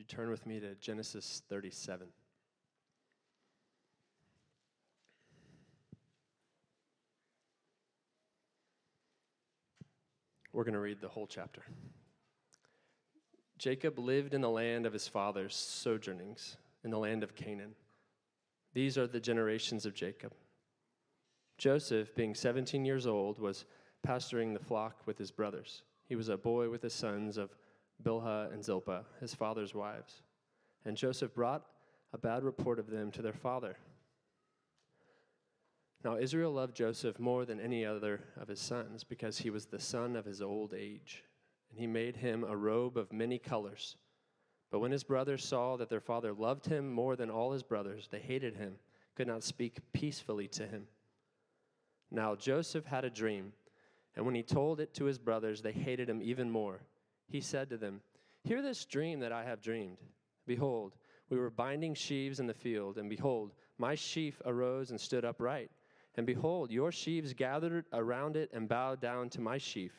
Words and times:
you 0.00 0.04
turn 0.04 0.30
with 0.30 0.46
me 0.46 0.58
to 0.58 0.74
Genesis 0.76 1.42
37? 1.50 2.06
We're 10.54 10.64
going 10.64 10.72
to 10.72 10.80
read 10.80 11.02
the 11.02 11.08
whole 11.08 11.26
chapter. 11.26 11.60
Jacob 13.58 13.98
lived 13.98 14.32
in 14.32 14.40
the 14.40 14.48
land 14.48 14.86
of 14.86 14.94
his 14.94 15.06
fathers' 15.06 15.54
sojournings, 15.54 16.56
in 16.82 16.90
the 16.90 16.98
land 16.98 17.22
of 17.22 17.34
Canaan. 17.34 17.74
These 18.72 18.96
are 18.96 19.06
the 19.06 19.20
generations 19.20 19.84
of 19.84 19.92
Jacob. 19.92 20.32
Joseph, 21.58 22.14
being 22.14 22.34
17 22.34 22.86
years 22.86 23.06
old, 23.06 23.38
was 23.38 23.66
pasturing 24.02 24.54
the 24.54 24.60
flock 24.60 25.02
with 25.04 25.18
his 25.18 25.30
brothers. 25.30 25.82
He 26.08 26.16
was 26.16 26.30
a 26.30 26.38
boy 26.38 26.70
with 26.70 26.80
the 26.80 26.88
sons 26.88 27.36
of 27.36 27.54
Bilhah 28.02 28.52
and 28.52 28.64
Zilpah, 28.64 29.04
his 29.20 29.34
father's 29.34 29.74
wives. 29.74 30.22
And 30.84 30.96
Joseph 30.96 31.34
brought 31.34 31.64
a 32.12 32.18
bad 32.18 32.42
report 32.42 32.78
of 32.78 32.90
them 32.90 33.10
to 33.12 33.22
their 33.22 33.32
father. 33.32 33.76
Now 36.02 36.16
Israel 36.16 36.52
loved 36.52 36.74
Joseph 36.76 37.18
more 37.18 37.44
than 37.44 37.60
any 37.60 37.84
other 37.84 38.22
of 38.40 38.48
his 38.48 38.60
sons 38.60 39.04
because 39.04 39.38
he 39.38 39.50
was 39.50 39.66
the 39.66 39.78
son 39.78 40.16
of 40.16 40.24
his 40.24 40.40
old 40.40 40.72
age. 40.72 41.24
And 41.70 41.78
he 41.78 41.86
made 41.86 42.16
him 42.16 42.42
a 42.42 42.56
robe 42.56 42.96
of 42.96 43.12
many 43.12 43.38
colors. 43.38 43.96
But 44.70 44.78
when 44.78 44.92
his 44.92 45.04
brothers 45.04 45.44
saw 45.44 45.76
that 45.76 45.88
their 45.88 46.00
father 46.00 46.32
loved 46.32 46.66
him 46.66 46.90
more 46.90 47.16
than 47.16 47.30
all 47.30 47.52
his 47.52 47.62
brothers, 47.62 48.08
they 48.10 48.20
hated 48.20 48.56
him, 48.56 48.76
could 49.14 49.26
not 49.26 49.42
speak 49.42 49.78
peacefully 49.92 50.48
to 50.48 50.66
him. 50.66 50.86
Now 52.10 52.34
Joseph 52.34 52.86
had 52.86 53.04
a 53.04 53.10
dream, 53.10 53.52
and 54.16 54.24
when 54.24 54.34
he 54.34 54.42
told 54.42 54.80
it 54.80 54.94
to 54.94 55.04
his 55.04 55.18
brothers, 55.18 55.60
they 55.60 55.72
hated 55.72 56.08
him 56.08 56.22
even 56.22 56.50
more. 56.50 56.80
He 57.30 57.40
said 57.40 57.70
to 57.70 57.76
them, 57.76 58.00
Hear 58.42 58.60
this 58.60 58.84
dream 58.84 59.20
that 59.20 59.32
I 59.32 59.44
have 59.44 59.62
dreamed. 59.62 59.98
Behold, 60.46 60.96
we 61.28 61.38
were 61.38 61.50
binding 61.50 61.94
sheaves 61.94 62.40
in 62.40 62.46
the 62.46 62.54
field, 62.54 62.98
and 62.98 63.08
behold, 63.08 63.52
my 63.78 63.94
sheaf 63.94 64.42
arose 64.44 64.90
and 64.90 65.00
stood 65.00 65.24
upright. 65.24 65.70
And 66.16 66.26
behold, 66.26 66.72
your 66.72 66.90
sheaves 66.90 67.32
gathered 67.32 67.84
around 67.92 68.36
it 68.36 68.50
and 68.52 68.68
bowed 68.68 69.00
down 69.00 69.30
to 69.30 69.40
my 69.40 69.58
sheaf. 69.58 69.92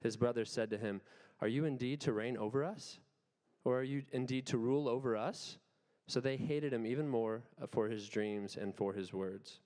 His 0.00 0.16
brothers 0.16 0.50
said 0.50 0.68
to 0.70 0.78
him, 0.78 1.00
Are 1.40 1.48
you 1.48 1.64
indeed 1.64 2.00
to 2.02 2.12
reign 2.12 2.36
over 2.36 2.64
us? 2.64 2.98
Or 3.64 3.78
are 3.78 3.84
you 3.84 4.02
indeed 4.12 4.46
to 4.46 4.58
rule 4.58 4.88
over 4.88 5.16
us? 5.16 5.58
So 6.08 6.20
they 6.20 6.36
hated 6.36 6.72
him 6.72 6.86
even 6.86 7.08
more 7.08 7.44
for 7.70 7.88
his 7.88 8.08
dreams 8.08 8.56
and 8.56 8.74
for 8.74 8.92
his 8.92 9.12
words. 9.12 9.60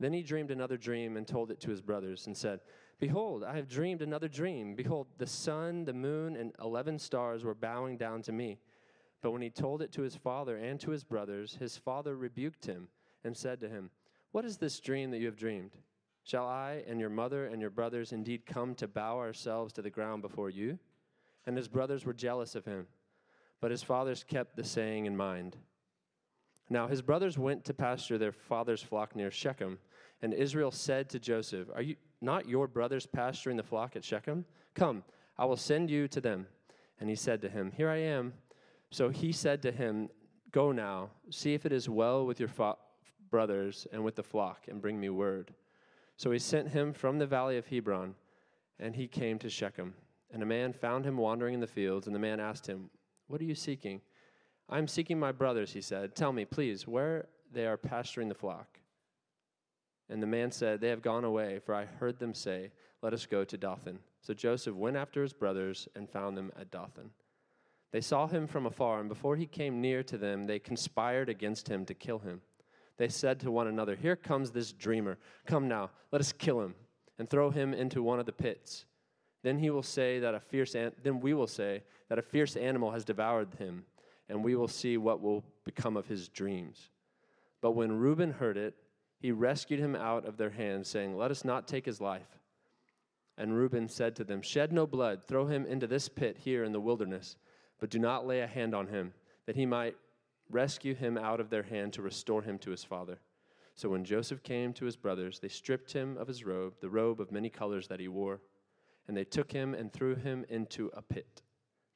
Then 0.00 0.12
he 0.12 0.22
dreamed 0.22 0.50
another 0.50 0.76
dream 0.76 1.16
and 1.16 1.28
told 1.28 1.52
it 1.52 1.60
to 1.60 1.70
his 1.70 1.80
brothers 1.80 2.26
and 2.26 2.36
said, 2.36 2.60
Behold, 2.98 3.42
I 3.42 3.56
have 3.56 3.68
dreamed 3.68 4.02
another 4.02 4.28
dream. 4.28 4.74
Behold, 4.74 5.08
the 5.18 5.26
sun, 5.26 5.84
the 5.84 5.92
moon, 5.92 6.36
and 6.36 6.52
eleven 6.60 6.98
stars 6.98 7.44
were 7.44 7.54
bowing 7.54 7.96
down 7.96 8.22
to 8.22 8.32
me. 8.32 8.58
But 9.22 9.30
when 9.30 9.42
he 9.42 9.50
told 9.50 9.82
it 9.82 9.92
to 9.92 10.02
his 10.02 10.16
father 10.16 10.56
and 10.56 10.78
to 10.80 10.90
his 10.90 11.04
brothers, 11.04 11.56
his 11.58 11.76
father 11.76 12.16
rebuked 12.16 12.66
him 12.66 12.88
and 13.24 13.36
said 13.36 13.60
to 13.60 13.68
him, 13.68 13.90
What 14.32 14.44
is 14.44 14.56
this 14.56 14.80
dream 14.80 15.10
that 15.10 15.18
you 15.18 15.26
have 15.26 15.36
dreamed? 15.36 15.72
Shall 16.24 16.46
I 16.46 16.84
and 16.86 17.00
your 17.00 17.10
mother 17.10 17.46
and 17.46 17.60
your 17.60 17.70
brothers 17.70 18.12
indeed 18.12 18.46
come 18.46 18.74
to 18.76 18.88
bow 18.88 19.18
ourselves 19.18 19.72
to 19.74 19.82
the 19.82 19.90
ground 19.90 20.22
before 20.22 20.50
you? 20.50 20.78
And 21.46 21.56
his 21.56 21.68
brothers 21.68 22.04
were 22.04 22.12
jealous 22.12 22.54
of 22.54 22.64
him. 22.64 22.86
But 23.60 23.70
his 23.70 23.82
fathers 23.82 24.24
kept 24.24 24.56
the 24.56 24.64
saying 24.64 25.06
in 25.06 25.16
mind. 25.16 25.56
Now 26.68 26.86
his 26.86 27.02
brothers 27.02 27.38
went 27.38 27.64
to 27.64 27.74
pasture 27.74 28.18
their 28.18 28.32
father's 28.32 28.82
flock 28.82 29.14
near 29.14 29.30
Shechem. 29.30 29.78
And 30.20 30.32
Israel 30.32 30.70
said 30.70 31.08
to 31.10 31.18
Joseph, 31.18 31.68
Are 31.74 31.82
you 31.82 31.96
not 32.22 32.48
your 32.48 32.66
brothers 32.66 33.06
pasturing 33.06 33.56
the 33.56 33.62
flock 33.62 33.96
at 33.96 34.04
Shechem? 34.04 34.44
Come, 34.74 35.04
I 35.38 35.44
will 35.44 35.56
send 35.56 35.90
you 35.90 36.08
to 36.08 36.20
them. 36.20 36.46
And 37.00 37.08
he 37.08 37.16
said 37.16 37.42
to 37.42 37.48
him, 37.48 37.72
Here 37.72 37.88
I 37.88 37.98
am. 37.98 38.32
So 38.90 39.08
he 39.08 39.32
said 39.32 39.62
to 39.62 39.72
him, 39.72 40.08
Go 40.50 40.70
now, 40.70 41.10
see 41.30 41.54
if 41.54 41.66
it 41.66 41.72
is 41.72 41.88
well 41.88 42.26
with 42.26 42.38
your 42.38 42.48
fa- 42.48 42.76
brothers 43.30 43.86
and 43.92 44.04
with 44.04 44.14
the 44.14 44.22
flock, 44.22 44.68
and 44.68 44.80
bring 44.80 45.00
me 45.00 45.08
word. 45.08 45.54
So 46.16 46.30
he 46.30 46.38
sent 46.38 46.68
him 46.68 46.92
from 46.92 47.18
the 47.18 47.26
valley 47.26 47.56
of 47.56 47.66
Hebron, 47.66 48.14
and 48.78 48.94
he 48.94 49.08
came 49.08 49.38
to 49.40 49.48
Shechem. 49.48 49.94
And 50.30 50.42
a 50.42 50.46
man 50.46 50.72
found 50.72 51.04
him 51.04 51.16
wandering 51.16 51.54
in 51.54 51.60
the 51.60 51.66
fields, 51.66 52.06
and 52.06 52.14
the 52.14 52.20
man 52.20 52.38
asked 52.38 52.66
him, 52.66 52.90
What 53.26 53.40
are 53.40 53.44
you 53.44 53.54
seeking? 53.54 54.00
I 54.68 54.78
am 54.78 54.86
seeking 54.86 55.18
my 55.18 55.32
brothers, 55.32 55.72
he 55.72 55.80
said. 55.80 56.14
Tell 56.14 56.32
me, 56.32 56.44
please, 56.44 56.86
where 56.86 57.26
they 57.52 57.66
are 57.66 57.76
pasturing 57.76 58.28
the 58.28 58.34
flock. 58.34 58.78
And 60.12 60.22
the 60.22 60.26
man 60.26 60.52
said, 60.52 60.80
They 60.80 60.90
have 60.90 61.00
gone 61.00 61.24
away, 61.24 61.58
for 61.64 61.74
I 61.74 61.86
heard 61.86 62.18
them 62.18 62.34
say, 62.34 62.70
Let 63.00 63.14
us 63.14 63.24
go 63.24 63.44
to 63.44 63.56
Dothan. 63.56 63.98
So 64.20 64.34
Joseph 64.34 64.74
went 64.74 64.98
after 64.98 65.22
his 65.22 65.32
brothers 65.32 65.88
and 65.96 66.08
found 66.08 66.36
them 66.36 66.52
at 66.60 66.70
Dothan. 66.70 67.10
They 67.92 68.02
saw 68.02 68.26
him 68.26 68.46
from 68.46 68.66
afar, 68.66 69.00
and 69.00 69.08
before 69.08 69.36
he 69.36 69.46
came 69.46 69.80
near 69.80 70.02
to 70.02 70.18
them, 70.18 70.44
they 70.44 70.58
conspired 70.58 71.30
against 71.30 71.68
him 71.68 71.86
to 71.86 71.94
kill 71.94 72.18
him. 72.18 72.42
They 72.98 73.08
said 73.08 73.40
to 73.40 73.50
one 73.50 73.66
another, 73.66 73.96
Here 73.96 74.14
comes 74.14 74.50
this 74.50 74.72
dreamer. 74.72 75.16
Come 75.46 75.66
now, 75.66 75.90
let 76.10 76.20
us 76.20 76.32
kill 76.32 76.60
him 76.60 76.74
and 77.18 77.28
throw 77.28 77.48
him 77.50 77.72
into 77.72 78.02
one 78.02 78.20
of 78.20 78.26
the 78.26 78.32
pits. 78.32 78.84
Then 79.42 79.58
he 79.58 79.70
will 79.70 79.82
say 79.82 80.18
that 80.18 80.34
a 80.34 80.40
fierce 80.40 80.74
an- 80.74 80.92
then 81.02 81.20
we 81.20 81.32
will 81.32 81.46
say 81.46 81.84
that 82.10 82.18
a 82.18 82.22
fierce 82.22 82.54
animal 82.54 82.90
has 82.90 83.06
devoured 83.06 83.54
him, 83.54 83.86
and 84.28 84.44
we 84.44 84.56
will 84.56 84.68
see 84.68 84.98
what 84.98 85.22
will 85.22 85.42
become 85.64 85.96
of 85.96 86.06
his 86.06 86.28
dreams. 86.28 86.90
But 87.62 87.70
when 87.70 87.92
Reuben 87.92 88.32
heard 88.32 88.58
it, 88.58 88.74
he 89.22 89.30
rescued 89.30 89.78
him 89.78 89.94
out 89.94 90.26
of 90.26 90.36
their 90.36 90.50
hands, 90.50 90.88
saying, 90.88 91.16
Let 91.16 91.30
us 91.30 91.44
not 91.44 91.68
take 91.68 91.86
his 91.86 92.00
life. 92.00 92.40
And 93.38 93.56
Reuben 93.56 93.88
said 93.88 94.16
to 94.16 94.24
them, 94.24 94.42
Shed 94.42 94.72
no 94.72 94.84
blood, 94.84 95.22
throw 95.22 95.46
him 95.46 95.64
into 95.64 95.86
this 95.86 96.08
pit 96.08 96.38
here 96.40 96.64
in 96.64 96.72
the 96.72 96.80
wilderness, 96.80 97.36
but 97.78 97.88
do 97.88 98.00
not 98.00 98.26
lay 98.26 98.40
a 98.40 98.48
hand 98.48 98.74
on 98.74 98.88
him, 98.88 99.14
that 99.46 99.54
he 99.54 99.64
might 99.64 99.96
rescue 100.50 100.94
him 100.94 101.16
out 101.16 101.38
of 101.38 101.50
their 101.50 101.62
hand 101.62 101.92
to 101.92 102.02
restore 102.02 102.42
him 102.42 102.58
to 102.58 102.72
his 102.72 102.82
father. 102.82 103.20
So 103.76 103.88
when 103.88 104.04
Joseph 104.04 104.42
came 104.42 104.72
to 104.74 104.84
his 104.84 104.96
brothers, 104.96 105.38
they 105.38 105.48
stripped 105.48 105.92
him 105.92 106.18
of 106.18 106.26
his 106.26 106.44
robe, 106.44 106.74
the 106.80 106.90
robe 106.90 107.20
of 107.20 107.30
many 107.30 107.48
colors 107.48 107.86
that 107.88 108.00
he 108.00 108.08
wore, 108.08 108.40
and 109.06 109.16
they 109.16 109.24
took 109.24 109.52
him 109.52 109.72
and 109.72 109.92
threw 109.92 110.16
him 110.16 110.44
into 110.48 110.90
a 110.94 111.00
pit. 111.00 111.42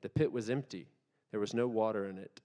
The 0.01 0.09
pit 0.09 0.31
was 0.31 0.49
empty, 0.49 0.87
there 1.33 1.41
was 1.41 1.55
no 1.55 1.67
water 1.67 2.09
in 2.09 2.19
it. 2.19 2.41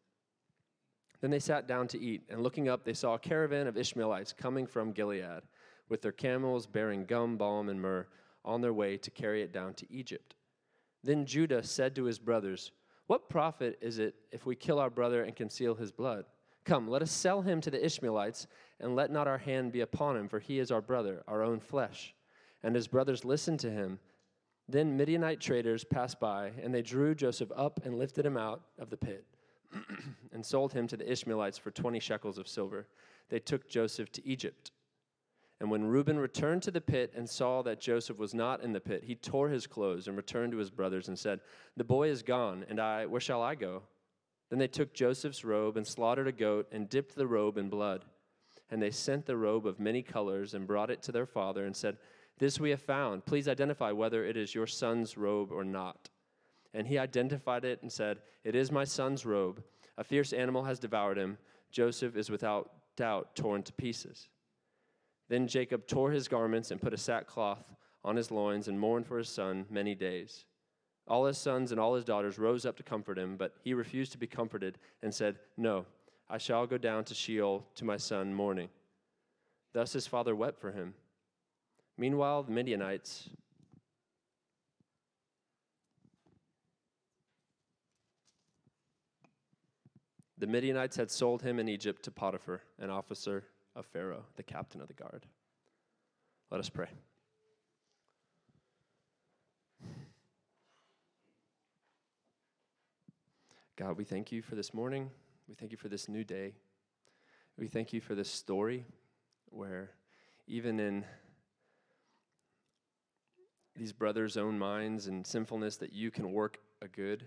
Then 1.21 1.31
they 1.31 1.39
sat 1.39 1.67
down 1.67 1.87
to 1.89 1.99
eat, 1.99 2.23
and 2.29 2.41
looking 2.41 2.67
up, 2.67 2.83
they 2.83 2.93
saw 2.93 3.13
a 3.13 3.19
caravan 3.19 3.67
of 3.67 3.77
Ishmaelites 3.77 4.33
coming 4.33 4.65
from 4.65 4.91
Gilead, 4.91 5.43
with 5.87 6.01
their 6.01 6.11
camels 6.11 6.65
bearing 6.65 7.05
gum, 7.05 7.37
balm, 7.37 7.69
and 7.69 7.79
myrrh, 7.79 8.07
on 8.43 8.61
their 8.61 8.73
way 8.73 8.97
to 8.97 9.11
carry 9.11 9.43
it 9.43 9.53
down 9.53 9.75
to 9.75 9.91
Egypt. 9.91 10.33
Then 11.03 11.25
Judah 11.25 11.63
said 11.63 11.95
to 11.95 12.05
his 12.05 12.17
brothers, 12.17 12.71
What 13.05 13.29
profit 13.29 13.77
is 13.81 13.99
it 13.99 14.15
if 14.31 14.45
we 14.47 14.55
kill 14.55 14.79
our 14.79 14.89
brother 14.89 15.23
and 15.23 15.35
conceal 15.35 15.75
his 15.75 15.91
blood? 15.91 16.25
Come, 16.63 16.87
let 16.87 17.01
us 17.01 17.11
sell 17.11 17.41
him 17.41 17.61
to 17.61 17.71
the 17.71 17.83
Ishmaelites, 17.83 18.47
and 18.79 18.95
let 18.95 19.11
not 19.11 19.27
our 19.27 19.37
hand 19.37 19.71
be 19.71 19.81
upon 19.81 20.17
him, 20.17 20.27
for 20.27 20.39
he 20.39 20.57
is 20.57 20.71
our 20.71 20.81
brother, 20.81 21.23
our 21.27 21.43
own 21.43 21.59
flesh. 21.59 22.15
And 22.63 22.75
his 22.75 22.87
brothers 22.87 23.25
listened 23.25 23.59
to 23.61 23.71
him. 23.71 23.99
Then 24.67 24.95
Midianite 24.95 25.39
traders 25.39 25.83
passed 25.83 26.19
by, 26.19 26.51
and 26.61 26.73
they 26.73 26.81
drew 26.81 27.13
Joseph 27.13 27.51
up 27.55 27.79
and 27.83 27.97
lifted 27.97 28.25
him 28.25 28.37
out 28.37 28.61
of 28.79 28.89
the 28.89 28.97
pit. 28.97 29.25
and 30.31 30.45
sold 30.45 30.73
him 30.73 30.87
to 30.87 30.97
the 30.97 31.09
Ishmaelites 31.09 31.57
for 31.57 31.71
20 31.71 31.99
shekels 31.99 32.37
of 32.37 32.47
silver. 32.47 32.87
They 33.29 33.39
took 33.39 33.69
Joseph 33.69 34.11
to 34.13 34.27
Egypt. 34.27 34.71
And 35.59 35.69
when 35.69 35.85
Reuben 35.85 36.17
returned 36.17 36.63
to 36.63 36.71
the 36.71 36.81
pit 36.81 37.13
and 37.15 37.29
saw 37.29 37.61
that 37.61 37.79
Joseph 37.79 38.17
was 38.17 38.33
not 38.33 38.63
in 38.63 38.73
the 38.73 38.79
pit, 38.79 39.03
he 39.05 39.13
tore 39.13 39.49
his 39.49 39.67
clothes 39.67 40.07
and 40.07 40.17
returned 40.17 40.51
to 40.53 40.57
his 40.57 40.71
brothers 40.71 41.07
and 41.07 41.17
said, 41.17 41.39
The 41.77 41.83
boy 41.83 42.09
is 42.09 42.23
gone, 42.23 42.65
and 42.67 42.79
I, 42.79 43.05
where 43.05 43.21
shall 43.21 43.43
I 43.43 43.53
go? 43.53 43.83
Then 44.49 44.57
they 44.57 44.67
took 44.67 44.93
Joseph's 44.93 45.45
robe 45.45 45.77
and 45.77 45.85
slaughtered 45.85 46.27
a 46.27 46.31
goat 46.31 46.67
and 46.71 46.89
dipped 46.89 47.15
the 47.15 47.27
robe 47.27 47.57
in 47.57 47.69
blood. 47.69 48.05
And 48.71 48.81
they 48.81 48.89
sent 48.89 49.25
the 49.27 49.37
robe 49.37 49.67
of 49.67 49.79
many 49.79 50.01
colors 50.01 50.55
and 50.55 50.65
brought 50.65 50.89
it 50.89 51.03
to 51.03 51.11
their 51.11 51.27
father 51.27 51.65
and 51.65 51.75
said, 51.75 51.97
This 52.39 52.59
we 52.59 52.71
have 52.71 52.81
found. 52.81 53.25
Please 53.25 53.47
identify 53.47 53.91
whether 53.91 54.25
it 54.25 54.35
is 54.35 54.55
your 54.55 54.67
son's 54.67 55.15
robe 55.15 55.51
or 55.51 55.63
not. 55.63 56.09
And 56.73 56.87
he 56.87 56.97
identified 56.97 57.65
it 57.65 57.81
and 57.81 57.91
said, 57.91 58.19
It 58.43 58.55
is 58.55 58.71
my 58.71 58.83
son's 58.83 59.25
robe. 59.25 59.63
A 59.97 60.03
fierce 60.03 60.33
animal 60.33 60.63
has 60.63 60.79
devoured 60.79 61.17
him. 61.17 61.37
Joseph 61.71 62.15
is 62.15 62.29
without 62.29 62.71
doubt 62.95 63.35
torn 63.35 63.63
to 63.63 63.73
pieces. 63.73 64.29
Then 65.29 65.47
Jacob 65.47 65.87
tore 65.87 66.11
his 66.11 66.27
garments 66.27 66.71
and 66.71 66.81
put 66.81 66.93
a 66.93 66.97
sackcloth 66.97 67.63
on 68.03 68.15
his 68.15 68.31
loins 68.31 68.67
and 68.67 68.79
mourned 68.79 69.05
for 69.05 69.17
his 69.17 69.29
son 69.29 69.65
many 69.69 69.95
days. 69.95 70.45
All 71.07 71.25
his 71.25 71.37
sons 71.37 71.71
and 71.71 71.79
all 71.79 71.95
his 71.95 72.05
daughters 72.05 72.39
rose 72.39 72.65
up 72.65 72.77
to 72.77 72.83
comfort 72.83 73.17
him, 73.17 73.37
but 73.37 73.55
he 73.63 73.73
refused 73.73 74.11
to 74.13 74.17
be 74.17 74.27
comforted 74.27 74.77
and 75.01 75.13
said, 75.13 75.39
No, 75.57 75.85
I 76.29 76.37
shall 76.37 76.67
go 76.67 76.77
down 76.77 77.03
to 77.05 77.13
Sheol 77.13 77.65
to 77.75 77.85
my 77.85 77.97
son 77.97 78.33
mourning. 78.33 78.69
Thus 79.73 79.93
his 79.93 80.07
father 80.07 80.35
wept 80.35 80.59
for 80.59 80.71
him. 80.71 80.93
Meanwhile, 81.97 82.43
the 82.43 82.51
Midianites 82.51 83.29
The 90.41 90.47
Midianites 90.47 90.95
had 90.95 91.11
sold 91.11 91.43
him 91.43 91.59
in 91.59 91.69
Egypt 91.69 92.01
to 92.01 92.09
Potiphar, 92.09 92.61
an 92.79 92.89
officer 92.89 93.43
of 93.75 93.85
Pharaoh, 93.85 94.25
the 94.37 94.41
captain 94.41 94.81
of 94.81 94.87
the 94.87 94.93
guard. 94.95 95.27
Let 96.49 96.59
us 96.59 96.67
pray. 96.67 96.87
God, 103.75 103.99
we 103.99 104.03
thank 104.03 104.31
you 104.31 104.41
for 104.41 104.55
this 104.55 104.73
morning. 104.73 105.11
We 105.47 105.53
thank 105.53 105.71
you 105.71 105.77
for 105.77 105.89
this 105.89 106.09
new 106.09 106.23
day. 106.23 106.55
We 107.55 107.67
thank 107.67 107.93
you 107.93 108.01
for 108.01 108.15
this 108.15 108.31
story 108.31 108.85
where 109.51 109.91
even 110.47 110.79
in 110.79 111.05
these 113.75 113.93
brothers' 113.93 114.37
own 114.37 114.57
minds 114.57 115.05
and 115.05 115.27
sinfulness 115.27 115.77
that 115.77 115.93
you 115.93 116.09
can 116.09 116.31
work 116.31 116.57
a 116.81 116.87
good 116.87 117.25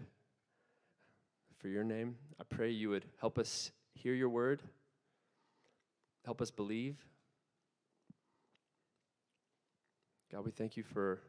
for 1.64 1.70
your 1.70 1.82
name. 1.82 2.14
I 2.38 2.44
pray 2.44 2.68
you 2.68 2.90
would 2.90 3.06
help 3.18 3.38
us 3.38 3.70
hear 3.94 4.12
your 4.12 4.28
word, 4.28 4.60
help 6.26 6.42
us 6.42 6.50
believe. 6.50 6.98
God, 10.30 10.44
we 10.44 10.50
thank 10.50 10.76
you 10.76 10.82
for 10.82 11.20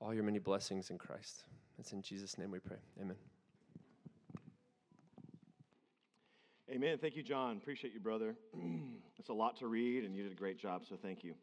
all 0.00 0.14
your 0.14 0.24
many 0.24 0.38
blessings 0.38 0.88
in 0.88 0.96
Christ. 0.96 1.44
It's 1.78 1.92
in 1.92 2.00
Jesus' 2.00 2.38
name 2.38 2.50
we 2.50 2.58
pray. 2.58 2.78
Amen. 3.02 3.16
Amen. 6.70 6.96
Thank 6.96 7.14
you, 7.14 7.22
John. 7.22 7.58
Appreciate 7.58 7.92
you, 7.92 8.00
brother. 8.00 8.36
it's 9.18 9.28
a 9.28 9.34
lot 9.34 9.58
to 9.58 9.66
read, 9.66 10.04
and 10.04 10.16
you 10.16 10.22
did 10.22 10.32
a 10.32 10.36
great 10.36 10.58
job, 10.58 10.84
so 10.88 10.96
thank 10.96 11.22
you. 11.22 11.34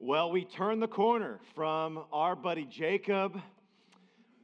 Well, 0.00 0.32
we 0.32 0.44
turn 0.44 0.80
the 0.80 0.88
corner 0.88 1.38
from 1.54 2.06
our 2.12 2.34
buddy 2.34 2.64
Jacob 2.64 3.40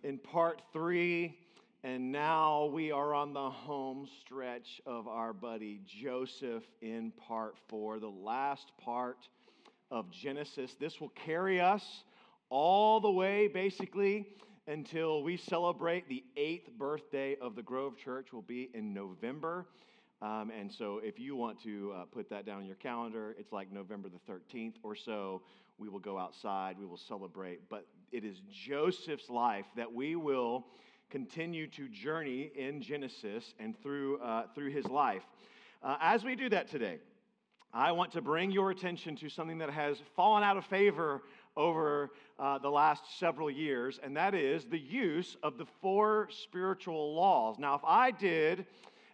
in 0.05 0.19
part 0.19 0.63
three, 0.73 1.37
and 1.85 2.11
now 2.11 2.65
we 2.67 2.91
are 2.91 3.15
on 3.15 3.33
the 3.33 3.51
home 3.51 4.09
stretch 4.21 4.81
of 4.85 5.07
our 5.07 5.33
buddy 5.33 5.81
Joseph 5.87 6.65
in 6.83 7.13
part 7.13 7.55
four, 7.69 8.01
the 8.01 8.09
last 8.09 8.73
part 8.83 9.29
of 9.91 10.11
Genesis. 10.11 10.75
This 10.81 11.01
will 11.01 11.11
carry 11.11 11.61
us 11.61 12.03
all 12.51 12.99
the 12.99 13.11
way, 13.11 13.47
basically, 13.47 14.27
until 14.67 15.23
we 15.23 15.37
celebrate 15.37 16.09
the 16.09 16.25
eighth 16.37 16.69
birthday 16.77 17.37
of 17.41 17.55
the 17.55 17.63
Grove 17.63 17.97
Church, 17.97 18.33
will 18.33 18.43
be 18.43 18.71
in 18.75 18.93
November. 18.93 19.67
Um, 20.21 20.51
and 20.51 20.73
so, 20.73 21.01
if 21.05 21.21
you 21.21 21.37
want 21.37 21.63
to 21.63 21.95
uh, 21.97 22.05
put 22.07 22.29
that 22.31 22.45
down 22.45 22.59
on 22.59 22.67
your 22.67 22.77
calendar, 22.77 23.37
it's 23.39 23.53
like 23.53 23.71
November 23.71 24.09
the 24.09 24.33
13th 24.33 24.75
or 24.83 24.97
so. 24.97 25.43
We 25.79 25.89
will 25.89 26.01
go 26.01 26.19
outside, 26.19 26.77
we 26.77 26.87
will 26.87 26.97
celebrate. 26.97 27.69
But 27.69 27.87
it 28.11 28.25
is 28.25 28.41
Joseph's 28.51 29.31
life 29.31 29.67
that 29.77 29.93
we 29.93 30.17
will 30.17 30.67
continue 31.11 31.67
to 31.69 31.89
journey 31.89 32.51
in 32.55 32.83
Genesis 32.83 33.55
and 33.59 33.81
through, 33.83 34.19
uh, 34.19 34.45
through 34.55 34.71
his 34.71 34.85
life. 34.87 35.23
Uh, 35.83 35.97
as 36.01 36.25
we 36.25 36.37
do 36.37 36.49
that 36.51 36.69
today, 36.69 36.99
I 37.73 37.93
want 37.93 38.13
to 38.13 38.21
bring 38.21 38.51
your 38.51 38.71
attention 38.71 39.17
to 39.17 39.29
something 39.29 39.59
that 39.59 39.71
has 39.71 39.99
fallen 40.17 40.43
out 40.43 40.57
of 40.57 40.65
favor 40.67 41.23
over 41.57 42.11
uh, 42.39 42.59
the 42.59 42.71
last 42.71 43.19
several 43.19 43.51
years, 43.51 43.99
and 44.03 44.17
that 44.17 44.35
is 44.35 44.65
the 44.65 44.79
use 44.79 45.37
of 45.43 45.59
the 45.59 45.67
four 45.81 46.29
spiritual 46.31 47.15
laws. 47.15 47.59
Now, 47.59 47.75
if 47.75 47.83
I 47.85 48.11
did 48.11 48.67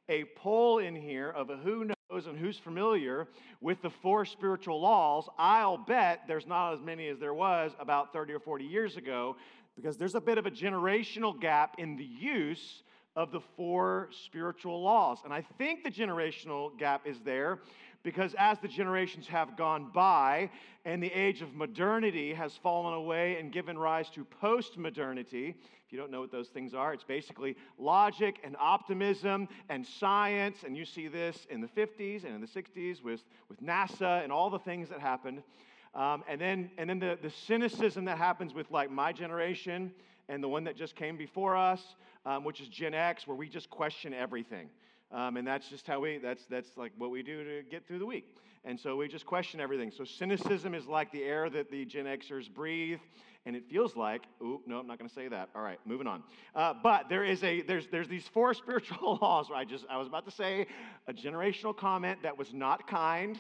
a 0.08 0.24
poll 0.36 0.78
in 0.78 0.94
here 0.94 1.30
of 1.30 1.48
who 1.62 1.84
knows 1.84 2.26
and 2.26 2.38
who's 2.38 2.58
familiar 2.58 3.28
with 3.60 3.80
the 3.82 3.90
four 3.90 4.24
spiritual 4.24 4.80
laws, 4.80 5.28
I'll 5.38 5.78
bet 5.78 6.22
there's 6.28 6.46
not 6.46 6.74
as 6.74 6.80
many 6.80 7.08
as 7.08 7.18
there 7.18 7.34
was 7.34 7.72
about 7.78 8.12
30 8.12 8.34
or 8.34 8.40
40 8.40 8.64
years 8.64 8.96
ago 8.96 9.36
because 9.76 9.96
there's 9.96 10.14
a 10.14 10.20
bit 10.20 10.38
of 10.38 10.46
a 10.46 10.50
generational 10.50 11.38
gap 11.38 11.76
in 11.78 11.96
the 11.96 12.04
use 12.04 12.82
of 13.16 13.30
the 13.30 13.40
four 13.56 14.08
spiritual 14.24 14.82
laws. 14.82 15.18
And 15.24 15.32
I 15.32 15.42
think 15.56 15.84
the 15.84 15.90
generational 15.90 16.76
gap 16.78 17.06
is 17.06 17.20
there 17.20 17.60
because 18.02 18.34
as 18.38 18.58
the 18.58 18.68
generations 18.68 19.26
have 19.28 19.56
gone 19.56 19.90
by 19.92 20.50
and 20.84 21.02
the 21.02 21.12
age 21.12 21.40
of 21.40 21.54
modernity 21.54 22.34
has 22.34 22.56
fallen 22.62 22.94
away 22.94 23.38
and 23.38 23.50
given 23.50 23.78
rise 23.78 24.10
to 24.10 24.24
post 24.24 24.76
modernity, 24.76 25.54
if 25.86 25.92
you 25.92 25.98
don't 25.98 26.10
know 26.10 26.20
what 26.20 26.30
those 26.30 26.48
things 26.48 26.74
are, 26.74 26.92
it's 26.92 27.04
basically 27.04 27.56
logic 27.78 28.40
and 28.44 28.56
optimism 28.58 29.48
and 29.70 29.86
science. 29.86 30.58
And 30.64 30.76
you 30.76 30.84
see 30.84 31.08
this 31.08 31.46
in 31.48 31.60
the 31.60 31.68
50s 31.68 32.24
and 32.24 32.34
in 32.34 32.40
the 32.40 32.46
60s 32.46 33.02
with, 33.02 33.24
with 33.48 33.62
NASA 33.62 34.22
and 34.22 34.30
all 34.30 34.50
the 34.50 34.58
things 34.58 34.88
that 34.90 35.00
happened. 35.00 35.42
Um, 35.94 36.24
and 36.28 36.40
then, 36.40 36.70
and 36.76 36.90
then 36.90 36.98
the, 36.98 37.18
the 37.22 37.30
cynicism 37.30 38.04
that 38.06 38.18
happens 38.18 38.52
with 38.52 38.70
like 38.70 38.90
my 38.90 39.12
generation 39.12 39.92
and 40.28 40.42
the 40.42 40.48
one 40.48 40.64
that 40.64 40.76
just 40.76 40.96
came 40.96 41.16
before 41.16 41.56
us, 41.56 41.94
um, 42.26 42.44
which 42.44 42.60
is 42.60 42.68
Gen 42.68 42.94
X, 42.94 43.26
where 43.26 43.36
we 43.36 43.48
just 43.48 43.70
question 43.70 44.12
everything. 44.12 44.68
Um, 45.12 45.36
and 45.36 45.46
that's 45.46 45.68
just 45.68 45.86
how 45.86 46.00
we, 46.00 46.18
that's, 46.18 46.44
that's 46.46 46.70
like 46.76 46.92
what 46.98 47.10
we 47.10 47.22
do 47.22 47.44
to 47.44 47.62
get 47.70 47.86
through 47.86 48.00
the 48.00 48.06
week. 48.06 48.34
And 48.64 48.80
so 48.80 48.96
we 48.96 49.08
just 49.08 49.26
question 49.26 49.60
everything. 49.60 49.90
So 49.90 50.04
cynicism 50.04 50.74
is 50.74 50.86
like 50.86 51.12
the 51.12 51.22
air 51.22 51.50
that 51.50 51.70
the 51.70 51.84
Gen 51.84 52.06
Xers 52.06 52.52
breathe. 52.52 52.98
And 53.46 53.54
it 53.54 53.68
feels 53.70 53.94
like, 53.94 54.22
oop, 54.42 54.62
no, 54.66 54.78
I'm 54.78 54.86
not 54.86 54.98
going 54.98 55.08
to 55.08 55.14
say 55.14 55.28
that. 55.28 55.50
All 55.54 55.60
right, 55.60 55.78
moving 55.84 56.06
on. 56.06 56.22
Uh, 56.54 56.72
but 56.82 57.10
there 57.10 57.24
is 57.24 57.44
a, 57.44 57.60
there's, 57.60 57.86
there's 57.88 58.08
these 58.08 58.26
four 58.26 58.54
spiritual 58.54 59.18
laws. 59.20 59.50
Where 59.50 59.58
I 59.58 59.64
just, 59.64 59.84
I 59.90 59.98
was 59.98 60.08
about 60.08 60.24
to 60.24 60.30
say 60.30 60.66
a 61.06 61.12
generational 61.12 61.76
comment 61.76 62.22
that 62.22 62.38
was 62.38 62.54
not 62.54 62.88
kind, 62.88 63.38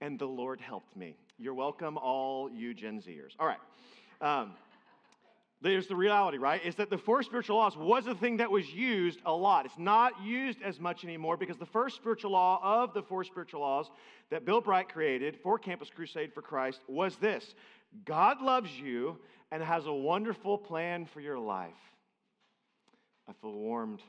and 0.00 0.18
the 0.18 0.26
Lord 0.26 0.60
helped 0.60 0.96
me. 0.96 1.16
You're 1.38 1.54
welcome, 1.54 1.98
all 1.98 2.48
you 2.50 2.74
Gen 2.74 3.00
Zers. 3.00 3.32
All 3.40 3.46
right. 3.46 3.58
Um, 4.20 4.52
there's 5.60 5.86
the 5.88 5.96
reality, 5.96 6.38
right? 6.38 6.64
Is 6.64 6.76
that 6.76 6.90
the 6.90 6.98
four 6.98 7.22
spiritual 7.22 7.56
laws 7.56 7.76
was 7.76 8.06
a 8.06 8.14
thing 8.14 8.36
that 8.36 8.50
was 8.50 8.72
used 8.72 9.18
a 9.26 9.32
lot. 9.32 9.66
It's 9.66 9.78
not 9.78 10.12
used 10.22 10.62
as 10.62 10.78
much 10.78 11.04
anymore 11.04 11.36
because 11.36 11.56
the 11.56 11.66
first 11.66 11.96
spiritual 11.96 12.32
law 12.32 12.60
of 12.62 12.94
the 12.94 13.02
four 13.02 13.24
spiritual 13.24 13.62
laws 13.62 13.90
that 14.30 14.44
Bill 14.44 14.60
Bright 14.60 14.88
created 14.88 15.36
for 15.42 15.58
Campus 15.58 15.90
Crusade 15.90 16.32
for 16.32 16.42
Christ 16.42 16.82
was 16.86 17.16
this 17.16 17.54
God 18.04 18.42
loves 18.42 18.70
you 18.70 19.18
and 19.50 19.62
has 19.62 19.86
a 19.86 19.92
wonderful 19.92 20.58
plan 20.58 21.06
for 21.06 21.20
your 21.20 21.38
life. 21.38 21.72
I 23.28 23.32
feel 23.40 23.52
warmed. 23.52 24.02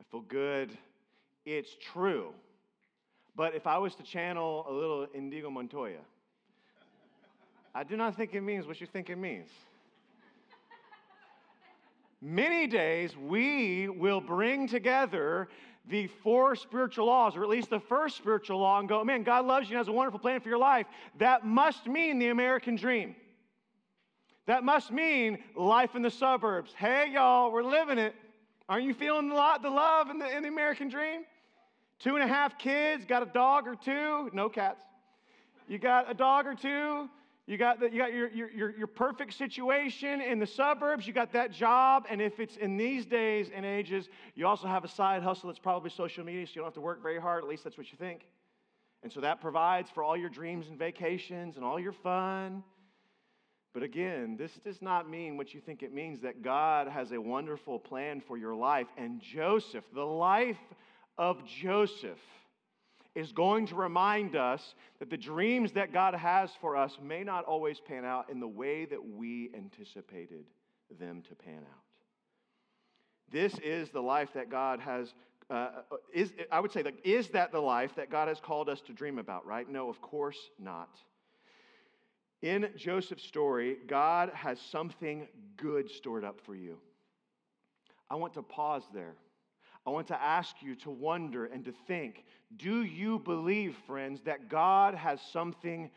I 0.00 0.04
feel 0.10 0.20
good. 0.20 0.76
It's 1.44 1.74
true. 1.92 2.32
But 3.36 3.54
if 3.54 3.66
I 3.66 3.78
was 3.78 3.94
to 3.96 4.02
channel 4.02 4.64
a 4.68 4.72
little 4.72 5.06
Indigo 5.14 5.50
Montoya, 5.50 6.00
I 7.74 7.84
do 7.84 7.96
not 7.96 8.16
think 8.16 8.34
it 8.34 8.40
means 8.40 8.66
what 8.66 8.80
you 8.80 8.86
think 8.86 9.10
it 9.10 9.16
means 9.16 9.50
many 12.20 12.66
days 12.66 13.16
we 13.16 13.88
will 13.88 14.20
bring 14.20 14.66
together 14.66 15.48
the 15.88 16.08
four 16.08 16.56
spiritual 16.56 17.06
laws, 17.06 17.36
or 17.36 17.44
at 17.44 17.48
least 17.48 17.70
the 17.70 17.78
first 17.78 18.16
spiritual 18.16 18.58
law, 18.58 18.80
and 18.80 18.88
go, 18.88 19.04
man, 19.04 19.22
God 19.22 19.46
loves 19.46 19.68
you 19.68 19.76
and 19.76 19.78
has 19.78 19.88
a 19.88 19.92
wonderful 19.92 20.18
plan 20.18 20.40
for 20.40 20.48
your 20.48 20.58
life. 20.58 20.86
That 21.18 21.46
must 21.46 21.86
mean 21.86 22.18
the 22.18 22.28
American 22.28 22.74
dream. 22.74 23.14
That 24.46 24.64
must 24.64 24.90
mean 24.90 25.38
life 25.54 25.94
in 25.94 26.02
the 26.02 26.10
suburbs. 26.10 26.72
Hey, 26.76 27.10
y'all, 27.12 27.52
we're 27.52 27.62
living 27.62 27.98
it. 27.98 28.14
Aren't 28.68 28.84
you 28.84 28.94
feeling 28.94 29.28
the, 29.28 29.34
love 29.34 30.10
in 30.10 30.18
the, 30.18 30.36
in 30.36 30.42
the 30.42 30.48
American 30.48 30.88
dream? 30.88 31.22
Two 31.98 32.14
and 32.14 32.22
a 32.22 32.26
half 32.26 32.58
kids, 32.58 33.04
got 33.04 33.22
a 33.22 33.26
dog 33.26 33.66
or 33.66 33.74
two, 33.74 34.30
no 34.32 34.48
cats. 34.48 34.80
You 35.68 35.78
got 35.78 36.10
a 36.10 36.14
dog 36.14 36.46
or 36.46 36.54
two, 36.54 37.08
you 37.46 37.56
got, 37.56 37.78
the, 37.78 37.90
you 37.90 37.98
got 37.98 38.12
your, 38.12 38.28
your, 38.30 38.76
your, 38.76 38.86
perfect 38.88 39.34
situation 39.34 40.20
in 40.20 40.40
the 40.40 40.46
suburbs. 40.46 41.06
You 41.06 41.12
got 41.12 41.32
that 41.32 41.52
job. 41.52 42.04
And 42.10 42.20
if 42.20 42.40
it's 42.40 42.56
in 42.56 42.76
these 42.76 43.06
days 43.06 43.50
and 43.54 43.64
ages, 43.64 44.08
you 44.34 44.48
also 44.48 44.66
have 44.66 44.84
a 44.84 44.88
side 44.88 45.22
hustle 45.22 45.48
that's 45.48 45.60
probably 45.60 45.90
social 45.90 46.24
media, 46.24 46.44
so 46.44 46.50
you 46.54 46.56
don't 46.56 46.66
have 46.66 46.74
to 46.74 46.80
work 46.80 47.02
very 47.02 47.20
hard. 47.20 47.44
At 47.44 47.48
least 47.48 47.62
that's 47.62 47.78
what 47.78 47.92
you 47.92 47.98
think. 47.98 48.26
And 49.04 49.12
so 49.12 49.20
that 49.20 49.40
provides 49.40 49.90
for 49.90 50.02
all 50.02 50.16
your 50.16 50.28
dreams 50.28 50.66
and 50.66 50.76
vacations 50.76 51.54
and 51.54 51.64
all 51.64 51.78
your 51.78 51.92
fun. 51.92 52.64
But 53.72 53.84
again, 53.84 54.36
this 54.36 54.52
does 54.64 54.82
not 54.82 55.08
mean 55.08 55.36
what 55.36 55.54
you 55.54 55.60
think 55.60 55.84
it 55.84 55.94
means 55.94 56.20
that 56.22 56.42
God 56.42 56.88
has 56.88 57.12
a 57.12 57.20
wonderful 57.20 57.78
plan 57.78 58.20
for 58.26 58.36
your 58.36 58.56
life. 58.56 58.88
And 58.96 59.20
Joseph, 59.20 59.84
the 59.94 60.04
life 60.04 60.56
of 61.18 61.44
Joseph, 61.46 62.18
is 63.16 63.32
going 63.32 63.66
to 63.66 63.74
remind 63.74 64.36
us 64.36 64.74
that 64.98 65.08
the 65.08 65.16
dreams 65.16 65.72
that 65.72 65.90
God 65.92 66.14
has 66.14 66.50
for 66.60 66.76
us 66.76 66.98
may 67.02 67.24
not 67.24 67.46
always 67.46 67.80
pan 67.80 68.04
out 68.04 68.28
in 68.28 68.40
the 68.40 68.46
way 68.46 68.84
that 68.84 69.02
we 69.02 69.50
anticipated 69.56 70.44
them 71.00 71.22
to 71.22 71.34
pan 71.34 71.60
out. 71.60 71.82
This 73.30 73.58
is 73.64 73.88
the 73.88 74.02
life 74.02 74.34
that 74.34 74.50
God 74.50 74.80
has. 74.80 75.14
Uh, 75.48 75.68
is 76.12 76.32
I 76.52 76.60
would 76.60 76.72
say 76.72 76.82
that 76.82 76.94
is 77.04 77.28
that 77.28 77.52
the 77.52 77.60
life 77.60 77.94
that 77.96 78.10
God 78.10 78.28
has 78.28 78.38
called 78.38 78.68
us 78.68 78.80
to 78.82 78.92
dream 78.92 79.18
about? 79.18 79.46
Right? 79.46 79.68
No, 79.68 79.88
of 79.88 80.00
course 80.00 80.38
not. 80.60 80.98
In 82.42 82.68
Joseph's 82.76 83.24
story, 83.24 83.78
God 83.86 84.30
has 84.34 84.60
something 84.60 85.26
good 85.56 85.90
stored 85.90 86.22
up 86.22 86.38
for 86.44 86.54
you. 86.54 86.76
I 88.10 88.16
want 88.16 88.34
to 88.34 88.42
pause 88.42 88.82
there. 88.92 89.14
I 89.86 89.90
want 89.90 90.08
to 90.08 90.20
ask 90.20 90.56
you 90.60 90.74
to 90.76 90.90
wonder 90.90 91.46
and 91.46 91.64
to 91.64 91.72
think 91.86 92.24
do 92.56 92.82
you 92.82 93.18
believe, 93.20 93.76
friends, 93.86 94.20
that 94.24 94.48
God 94.48 94.94
has 94.94 95.20
something 95.32 95.90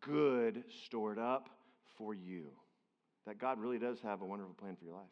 good 0.00 0.64
stored 0.84 1.18
up 1.18 1.48
for 1.96 2.14
you? 2.14 2.46
That 3.26 3.38
God 3.38 3.58
really 3.60 3.78
does 3.78 4.00
have 4.00 4.22
a 4.22 4.24
wonderful 4.24 4.54
plan 4.54 4.76
for 4.76 4.84
your 4.84 4.94
life? 4.94 5.06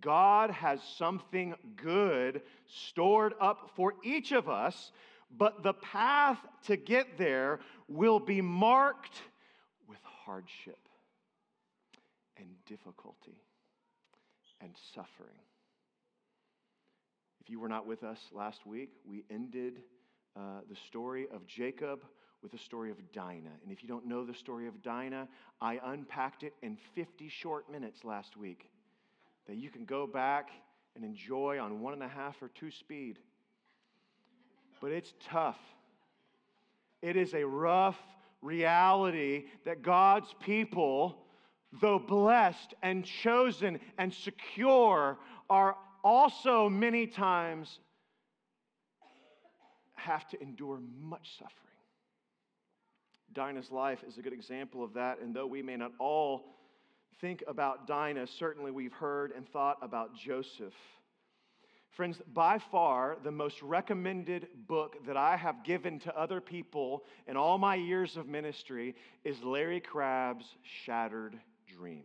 God 0.00 0.50
has 0.50 0.80
something 0.96 1.54
good 1.76 2.42
stored 2.66 3.34
up 3.40 3.70
for 3.74 3.94
each 4.04 4.30
of 4.30 4.48
us, 4.48 4.92
but 5.36 5.62
the 5.62 5.72
path 5.72 6.38
to 6.66 6.76
get 6.76 7.18
there 7.18 7.60
will 7.88 8.20
be 8.20 8.40
marked 8.40 9.22
with 9.88 9.98
hardship 10.02 10.78
and 12.36 12.48
difficulty 12.66 13.42
and 14.60 14.70
suffering. 14.94 15.34
You 17.50 17.58
were 17.58 17.68
not 17.68 17.84
with 17.84 18.04
us 18.04 18.20
last 18.32 18.64
week, 18.64 18.90
we 19.04 19.24
ended 19.28 19.82
uh, 20.36 20.60
the 20.70 20.76
story 20.86 21.26
of 21.34 21.44
Jacob 21.48 22.04
with 22.44 22.52
the 22.52 22.58
story 22.58 22.92
of 22.92 22.96
Dinah. 23.10 23.50
And 23.64 23.72
if 23.72 23.82
you 23.82 23.88
don't 23.88 24.06
know 24.06 24.24
the 24.24 24.34
story 24.34 24.68
of 24.68 24.80
Dinah, 24.84 25.26
I 25.60 25.80
unpacked 25.84 26.44
it 26.44 26.54
in 26.62 26.78
50 26.94 27.28
short 27.28 27.68
minutes 27.68 28.04
last 28.04 28.36
week 28.36 28.70
that 29.48 29.56
you 29.56 29.68
can 29.68 29.84
go 29.84 30.06
back 30.06 30.50
and 30.94 31.04
enjoy 31.04 31.58
on 31.58 31.80
one 31.80 31.92
and 31.92 32.04
a 32.04 32.08
half 32.08 32.40
or 32.40 32.50
two 32.54 32.70
speed. 32.70 33.18
But 34.80 34.92
it's 34.92 35.12
tough. 35.28 35.58
It 37.02 37.16
is 37.16 37.34
a 37.34 37.44
rough 37.44 37.98
reality 38.42 39.46
that 39.64 39.82
God's 39.82 40.32
people, 40.38 41.16
though 41.80 41.98
blessed 41.98 42.74
and 42.80 43.04
chosen 43.04 43.80
and 43.98 44.14
secure, 44.14 45.18
are 45.50 45.74
also 46.02 46.68
many 46.68 47.06
times 47.06 47.78
have 49.94 50.28
to 50.28 50.42
endure 50.42 50.80
much 50.98 51.36
suffering. 51.38 51.56
Dinah's 53.32 53.70
life 53.70 54.02
is 54.06 54.18
a 54.18 54.22
good 54.22 54.32
example 54.32 54.82
of 54.82 54.94
that, 54.94 55.20
and 55.20 55.34
though 55.34 55.46
we 55.46 55.62
may 55.62 55.76
not 55.76 55.92
all 55.98 56.56
think 57.20 57.44
about 57.46 57.86
Dinah, 57.86 58.26
certainly 58.26 58.70
we've 58.70 58.92
heard 58.92 59.32
and 59.32 59.48
thought 59.48 59.78
about 59.82 60.16
Joseph. 60.16 60.74
Friends, 61.90 62.20
by 62.32 62.58
far 62.58 63.18
the 63.22 63.32
most 63.32 63.60
recommended 63.62 64.48
book 64.66 65.04
that 65.06 65.16
I 65.16 65.36
have 65.36 65.64
given 65.64 65.98
to 66.00 66.16
other 66.16 66.40
people 66.40 67.04
in 67.26 67.36
all 67.36 67.58
my 67.58 67.74
years 67.74 68.16
of 68.16 68.26
ministry 68.26 68.94
is 69.24 69.42
Larry 69.42 69.80
Crabb's 69.80 70.46
Shattered 70.84 71.38
Dreams. 71.66 72.04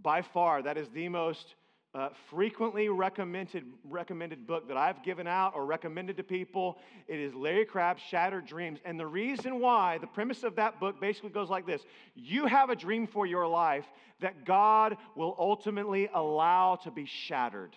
By 0.00 0.22
far, 0.22 0.62
that 0.62 0.78
is 0.78 0.88
the 0.90 1.08
most 1.08 1.54
uh, 1.94 2.08
frequently 2.28 2.88
recommended, 2.88 3.64
recommended 3.84 4.46
book 4.46 4.66
that 4.66 4.76
I've 4.76 5.02
given 5.04 5.28
out 5.28 5.52
or 5.54 5.64
recommended 5.64 6.16
to 6.16 6.24
people. 6.24 6.78
It 7.06 7.20
is 7.20 7.34
Larry 7.34 7.64
Crabb's 7.64 8.02
Shattered 8.02 8.46
Dreams. 8.46 8.80
And 8.84 8.98
the 8.98 9.06
reason 9.06 9.60
why, 9.60 9.98
the 9.98 10.08
premise 10.08 10.42
of 10.42 10.56
that 10.56 10.80
book 10.80 11.00
basically 11.00 11.30
goes 11.30 11.48
like 11.48 11.66
this 11.66 11.82
You 12.16 12.46
have 12.46 12.70
a 12.70 12.76
dream 12.76 13.06
for 13.06 13.26
your 13.26 13.46
life 13.46 13.86
that 14.20 14.44
God 14.44 14.96
will 15.14 15.36
ultimately 15.38 16.08
allow 16.12 16.76
to 16.82 16.90
be 16.90 17.06
shattered, 17.06 17.76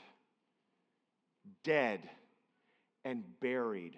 dead, 1.63 2.01
and 3.05 3.23
buried, 3.39 3.97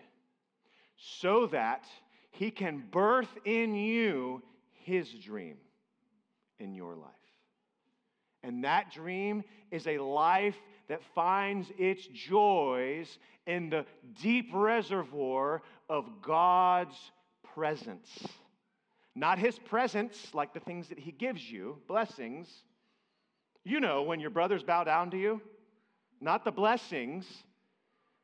so 0.98 1.48
that 1.48 1.86
He 2.32 2.52
can 2.52 2.84
birth 2.92 3.30
in 3.46 3.74
you 3.74 4.44
His 4.84 5.10
dream 5.10 5.58
in 6.60 6.74
your 6.74 6.96
life. 6.96 7.19
And 8.44 8.64
that 8.64 8.92
dream 8.92 9.44
is 9.72 9.88
a 9.88 9.98
life 9.98 10.56
that 10.88 11.02
finds 11.14 11.72
its 11.78 12.06
joys 12.08 13.20
in 13.46 13.70
the 13.70 13.86
deep 14.22 14.50
reservoir 14.54 15.62
of 15.90 16.22
God's 16.22 16.96
presence. 17.54 18.28
Not 19.16 19.40
his 19.40 19.60
presence, 19.60 20.34
like 20.34 20.54
the 20.54 20.60
things 20.60 20.90
that 20.90 21.00
he 21.00 21.12
gives 21.12 21.50
you, 21.50 21.78
blessings. 21.88 22.48
You 23.64 23.80
know 23.80 24.04
when 24.04 24.20
your 24.20 24.30
brothers 24.30 24.64
bow 24.64 24.84
down 24.84 25.12
to 25.12 25.18
you, 25.18 25.42
not 26.22 26.46
the 26.46 26.52
blessings, 26.52 27.26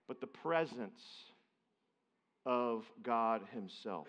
but 0.08 0.22
the 0.22 0.28
presence 0.28 1.02
of 2.46 2.86
God 3.04 3.42
himself. 3.52 4.08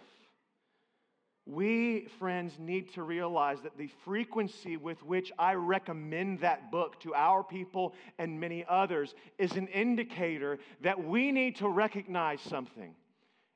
We, 1.46 2.08
friends, 2.18 2.54
need 2.58 2.92
to 2.94 3.04
realize 3.04 3.60
that 3.62 3.78
the 3.78 3.88
frequency 4.04 4.76
with 4.76 5.00
which 5.04 5.30
I 5.38 5.54
recommend 5.54 6.40
that 6.40 6.72
book 6.72 6.98
to 7.00 7.14
our 7.14 7.44
people 7.44 7.94
and 8.18 8.40
many 8.40 8.64
others 8.68 9.14
is 9.38 9.52
an 9.52 9.68
indicator 9.68 10.58
that 10.82 11.02
we 11.02 11.30
need 11.30 11.54
to 11.56 11.68
recognize 11.68 12.40
something. 12.40 12.96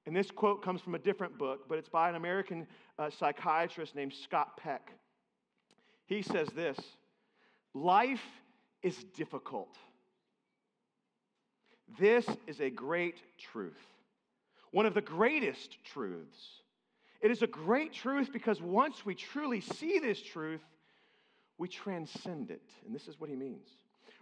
And 0.07 0.15
this 0.15 0.31
quote 0.31 0.63
comes 0.63 0.81
from 0.81 0.95
a 0.95 1.01
different 1.01 1.37
book, 1.37 1.69
but 1.69 1.79
it's 1.79 1.89
by 1.89 2.09
an 2.09 2.15
American 2.15 2.69
uh, 2.97 3.11
psychiatrist 3.11 3.97
named 3.97 4.15
Scott 4.15 4.57
Peck. 4.57 4.93
He 6.07 6.23
says 6.23 6.49
this 6.55 6.79
Life 7.75 8.25
is 8.83 8.97
difficult. 9.17 9.77
This 11.99 12.25
is 12.47 12.61
a 12.61 12.71
great 12.71 13.21
truth, 13.37 13.83
one 14.71 14.87
of 14.87 14.95
the 14.95 15.01
greatest 15.01 15.77
truths 15.85 16.60
it 17.21 17.31
is 17.31 17.43
a 17.43 17.47
great 17.47 17.93
truth 17.93 18.33
because 18.33 18.61
once 18.61 19.05
we 19.05 19.15
truly 19.15 19.61
see 19.61 19.99
this 19.99 20.21
truth, 20.21 20.65
we 21.59 21.69
transcend 21.69 22.51
it. 22.51 22.63
And 22.87 22.95
this 22.95 23.09
is 23.09 23.21
what 23.21 23.29
he 23.29 23.37
means. 23.37 23.69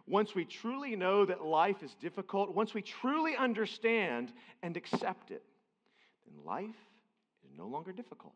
Once 0.07 0.35
we 0.35 0.45
truly 0.45 0.97
know 0.97 1.25
that 1.25 1.45
life 1.45 1.83
is 1.83 1.95
difficult, 2.01 2.55
once 2.55 2.75
we 2.75 2.83
truly 2.83 3.37
understand 3.37 4.33
and 4.63 4.77
accept 4.77 5.31
it, 5.31 5.43
then 6.27 6.45
life 6.45 6.75
is 7.45 7.57
no 7.57 7.67
longer 7.67 7.93
difficult. 7.93 8.35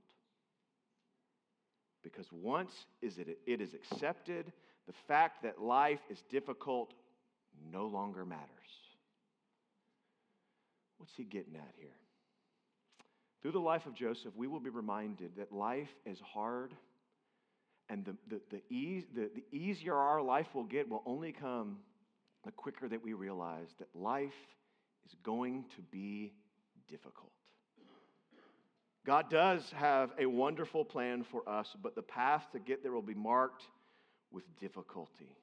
Because 2.03 2.27
once 2.31 2.73
is 3.01 3.19
it, 3.19 3.39
it 3.47 3.61
is 3.61 3.75
accepted, 3.75 4.53
the 4.87 4.93
fact 5.09 5.43
that 5.43 5.61
life 5.61 6.01
is 6.11 6.23
difficult 6.31 6.93
no 7.73 7.87
longer 7.87 8.25
matters. 8.25 8.49
What's 10.99 11.15
he 11.17 11.25
getting 11.25 11.57
at 11.57 11.75
here? 11.79 11.91
Through 13.43 13.53
the 13.53 13.59
life 13.59 13.87
of 13.87 13.95
Joseph, 13.95 14.33
we 14.37 14.47
will 14.47 14.61
be 14.61 14.71
reminded 14.71 15.33
that 15.37 15.53
life 15.53 15.91
is 16.07 16.21
hard, 16.21 16.75
and 17.89 18.05
the, 18.05 18.17
the, 18.29 18.41
the, 18.51 18.63
ease, 18.71 19.05
the, 19.13 19.29
the 19.35 19.45
easier 19.51 19.97
our 19.97 20.23
life 20.23 20.55
will 20.55 20.65
get 20.65 20.89
will 20.89 21.03
only 21.05 21.33
come 21.33 21.79
the 22.45 22.53
quicker 22.53 22.89
that 22.89 23.03
we 23.03 23.13
realize 23.13 23.69
that 23.81 23.89
life 23.95 24.31
is 25.05 25.17
going 25.25 25.65
to 25.75 25.83
be 25.91 26.33
difficult. 26.89 27.33
God 29.05 29.29
does 29.29 29.73
have 29.73 30.13
a 30.19 30.27
wonderful 30.27 30.85
plan 30.85 31.25
for 31.25 31.49
us, 31.49 31.75
but 31.83 31.97
the 31.97 32.03
path 32.03 32.47
to 32.53 32.61
get 32.61 32.85
there 32.85 32.93
will 32.93 33.03
be 33.03 33.15
marked 33.15 33.65
with 34.31 34.45
difficulty. 34.61 35.37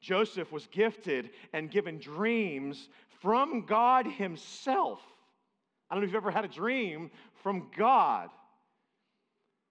Joseph 0.00 0.50
was 0.50 0.66
gifted 0.68 1.30
and 1.52 1.70
given 1.70 1.98
dreams 1.98 2.88
from 3.20 3.66
God 3.66 4.06
Himself. 4.06 5.00
I 5.90 5.94
don't 5.94 6.02
know 6.02 6.06
if 6.06 6.12
you've 6.12 6.22
ever 6.22 6.30
had 6.30 6.46
a 6.46 6.48
dream 6.48 7.10
from 7.44 7.68
God. 7.76 8.30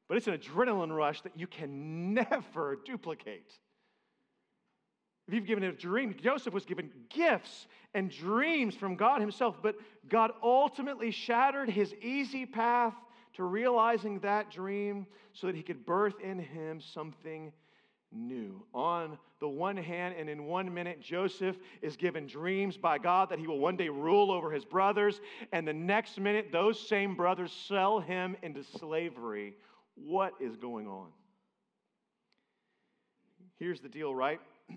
But 0.08 0.18
it's 0.18 0.28
an 0.28 0.38
adrenaline 0.38 0.96
rush 0.96 1.22
that 1.22 1.38
you 1.38 1.48
can 1.48 2.14
never 2.32 2.78
duplicate. 2.86 3.52
If 5.28 5.34
you've 5.34 5.48
given 5.48 5.64
a 5.64 5.72
dream, 5.72 6.16
Joseph 6.22 6.54
was 6.54 6.66
given 6.66 6.92
gifts 7.10 7.68
and 7.94 8.12
dreams 8.12 8.76
from 8.76 8.96
God 8.96 9.22
Himself, 9.22 9.58
but 9.62 9.76
God 10.08 10.32
ultimately 10.44 11.12
shattered 11.12 11.70
his 11.70 11.94
easy 11.96 12.46
path 12.46 12.94
to 13.36 13.44
realizing 13.44 14.20
that 14.20 14.52
dream 14.52 15.08
so 15.32 15.48
that 15.48 15.56
He 15.56 15.64
could 15.64 15.86
birth 15.86 16.20
in 16.22 16.38
him 16.38 16.80
something 16.82 17.52
new. 18.16 18.64
On 18.74 19.18
the 19.40 19.48
one 19.48 19.78
hand, 19.78 20.16
and 20.18 20.30
in 20.30 20.46
one 20.46 20.74
minute, 20.74 21.02
Joseph 21.02 21.56
is 21.82 21.96
given 21.98 22.28
dreams 22.28 22.78
by 22.78 22.98
God 22.98 23.30
that 23.30 23.40
he 23.40 23.48
will 23.48 23.60
one 23.60 23.76
day 23.76 23.90
rule 23.90 24.32
over 24.32 24.52
his 24.52 24.66
brothers, 24.66 25.22
and 25.52 25.68
the 25.68 25.74
next 25.74 26.20
minute, 26.20 26.50
those 26.52 26.80
same 26.80 27.16
brothers 27.16 27.52
sell 27.68 28.00
him 28.00 28.36
into 28.42 28.64
slavery. 28.64 29.56
What 29.96 30.34
is 30.40 30.56
going 30.56 30.88
on? 30.88 31.08
Here's 33.60 33.80
the 33.80 33.90
deal, 33.90 34.14
right? 34.14 34.40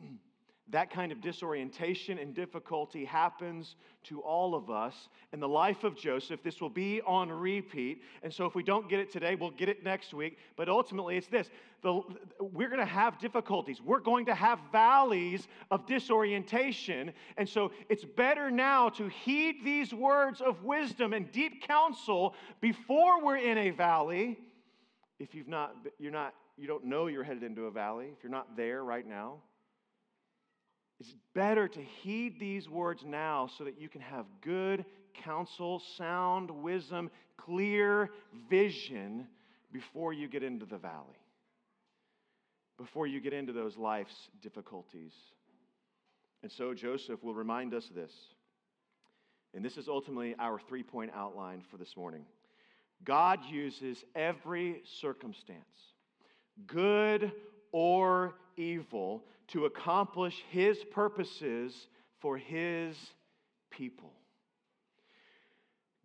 That 0.70 0.90
kind 0.90 1.12
of 1.12 1.20
disorientation 1.20 2.18
and 2.18 2.34
difficulty 2.34 3.04
happens 3.04 3.76
to 4.04 4.20
all 4.20 4.56
of 4.56 4.68
us. 4.68 5.08
In 5.32 5.38
the 5.38 5.46
life 5.46 5.84
of 5.84 5.96
Joseph, 5.96 6.42
this 6.42 6.60
will 6.60 6.70
be 6.70 7.00
on 7.02 7.30
repeat. 7.30 8.02
And 8.24 8.32
so, 8.32 8.46
if 8.46 8.56
we 8.56 8.64
don't 8.64 8.88
get 8.88 8.98
it 8.98 9.12
today, 9.12 9.36
we'll 9.36 9.52
get 9.52 9.68
it 9.68 9.84
next 9.84 10.12
week. 10.12 10.38
But 10.56 10.68
ultimately, 10.68 11.16
it's 11.16 11.28
this 11.28 11.50
the, 11.82 12.00
we're 12.40 12.68
going 12.68 12.80
to 12.80 12.84
have 12.84 13.20
difficulties. 13.20 13.80
We're 13.80 14.00
going 14.00 14.26
to 14.26 14.34
have 14.34 14.58
valleys 14.72 15.46
of 15.70 15.86
disorientation. 15.86 17.12
And 17.36 17.48
so, 17.48 17.70
it's 17.88 18.04
better 18.04 18.50
now 18.50 18.88
to 18.90 19.06
heed 19.06 19.64
these 19.64 19.94
words 19.94 20.40
of 20.40 20.64
wisdom 20.64 21.12
and 21.12 21.30
deep 21.30 21.62
counsel 21.62 22.34
before 22.60 23.22
we're 23.22 23.36
in 23.36 23.56
a 23.56 23.70
valley. 23.70 24.36
If 25.20 25.32
you've 25.32 25.48
not, 25.48 25.76
you're 26.00 26.10
not, 26.10 26.34
you 26.56 26.66
don't 26.66 26.86
know 26.86 27.06
you're 27.06 27.22
headed 27.22 27.44
into 27.44 27.66
a 27.66 27.70
valley, 27.70 28.08
if 28.16 28.24
you're 28.24 28.32
not 28.32 28.56
there 28.56 28.82
right 28.82 29.06
now 29.06 29.36
it's 30.98 31.14
better 31.34 31.68
to 31.68 31.80
heed 31.80 32.40
these 32.40 32.68
words 32.68 33.04
now 33.04 33.48
so 33.58 33.64
that 33.64 33.80
you 33.80 33.88
can 33.88 34.00
have 34.00 34.24
good 34.40 34.84
counsel, 35.24 35.82
sound 35.96 36.50
wisdom, 36.50 37.10
clear 37.36 38.10
vision 38.48 39.26
before 39.72 40.12
you 40.12 40.28
get 40.28 40.42
into 40.42 40.64
the 40.64 40.78
valley, 40.78 41.18
before 42.78 43.06
you 43.06 43.20
get 43.20 43.32
into 43.32 43.52
those 43.52 43.76
life's 43.76 44.30
difficulties. 44.42 45.12
And 46.42 46.50
so 46.50 46.72
Joseph 46.72 47.22
will 47.22 47.34
remind 47.34 47.74
us 47.74 47.90
this. 47.94 48.12
And 49.54 49.64
this 49.64 49.76
is 49.76 49.88
ultimately 49.88 50.34
our 50.38 50.58
three 50.58 50.82
point 50.82 51.10
outline 51.14 51.62
for 51.70 51.76
this 51.76 51.96
morning. 51.96 52.24
God 53.04 53.40
uses 53.50 54.04
every 54.14 54.82
circumstance, 55.00 55.60
good 56.66 57.32
or 57.72 58.34
evil, 58.56 59.24
to 59.48 59.66
accomplish 59.66 60.42
his 60.50 60.82
purposes 60.84 61.88
for 62.20 62.36
his 62.36 62.96
people. 63.70 64.12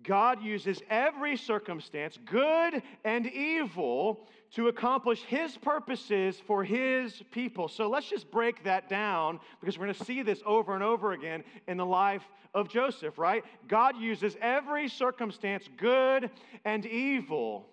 God 0.03 0.41
uses 0.41 0.81
every 0.89 1.37
circumstance, 1.37 2.17
good 2.25 2.81
and 3.03 3.27
evil, 3.27 4.27
to 4.53 4.67
accomplish 4.67 5.21
his 5.23 5.55
purposes 5.57 6.41
for 6.45 6.63
his 6.63 7.21
people. 7.31 7.67
So 7.67 7.89
let's 7.89 8.09
just 8.09 8.31
break 8.31 8.63
that 8.63 8.89
down 8.89 9.39
because 9.59 9.77
we're 9.77 9.85
going 9.85 9.97
to 9.97 10.03
see 10.03 10.23
this 10.23 10.41
over 10.45 10.73
and 10.73 10.83
over 10.83 11.13
again 11.13 11.43
in 11.67 11.77
the 11.77 11.85
life 11.85 12.23
of 12.53 12.67
Joseph, 12.67 13.17
right? 13.17 13.45
God 13.67 13.95
uses 13.97 14.35
every 14.41 14.89
circumstance, 14.89 15.69
good 15.77 16.29
and 16.65 16.85
evil. 16.85 17.67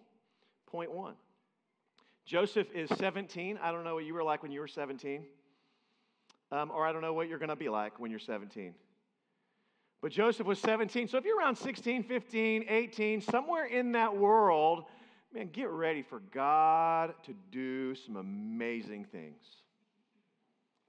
Point 0.66 0.92
one 0.92 1.14
Joseph 2.26 2.68
is 2.74 2.90
17. 2.96 3.58
I 3.60 3.72
don't 3.72 3.84
know 3.84 3.94
what 3.94 4.04
you 4.04 4.14
were 4.14 4.22
like 4.22 4.42
when 4.42 4.52
you 4.52 4.60
were 4.60 4.68
17, 4.68 5.24
um, 6.50 6.70
or 6.70 6.86
I 6.86 6.92
don't 6.92 7.02
know 7.02 7.12
what 7.12 7.28
you're 7.28 7.38
going 7.38 7.48
to 7.48 7.56
be 7.56 7.68
like 7.68 7.98
when 8.00 8.10
you're 8.10 8.20
17. 8.20 8.74
But 10.00 10.12
Joseph 10.12 10.46
was 10.46 10.58
17. 10.60 11.08
So 11.08 11.18
if 11.18 11.24
you're 11.24 11.38
around 11.38 11.56
16, 11.56 12.04
15, 12.04 12.66
18, 12.68 13.20
somewhere 13.20 13.66
in 13.66 13.92
that 13.92 14.16
world, 14.16 14.84
man, 15.34 15.50
get 15.52 15.68
ready 15.70 16.02
for 16.02 16.20
God 16.32 17.14
to 17.24 17.34
do 17.50 17.94
some 17.94 18.16
amazing 18.16 19.04
things. 19.04 19.42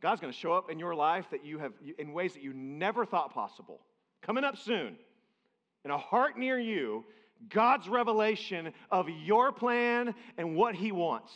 God's 0.01 0.22
going 0.22 0.32
to 0.32 0.39
show 0.39 0.54
up 0.54 0.70
in 0.70 0.80
your 0.80 0.96
life 0.96 1.25
that 1.32 1.44
you 1.44 1.60
have 1.60 1.74
in 1.98 2.13
ways 2.13 2.34
that 2.34 2.44
you 2.44 2.54
never 2.54 3.06
thought 3.06 3.34
possible. 3.34 3.82
Coming 4.22 4.44
up 4.44 4.58
soon, 4.58 4.96
in 5.84 5.92
a 5.92 5.98
heart 5.98 6.38
near 6.38 6.58
you, 6.58 7.04
God's 7.50 7.88
revelation 7.88 8.74
of 8.92 9.10
your 9.10 9.51
plan 9.51 10.13
and 10.38 10.56
what 10.56 10.75
He 10.75 10.92
wants. 10.92 11.34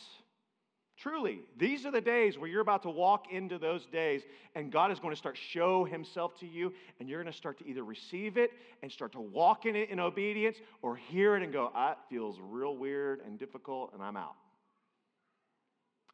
Truly, 1.04 1.40
these 1.58 1.84
are 1.84 1.90
the 1.90 2.00
days 2.00 2.38
where 2.38 2.48
you're 2.48 2.62
about 2.62 2.82
to 2.84 2.88
walk 2.88 3.26
into 3.30 3.58
those 3.58 3.84
days, 3.84 4.22
and 4.54 4.72
God 4.72 4.90
is 4.90 4.98
going 4.98 5.12
to 5.12 5.18
start 5.18 5.36
show 5.36 5.84
Himself 5.84 6.34
to 6.40 6.46
you, 6.46 6.72
and 6.98 7.10
you're 7.10 7.22
going 7.22 7.30
to 7.30 7.36
start 7.36 7.58
to 7.58 7.68
either 7.68 7.84
receive 7.84 8.38
it 8.38 8.52
and 8.82 8.90
start 8.90 9.12
to 9.12 9.20
walk 9.20 9.66
in 9.66 9.76
it 9.76 9.90
in 9.90 10.00
obedience, 10.00 10.56
or 10.80 10.96
hear 10.96 11.36
it 11.36 11.42
and 11.42 11.52
go, 11.52 11.70
"That 11.74 11.98
feels 12.08 12.38
real 12.40 12.74
weird 12.78 13.20
and 13.20 13.38
difficult, 13.38 13.92
and 13.92 14.02
I'm 14.02 14.16
out." 14.16 14.34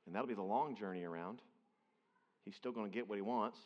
And 0.06 0.14
that'll 0.16 0.26
be 0.26 0.35
the 0.35 0.42
long 0.42 0.75
journey 0.75 1.04
around. 1.04 1.40
He's 2.44 2.56
still 2.56 2.73
going 2.73 2.90
to 2.90 2.92
get 2.92 3.09
what 3.09 3.14
he 3.14 3.23
wants. 3.23 3.61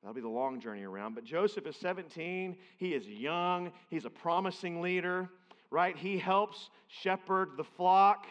That'll 0.00 0.14
be 0.14 0.20
the 0.20 0.28
long 0.28 0.60
journey 0.60 0.84
around. 0.84 1.16
But 1.16 1.24
Joseph 1.24 1.66
is 1.66 1.74
17. 1.74 2.56
He 2.76 2.94
is 2.94 3.08
young. 3.08 3.72
He's 3.90 4.04
a 4.04 4.10
promising 4.10 4.80
leader, 4.80 5.28
right? 5.72 5.96
He 5.96 6.18
helps 6.18 6.70
shepherd 6.86 7.56
the 7.56 7.64
flock. 7.64 8.28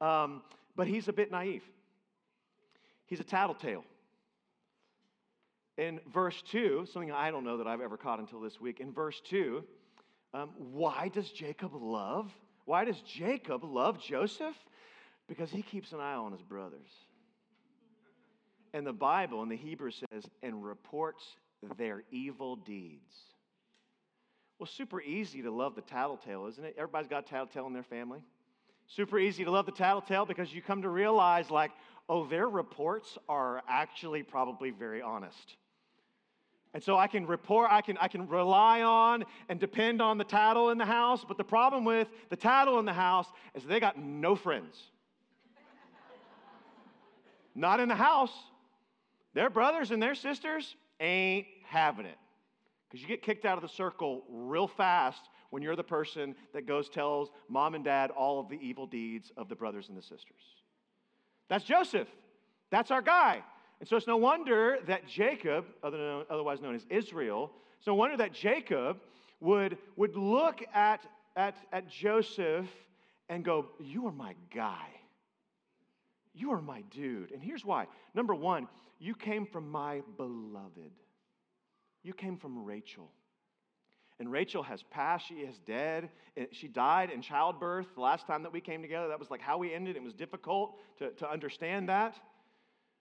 Um, 0.00 0.42
but 0.76 0.86
he's 0.86 1.08
a 1.08 1.12
bit 1.12 1.30
naive. 1.30 1.62
He's 3.06 3.20
a 3.20 3.24
tattletale. 3.24 3.84
In 5.78 6.00
verse 6.12 6.42
2, 6.50 6.86
something 6.92 7.10
I 7.10 7.30
don't 7.30 7.44
know 7.44 7.58
that 7.58 7.66
I've 7.66 7.80
ever 7.80 7.96
caught 7.96 8.18
until 8.18 8.40
this 8.40 8.60
week, 8.60 8.80
in 8.80 8.92
verse 8.92 9.20
2, 9.28 9.64
um, 10.34 10.50
why 10.56 11.08
does 11.08 11.30
Jacob 11.30 11.72
love? 11.74 12.30
Why 12.64 12.84
does 12.84 13.00
Jacob 13.00 13.64
love 13.64 14.00
Joseph? 14.00 14.56
Because 15.28 15.50
he 15.50 15.62
keeps 15.62 15.92
an 15.92 16.00
eye 16.00 16.14
on 16.14 16.32
his 16.32 16.42
brothers. 16.42 16.88
And 18.74 18.86
the 18.86 18.92
Bible 18.92 19.42
in 19.42 19.48
the 19.48 19.56
Hebrew 19.56 19.90
says, 19.90 20.24
and 20.42 20.64
reports 20.64 21.24
their 21.76 22.02
evil 22.10 22.56
deeds. 22.56 23.14
Well, 24.58 24.66
super 24.66 25.00
easy 25.00 25.42
to 25.42 25.50
love 25.50 25.74
the 25.74 25.82
tattletale, 25.82 26.46
isn't 26.46 26.64
it? 26.64 26.74
Everybody's 26.78 27.08
got 27.08 27.26
a 27.26 27.28
tattletale 27.28 27.66
in 27.66 27.72
their 27.72 27.82
family. 27.82 28.20
Super 28.94 29.18
easy 29.18 29.42
to 29.44 29.50
love 29.50 29.64
the 29.64 29.72
tattletale 29.72 30.26
because 30.26 30.52
you 30.52 30.60
come 30.60 30.82
to 30.82 30.90
realize, 30.90 31.50
like, 31.50 31.70
oh, 32.10 32.26
their 32.26 32.48
reports 32.48 33.16
are 33.26 33.62
actually 33.66 34.22
probably 34.22 34.70
very 34.70 35.00
honest. 35.00 35.56
And 36.74 36.82
so 36.82 36.98
I 36.98 37.06
can 37.06 37.26
report, 37.26 37.68
I 37.70 37.80
can, 37.80 37.96
I 37.98 38.08
can 38.08 38.28
rely 38.28 38.82
on 38.82 39.24
and 39.48 39.58
depend 39.58 40.02
on 40.02 40.18
the 40.18 40.24
tattle 40.24 40.70
in 40.70 40.78
the 40.78 40.84
house. 40.84 41.24
But 41.26 41.38
the 41.38 41.44
problem 41.44 41.86
with 41.86 42.08
the 42.28 42.36
tattle 42.36 42.78
in 42.78 42.84
the 42.84 42.92
house 42.92 43.26
is 43.54 43.64
they 43.64 43.80
got 43.80 43.98
no 43.98 44.36
friends. 44.36 44.78
Not 47.54 47.80
in 47.80 47.88
the 47.88 47.94
house. 47.94 48.32
Their 49.32 49.48
brothers 49.48 49.90
and 49.90 50.02
their 50.02 50.14
sisters 50.14 50.76
ain't 51.00 51.46
having 51.64 52.04
it. 52.04 52.18
Because 52.88 53.00
you 53.00 53.08
get 53.08 53.22
kicked 53.22 53.46
out 53.46 53.56
of 53.56 53.62
the 53.62 53.74
circle 53.74 54.24
real 54.28 54.68
fast 54.68 55.22
when 55.52 55.62
you're 55.62 55.76
the 55.76 55.84
person 55.84 56.34
that 56.54 56.66
goes 56.66 56.88
tells 56.88 57.30
mom 57.46 57.74
and 57.74 57.84
dad 57.84 58.10
all 58.10 58.40
of 58.40 58.48
the 58.48 58.58
evil 58.66 58.86
deeds 58.86 59.30
of 59.36 59.50
the 59.50 59.54
brothers 59.54 59.90
and 59.90 59.98
the 59.98 60.02
sisters. 60.02 60.40
That's 61.50 61.62
Joseph. 61.62 62.08
That's 62.70 62.90
our 62.90 63.02
guy. 63.02 63.42
And 63.78 63.86
so 63.86 63.96
it's 63.98 64.06
no 64.06 64.16
wonder 64.16 64.78
that 64.86 65.06
Jacob, 65.06 65.66
otherwise 65.82 66.62
known 66.62 66.74
as 66.74 66.86
Israel, 66.88 67.52
it's 67.76 67.86
no 67.86 67.94
wonder 67.94 68.16
that 68.16 68.32
Jacob 68.32 68.96
would, 69.40 69.76
would 69.96 70.16
look 70.16 70.62
at, 70.72 71.04
at, 71.36 71.58
at 71.70 71.86
Joseph 71.86 72.66
and 73.28 73.44
go, 73.44 73.66
You 73.78 74.06
are 74.06 74.12
my 74.12 74.34
guy. 74.54 74.86
You 76.32 76.52
are 76.52 76.62
my 76.62 76.80
dude. 76.90 77.30
And 77.30 77.42
here's 77.42 77.62
why. 77.62 77.88
Number 78.14 78.34
one, 78.34 78.68
you 78.98 79.14
came 79.14 79.44
from 79.44 79.70
my 79.70 80.00
beloved. 80.16 80.92
You 82.02 82.14
came 82.14 82.38
from 82.38 82.64
Rachel. 82.64 83.10
And 84.18 84.30
Rachel 84.30 84.62
has 84.62 84.82
passed, 84.84 85.26
she 85.26 85.36
is 85.36 85.58
dead. 85.66 86.10
She 86.52 86.68
died 86.68 87.10
in 87.10 87.22
childbirth 87.22 87.86
the 87.94 88.00
last 88.00 88.26
time 88.26 88.42
that 88.44 88.52
we 88.52 88.60
came 88.60 88.82
together. 88.82 89.08
That 89.08 89.18
was 89.18 89.30
like 89.30 89.40
how 89.40 89.58
we 89.58 89.74
ended. 89.74 89.96
It 89.96 90.02
was 90.02 90.14
difficult 90.14 90.78
to, 90.98 91.10
to 91.10 91.30
understand 91.30 91.88
that. 91.88 92.14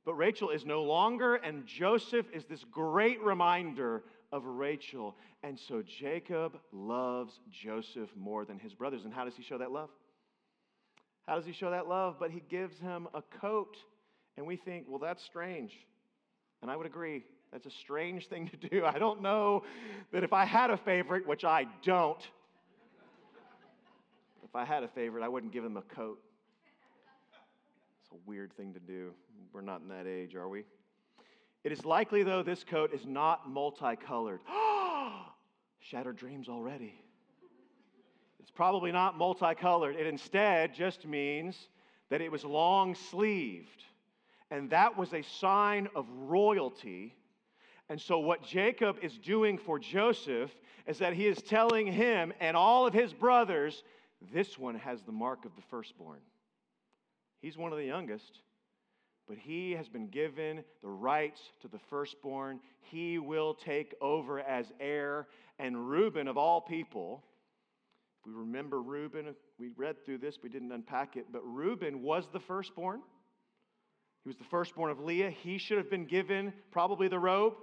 But 0.04 0.16
Rachel 0.16 0.50
is 0.50 0.66
no 0.66 0.82
longer, 0.82 1.36
and 1.36 1.68
Joseph 1.68 2.26
is 2.34 2.46
this 2.46 2.64
great 2.72 3.22
reminder 3.22 4.04
of 4.32 4.46
Rachel. 4.46 5.16
And 5.44 5.60
so 5.60 5.84
Jacob 5.84 6.58
loves 6.72 7.40
Joseph 7.52 8.10
more 8.16 8.44
than 8.44 8.58
his 8.58 8.74
brothers. 8.74 9.06
And 9.06 9.14
how 9.14 9.26
does 9.26 9.36
he 9.36 9.44
show 9.44 9.60
that 9.60 9.72
love? 9.72 9.90
How 11.28 11.36
does 11.36 11.46
he 11.46 11.54
show 11.54 11.70
that 11.70 11.88
love? 11.88 12.16
But 12.20 12.32
he 12.32 12.42
gives 12.50 12.80
him 12.80 13.08
a 13.14 13.22
coat. 13.22 13.78
And 14.38 14.48
we 14.48 14.56
think, 14.56 14.86
well, 14.90 14.98
that's 14.98 15.24
strange. 15.24 15.72
And 16.64 16.72
I 16.72 16.76
would 16.76 16.88
agree. 16.88 17.24
That's 17.52 17.66
a 17.66 17.72
strange 17.72 18.28
thing 18.28 18.50
to 18.50 18.70
do. 18.70 18.86
I 18.86 18.98
don't 18.98 19.22
know 19.22 19.64
that 20.12 20.24
if 20.24 20.34
I 20.34 20.46
had 20.46 20.70
a 20.70 20.78
favorite, 20.78 21.28
which 21.28 21.44
I 21.44 21.68
don't, 21.84 22.22
if 24.44 24.56
I 24.56 24.66
had 24.66 24.84
a 24.84 24.88
favorite, 24.88 25.24
I 25.24 25.28
wouldn't 25.28 25.54
give 25.54 25.64
him 25.64 25.78
a 25.78 25.82
coat. 25.82 26.20
It's 28.02 28.12
a 28.12 28.30
weird 28.30 28.52
thing 28.54 28.74
to 28.74 28.80
do. 28.80 29.12
We're 29.54 29.62
not 29.62 29.82
in 29.82 29.88
that 29.90 30.08
age, 30.08 30.36
are 30.36 30.50
we? 30.50 30.66
It 31.64 31.72
is 31.72 31.86
likely, 31.86 32.24
though, 32.24 32.42
this 32.42 32.64
coat 32.64 32.94
is 32.94 33.06
not 33.06 33.50
multicolored. 33.50 34.42
Shattered 35.80 36.18
dreams 36.18 36.50
already. 36.50 36.96
It's 38.40 38.52
probably 38.52 38.92
not 38.92 39.18
multicolored. 39.18 39.96
It 39.96 40.08
instead 40.08 40.74
just 40.74 41.06
means 41.06 41.68
that 42.10 42.22
it 42.22 42.32
was 42.32 42.44
long 42.44 42.96
sleeved. 42.96 43.84
And 44.50 44.70
that 44.72 44.98
was 44.98 45.14
a 45.14 45.22
sign 45.22 45.88
of 45.96 46.08
royalty 46.10 47.16
and 47.90 48.00
so, 48.00 48.20
what 48.20 48.44
Jacob 48.44 48.98
is 49.02 49.18
doing 49.18 49.58
for 49.58 49.78
Joseph 49.78 50.52
is 50.88 51.00
that 51.00 51.14
he 51.14 51.28
is 51.28 51.42
telling 51.42 51.88
him 51.88 52.34
and 52.40 52.56
all 52.56 52.88
of 52.88 52.94
his 52.94 53.14
brothers, 53.14 53.84
this 54.34 54.58
one 54.58 54.76
has 54.76 55.02
the 55.02 55.12
mark 55.12 55.46
of 55.46 55.56
the 55.56 55.62
firstborn. 55.70 56.20
He's 57.42 57.58
one 57.58 57.72
of 57.72 57.78
the 57.78 57.86
youngest, 57.86 58.40
but 59.28 59.38
he 59.38 59.72
has 59.72 59.90
been 59.90 60.08
given 60.08 60.64
the 60.82 60.90
rights 60.90 61.42
to 61.62 61.68
the 61.68 61.80
firstborn. 61.90 62.60
He 62.80 63.18
will 63.18 63.54
take 63.54 63.94
over 64.00 64.40
as 64.40 64.72
heir. 64.80 65.28
And 65.60 65.90
Reuben, 65.90 66.28
of 66.28 66.38
all 66.38 66.62
people, 66.62 67.24
if 68.22 68.28
we 68.28 68.34
remember 68.34 68.82
Reuben, 68.82 69.36
we 69.58 69.70
read 69.76 70.06
through 70.06 70.20
this, 70.20 70.38
we 70.44 70.50
didn't 70.50 70.72
unpack 70.72 71.18
it, 71.18 71.26
but 71.32 71.42
Reuben 71.44 72.04
was 72.04 72.28
the 72.32 72.40
firstborn. 72.40 73.02
He 74.24 74.30
was 74.30 74.38
the 74.38 74.44
firstborn 74.44 74.92
of 74.92 75.00
Leah. 75.00 75.32
He 75.32 75.58
should 75.58 75.80
have 75.80 75.90
been 75.90 76.06
given 76.06 76.54
probably 76.72 77.08
the 77.08 77.18
robe. 77.18 77.56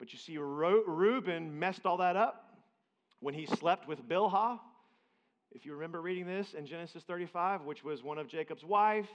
But 0.00 0.14
you 0.14 0.18
see, 0.18 0.38
Reuben 0.38 1.58
messed 1.58 1.84
all 1.84 1.98
that 1.98 2.16
up 2.16 2.56
when 3.20 3.34
he 3.34 3.44
slept 3.44 3.86
with 3.86 4.08
Bilhah. 4.08 4.58
If 5.52 5.66
you 5.66 5.74
remember 5.74 6.00
reading 6.00 6.26
this 6.26 6.54
in 6.54 6.64
Genesis 6.64 7.02
35, 7.04 7.62
which 7.62 7.84
was 7.84 8.02
one 8.02 8.16
of 8.16 8.26
Jacob's 8.26 8.64
wife, 8.64 9.08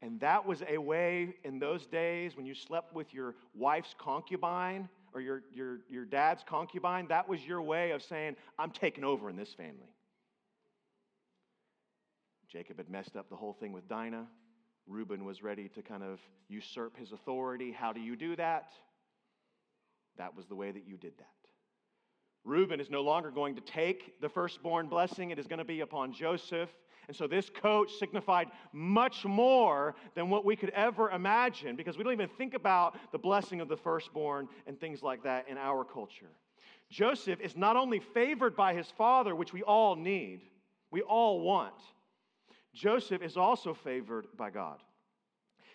and 0.00 0.18
that 0.20 0.46
was 0.46 0.62
a 0.66 0.78
way 0.78 1.34
in 1.44 1.58
those 1.58 1.86
days 1.86 2.36
when 2.36 2.46
you 2.46 2.54
slept 2.54 2.94
with 2.94 3.12
your 3.12 3.34
wife's 3.54 3.94
concubine 3.98 4.88
or 5.12 5.20
your, 5.20 5.42
your, 5.52 5.80
your 5.90 6.06
dad's 6.06 6.42
concubine, 6.42 7.06
that 7.08 7.28
was 7.28 7.44
your 7.44 7.60
way 7.60 7.90
of 7.90 8.02
saying, 8.02 8.36
I'm 8.58 8.70
taking 8.70 9.04
over 9.04 9.28
in 9.28 9.36
this 9.36 9.52
family. 9.52 9.92
Jacob 12.50 12.78
had 12.78 12.88
messed 12.88 13.14
up 13.14 13.28
the 13.28 13.36
whole 13.36 13.52
thing 13.52 13.72
with 13.72 13.86
Dinah. 13.88 14.26
Reuben 14.86 15.24
was 15.26 15.42
ready 15.42 15.68
to 15.68 15.82
kind 15.82 16.02
of 16.02 16.18
usurp 16.48 16.96
his 16.96 17.12
authority. 17.12 17.72
How 17.72 17.92
do 17.92 18.00
you 18.00 18.16
do 18.16 18.36
that? 18.36 18.72
That 20.18 20.36
was 20.36 20.46
the 20.46 20.54
way 20.54 20.70
that 20.70 20.86
you 20.86 20.96
did 20.96 21.16
that. 21.18 21.26
Reuben 22.44 22.80
is 22.80 22.90
no 22.90 23.02
longer 23.02 23.30
going 23.30 23.54
to 23.56 23.60
take 23.60 24.20
the 24.20 24.28
firstborn 24.28 24.88
blessing, 24.88 25.30
it 25.30 25.38
is 25.38 25.46
going 25.46 25.58
to 25.58 25.64
be 25.64 25.80
upon 25.80 26.12
Joseph. 26.12 26.70
And 27.08 27.16
so 27.16 27.26
this 27.26 27.48
coat 27.48 27.90
signified 27.90 28.48
much 28.72 29.24
more 29.24 29.94
than 30.14 30.28
what 30.28 30.44
we 30.44 30.56
could 30.56 30.70
ever 30.70 31.10
imagine 31.10 31.74
because 31.74 31.96
we 31.96 32.04
don't 32.04 32.12
even 32.12 32.28
think 32.36 32.52
about 32.52 32.98
the 33.12 33.18
blessing 33.18 33.62
of 33.62 33.68
the 33.68 33.78
firstborn 33.78 34.46
and 34.66 34.78
things 34.78 35.02
like 35.02 35.22
that 35.22 35.48
in 35.48 35.56
our 35.56 35.84
culture. 35.84 36.30
Joseph 36.90 37.40
is 37.40 37.56
not 37.56 37.76
only 37.76 37.98
favored 37.98 38.54
by 38.54 38.74
his 38.74 38.90
father, 38.90 39.34
which 39.34 39.54
we 39.54 39.62
all 39.62 39.96
need, 39.96 40.42
we 40.90 41.00
all 41.00 41.40
want, 41.40 41.74
Joseph 42.74 43.22
is 43.22 43.36
also 43.36 43.74
favored 43.74 44.26
by 44.36 44.50
God. 44.50 44.82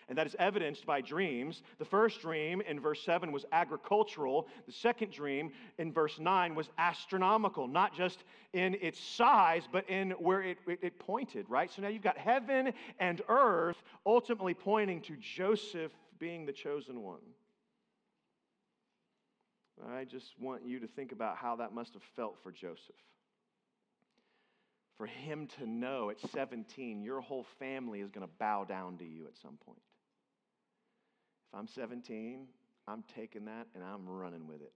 And 0.08 0.18
that 0.18 0.26
is 0.26 0.36
evidenced 0.38 0.84
by 0.86 1.00
dreams. 1.00 1.62
The 1.78 1.84
first 1.84 2.20
dream 2.20 2.60
in 2.60 2.80
verse 2.80 3.02
7 3.04 3.32
was 3.32 3.44
agricultural. 3.52 4.48
The 4.66 4.72
second 4.72 5.12
dream 5.12 5.52
in 5.78 5.92
verse 5.92 6.18
9 6.18 6.54
was 6.54 6.68
astronomical, 6.78 7.66
not 7.66 7.94
just 7.94 8.24
in 8.52 8.76
its 8.80 9.00
size, 9.00 9.62
but 9.70 9.88
in 9.88 10.10
where 10.12 10.42
it, 10.42 10.58
it, 10.66 10.78
it, 10.82 10.98
pointed, 10.98 11.46
right? 11.48 11.70
So 11.70 11.82
now 11.82 11.88
you've 11.88 12.02
got 12.02 12.18
heaven 12.18 12.72
and 12.98 13.22
earth 13.28 13.82
ultimately 14.06 14.54
pointing 14.54 15.00
to 15.02 15.16
Joseph 15.16 15.92
being 16.18 16.46
the 16.46 16.52
chosen 16.52 17.02
one. 17.02 17.20
I 19.92 20.04
just 20.04 20.38
want 20.38 20.64
you 20.64 20.80
to 20.80 20.86
think 20.86 21.12
about 21.12 21.36
how 21.36 21.56
that 21.56 21.74
must 21.74 21.94
have 21.94 22.02
felt 22.14 22.36
for 22.42 22.52
Joseph. 22.52 22.94
For 24.96 25.06
him 25.06 25.48
to 25.58 25.66
know 25.66 26.10
at 26.10 26.20
17, 26.30 27.02
your 27.02 27.20
whole 27.20 27.44
family 27.58 28.00
is 28.00 28.10
going 28.10 28.26
to 28.26 28.32
bow 28.38 28.64
down 28.64 28.96
to 28.98 29.04
you 29.04 29.26
at 29.26 29.36
some 29.36 29.58
point. 29.66 29.80
I'm 31.56 31.68
17, 31.68 32.46
I'm 32.88 33.04
taking 33.14 33.44
that 33.44 33.66
and 33.74 33.84
I'm 33.84 34.08
running 34.08 34.46
with 34.46 34.60
it. 34.60 34.72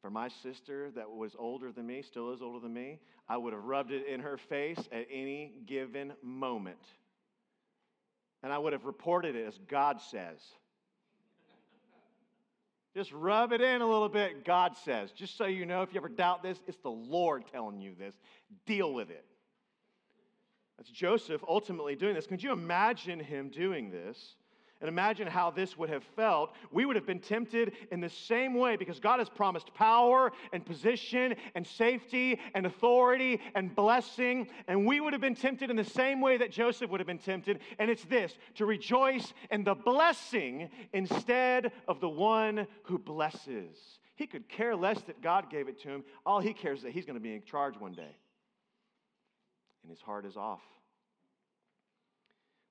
For 0.00 0.10
my 0.10 0.28
sister 0.28 0.90
that 0.92 1.10
was 1.10 1.36
older 1.38 1.72
than 1.72 1.86
me, 1.86 2.02
still 2.02 2.32
is 2.32 2.40
older 2.40 2.60
than 2.60 2.72
me, 2.72 3.00
I 3.28 3.36
would 3.36 3.52
have 3.52 3.64
rubbed 3.64 3.92
it 3.92 4.06
in 4.06 4.20
her 4.20 4.38
face 4.38 4.78
at 4.92 5.06
any 5.12 5.52
given 5.66 6.12
moment. 6.22 6.78
And 8.42 8.52
I 8.52 8.58
would 8.58 8.72
have 8.72 8.86
reported 8.86 9.36
it 9.36 9.46
as 9.46 9.58
God 9.68 10.00
says. 10.00 10.38
Just 12.94 13.12
rub 13.12 13.52
it 13.52 13.60
in 13.60 13.82
a 13.82 13.86
little 13.86 14.08
bit, 14.08 14.44
God 14.44 14.76
says. 14.84 15.12
Just 15.12 15.36
so 15.36 15.44
you 15.44 15.66
know, 15.66 15.82
if 15.82 15.92
you 15.92 16.00
ever 16.00 16.08
doubt 16.08 16.42
this, 16.42 16.58
it's 16.66 16.78
the 16.78 16.90
Lord 16.90 17.44
telling 17.52 17.80
you 17.80 17.94
this. 17.96 18.14
Deal 18.66 18.92
with 18.92 19.10
it. 19.10 19.24
That's 20.76 20.90
Joseph 20.90 21.44
ultimately 21.46 21.94
doing 21.94 22.14
this. 22.14 22.26
Could 22.26 22.42
you 22.42 22.52
imagine 22.52 23.20
him 23.20 23.50
doing 23.50 23.90
this? 23.90 24.34
And 24.80 24.88
imagine 24.88 25.26
how 25.26 25.50
this 25.50 25.76
would 25.76 25.90
have 25.90 26.02
felt. 26.16 26.54
We 26.72 26.86
would 26.86 26.96
have 26.96 27.06
been 27.06 27.20
tempted 27.20 27.72
in 27.92 28.00
the 28.00 28.08
same 28.08 28.54
way 28.54 28.76
because 28.76 28.98
God 28.98 29.18
has 29.18 29.28
promised 29.28 29.74
power 29.74 30.32
and 30.54 30.64
position 30.64 31.34
and 31.54 31.66
safety 31.66 32.40
and 32.54 32.64
authority 32.64 33.40
and 33.54 33.74
blessing. 33.74 34.48
And 34.68 34.86
we 34.86 35.00
would 35.00 35.12
have 35.12 35.20
been 35.20 35.34
tempted 35.34 35.68
in 35.68 35.76
the 35.76 35.84
same 35.84 36.22
way 36.22 36.38
that 36.38 36.50
Joseph 36.50 36.90
would 36.90 37.00
have 37.00 37.06
been 37.06 37.18
tempted. 37.18 37.60
And 37.78 37.90
it's 37.90 38.04
this 38.04 38.34
to 38.54 38.64
rejoice 38.64 39.34
in 39.50 39.64
the 39.64 39.74
blessing 39.74 40.70
instead 40.94 41.72
of 41.86 42.00
the 42.00 42.08
one 42.08 42.66
who 42.84 42.98
blesses. 42.98 43.76
He 44.16 44.26
could 44.26 44.48
care 44.48 44.74
less 44.74 45.00
that 45.02 45.20
God 45.20 45.50
gave 45.50 45.68
it 45.68 45.80
to 45.82 45.88
him. 45.88 46.04
All 46.24 46.40
he 46.40 46.54
cares 46.54 46.78
is 46.78 46.84
that 46.84 46.92
he's 46.92 47.04
going 47.04 47.18
to 47.18 47.20
be 47.20 47.34
in 47.34 47.42
charge 47.42 47.78
one 47.78 47.92
day. 47.92 48.16
And 49.82 49.90
his 49.90 50.00
heart 50.00 50.24
is 50.24 50.36
off. 50.38 50.62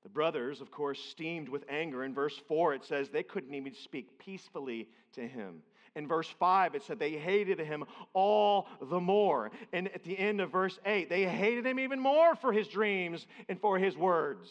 The 0.10 0.14
brothers, 0.14 0.60
of 0.60 0.72
course, 0.72 1.00
steamed 1.00 1.50
with 1.50 1.64
anger. 1.70 2.04
In 2.04 2.16
verse 2.16 2.36
4, 2.48 2.74
it 2.74 2.84
says 2.84 3.10
they 3.10 3.22
couldn't 3.22 3.54
even 3.54 3.76
speak 3.76 4.18
peacefully 4.18 4.88
to 5.14 5.28
him. 5.28 5.62
In 5.96 6.08
verse 6.08 6.28
5, 6.40 6.74
it 6.74 6.82
said 6.82 6.98
they 6.98 7.12
hated 7.12 7.60
him 7.60 7.86
all 8.14 8.68
the 8.82 9.00
more. 9.00 9.52
And 9.72 9.88
at 9.90 10.04
the 10.04 10.18
end 10.18 10.42
of 10.42 10.52
verse 10.52 10.80
8, 10.84 11.10
they 11.10 11.26
hated 11.26 11.64
him 11.64 11.80
even 11.80 12.00
more 12.00 12.36
for 12.36 12.52
his 12.52 12.68
dreams 12.68 13.28
and 13.50 13.62
for 13.62 13.78
his 13.78 13.96
words. 13.96 14.50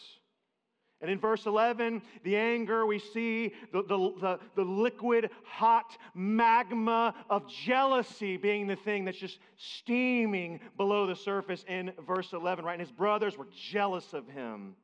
And 1.01 1.11
in 1.11 1.19
verse 1.19 1.45
11, 1.45 2.03
the 2.23 2.37
anger, 2.37 2.85
we 2.85 2.99
see 2.99 3.53
the, 3.73 3.83
the, 3.83 4.13
the, 4.21 4.39
the, 4.55 4.63
liquid, 4.63 5.29
hot 5.43 5.97
magma 6.13 7.13
of 7.29 7.49
jealousy 7.49 8.37
being 8.37 8.65
the 8.65 8.77
thing 8.77 9.03
that's 9.03 9.17
just 9.17 9.39
steaming 9.57 10.61
below 10.77 11.05
the 11.05 11.17
surface 11.17 11.65
in 11.67 11.91
verse 12.07 12.31
11, 12.31 12.63
right? 12.63 12.79
And 12.79 12.81
his 12.81 12.91
brothers 12.91 13.37
were 13.37 13.47
jealous 13.71 14.13
of 14.13 14.25
him. 14.29 14.75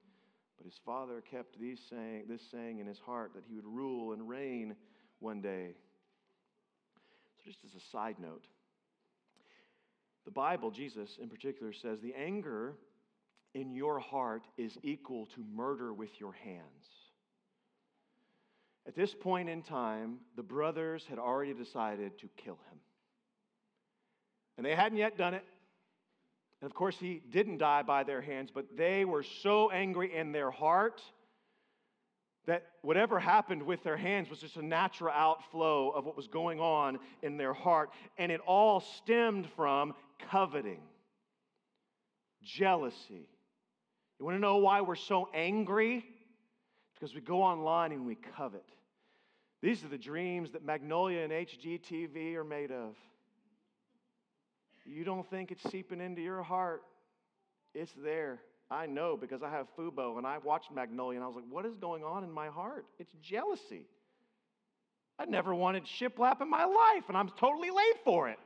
But 0.65 0.71
his 0.71 0.81
father 0.83 1.21
kept 1.21 1.59
these 1.59 1.79
saying, 1.91 2.23
this 2.27 2.41
saying 2.51 2.79
in 2.79 2.87
his 2.87 2.97
heart 2.97 3.33
that 3.35 3.43
he 3.47 3.53
would 3.53 3.65
rule 3.65 4.13
and 4.13 4.27
reign 4.27 4.75
one 5.19 5.39
day. 5.39 5.75
So, 7.37 7.43
just 7.45 7.59
as 7.63 7.75
a 7.75 7.85
side 7.91 8.15
note, 8.19 8.45
the 10.25 10.31
Bible, 10.31 10.71
Jesus 10.71 11.19
in 11.21 11.29
particular, 11.29 11.71
says 11.71 11.99
the 12.01 12.15
anger 12.15 12.73
in 13.53 13.75
your 13.75 13.99
heart 13.99 14.41
is 14.57 14.75
equal 14.81 15.27
to 15.35 15.45
murder 15.53 15.93
with 15.93 16.19
your 16.19 16.33
hands. 16.33 16.87
At 18.87 18.95
this 18.95 19.13
point 19.13 19.49
in 19.49 19.61
time, 19.61 20.17
the 20.35 20.43
brothers 20.43 21.05
had 21.07 21.19
already 21.19 21.53
decided 21.53 22.17
to 22.19 22.29
kill 22.37 22.57
him. 22.71 22.79
And 24.57 24.65
they 24.65 24.73
hadn't 24.73 24.97
yet 24.97 25.15
done 25.15 25.35
it. 25.35 25.45
And 26.65 26.71
of 26.71 26.75
course, 26.75 26.97
he 26.97 27.21
didn't 27.29 27.59
die 27.59 27.83
by 27.83 28.03
their 28.03 28.21
hands, 28.21 28.49
but 28.51 28.75
they 28.75 29.05
were 29.05 29.21
so 29.21 29.69
angry 29.69 30.15
in 30.15 30.31
their 30.31 30.49
heart 30.49 30.99
that 32.47 32.63
whatever 32.81 33.19
happened 33.19 33.61
with 33.61 33.83
their 33.83 33.95
hands 33.95 34.31
was 34.31 34.39
just 34.39 34.57
a 34.57 34.65
natural 34.65 35.13
outflow 35.13 35.91
of 35.91 36.05
what 36.05 36.17
was 36.17 36.25
going 36.25 36.59
on 36.59 36.97
in 37.21 37.37
their 37.37 37.53
heart. 37.53 37.91
And 38.17 38.31
it 38.31 38.41
all 38.47 38.79
stemmed 38.79 39.47
from 39.55 39.93
coveting, 40.31 40.79
jealousy. 42.41 43.29
You 44.17 44.25
want 44.25 44.35
to 44.35 44.41
know 44.41 44.57
why 44.57 44.81
we're 44.81 44.95
so 44.95 45.29
angry? 45.35 46.03
Because 46.95 47.13
we 47.13 47.21
go 47.21 47.43
online 47.43 47.91
and 47.91 48.07
we 48.07 48.15
covet. 48.15 48.65
These 49.61 49.83
are 49.83 49.89
the 49.89 49.99
dreams 49.99 50.53
that 50.53 50.65
Magnolia 50.65 51.19
and 51.25 51.31
HGTV 51.31 52.33
are 52.33 52.43
made 52.43 52.71
of. 52.71 52.95
You 54.85 55.03
don't 55.03 55.27
think 55.29 55.51
it's 55.51 55.63
seeping 55.71 55.99
into 55.99 56.21
your 56.21 56.43
heart. 56.43 56.83
It's 57.73 57.91
there. 58.03 58.39
I 58.69 58.85
know 58.85 59.17
because 59.17 59.41
I 59.41 59.49
have 59.49 59.67
Fubo 59.77 60.17
and 60.17 60.25
I 60.25 60.37
watched 60.37 60.71
Magnolia 60.71 61.17
and 61.17 61.23
I 61.23 61.27
was 61.27 61.35
like, 61.35 61.45
what 61.49 61.65
is 61.65 61.75
going 61.75 62.03
on 62.03 62.23
in 62.23 62.31
my 62.31 62.47
heart? 62.47 62.85
It's 62.99 63.13
jealousy. 63.21 63.87
I 65.17 65.25
never 65.25 65.53
wanted 65.55 65.83
shiplap 65.85 66.41
in 66.41 66.49
my 66.49 66.65
life 66.65 67.03
and 67.07 67.17
I'm 67.17 67.29
totally 67.29 67.69
late 67.69 67.97
for 68.03 68.29
it. 68.29 68.39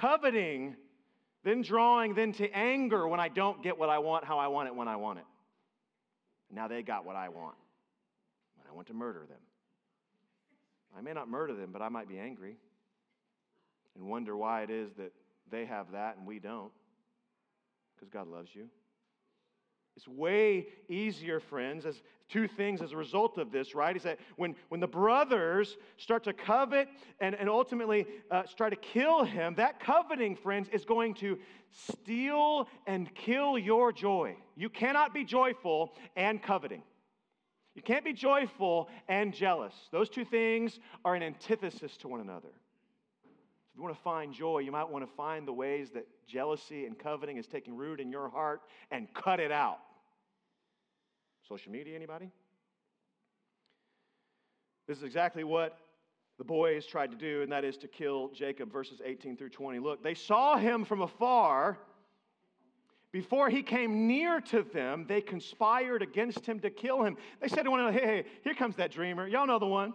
Coveting, 0.00 0.76
then 1.44 1.62
drawing, 1.62 2.14
then 2.14 2.32
to 2.34 2.50
anger 2.50 3.06
when 3.06 3.20
I 3.20 3.28
don't 3.28 3.62
get 3.62 3.78
what 3.78 3.88
I 3.88 3.98
want, 3.98 4.24
how 4.24 4.38
I 4.38 4.48
want 4.48 4.68
it, 4.68 4.74
when 4.74 4.88
I 4.88 4.96
want 4.96 5.18
it. 5.18 5.24
Now 6.50 6.68
they 6.68 6.82
got 6.82 7.04
what 7.04 7.16
I 7.16 7.28
want. 7.28 7.56
And 8.58 8.68
I 8.68 8.74
want 8.74 8.88
to 8.88 8.94
murder 8.94 9.20
them. 9.28 9.38
I 10.96 11.00
may 11.00 11.12
not 11.12 11.28
murder 11.28 11.54
them, 11.54 11.70
but 11.72 11.82
I 11.82 11.88
might 11.88 12.08
be 12.08 12.18
angry 12.18 12.56
and 13.94 14.04
wonder 14.04 14.36
why 14.36 14.62
it 14.62 14.70
is 14.70 14.92
that 14.98 15.12
they 15.50 15.64
have 15.64 15.92
that 15.92 16.16
and 16.16 16.26
we 16.26 16.38
don't. 16.38 16.72
Because 17.94 18.08
God 18.08 18.28
loves 18.28 18.50
you. 18.54 18.68
It's 19.96 20.08
way 20.08 20.68
easier, 20.88 21.38
friends, 21.38 21.84
as 21.84 22.02
two 22.28 22.48
things 22.48 22.80
as 22.80 22.92
a 22.92 22.96
result 22.96 23.36
of 23.36 23.52
this, 23.52 23.74
right? 23.74 23.94
Is 23.94 24.04
that 24.04 24.18
when, 24.36 24.56
when 24.70 24.80
the 24.80 24.86
brothers 24.86 25.76
start 25.98 26.24
to 26.24 26.32
covet 26.32 26.88
and, 27.20 27.34
and 27.34 27.48
ultimately 27.48 28.06
uh, 28.30 28.44
try 28.56 28.70
to 28.70 28.76
kill 28.76 29.24
him, 29.24 29.54
that 29.56 29.80
coveting, 29.80 30.34
friends, 30.34 30.68
is 30.70 30.86
going 30.86 31.12
to 31.14 31.38
steal 31.70 32.68
and 32.86 33.14
kill 33.14 33.58
your 33.58 33.92
joy. 33.92 34.34
You 34.56 34.70
cannot 34.70 35.12
be 35.12 35.24
joyful 35.24 35.92
and 36.16 36.42
coveting. 36.42 36.82
You 37.74 37.82
can't 37.82 38.04
be 38.04 38.12
joyful 38.14 38.88
and 39.08 39.32
jealous. 39.32 39.74
Those 39.90 40.08
two 40.08 40.24
things 40.24 40.78
are 41.04 41.14
an 41.14 41.22
antithesis 41.22 41.96
to 41.98 42.08
one 42.08 42.20
another. 42.20 42.48
If 43.72 43.78
you 43.78 43.82
want 43.84 43.96
to 43.96 44.02
find 44.02 44.34
joy, 44.34 44.58
you 44.58 44.70
might 44.70 44.88
want 44.88 45.08
to 45.08 45.10
find 45.16 45.48
the 45.48 45.52
ways 45.52 45.90
that 45.92 46.06
jealousy 46.26 46.84
and 46.84 46.98
coveting 46.98 47.38
is 47.38 47.46
taking 47.46 47.74
root 47.74 48.00
in 48.00 48.10
your 48.10 48.28
heart 48.28 48.60
and 48.90 49.12
cut 49.14 49.40
it 49.40 49.50
out. 49.50 49.78
Social 51.48 51.72
media, 51.72 51.96
anybody? 51.96 52.30
This 54.86 54.98
is 54.98 55.04
exactly 55.04 55.42
what 55.42 55.78
the 56.36 56.44
boys 56.44 56.84
tried 56.84 57.12
to 57.12 57.16
do, 57.16 57.40
and 57.40 57.50
that 57.50 57.64
is 57.64 57.78
to 57.78 57.88
kill 57.88 58.28
Jacob, 58.34 58.70
verses 58.70 59.00
18 59.02 59.38
through 59.38 59.48
20. 59.48 59.78
Look, 59.78 60.02
they 60.02 60.14
saw 60.14 60.58
him 60.58 60.84
from 60.84 61.00
afar. 61.00 61.78
Before 63.10 63.48
he 63.48 63.62
came 63.62 64.06
near 64.06 64.40
to 64.42 64.62
them, 64.62 65.06
they 65.08 65.22
conspired 65.22 66.02
against 66.02 66.44
him 66.44 66.60
to 66.60 66.68
kill 66.68 67.04
him. 67.04 67.16
They 67.40 67.48
said 67.48 67.62
to 67.62 67.70
one 67.70 67.80
another, 67.80 67.98
Hey, 67.98 68.06
hey, 68.06 68.24
here 68.44 68.54
comes 68.54 68.76
that 68.76 68.90
dreamer. 68.90 69.26
Y'all 69.26 69.46
know 69.46 69.58
the 69.58 69.66
one. 69.66 69.94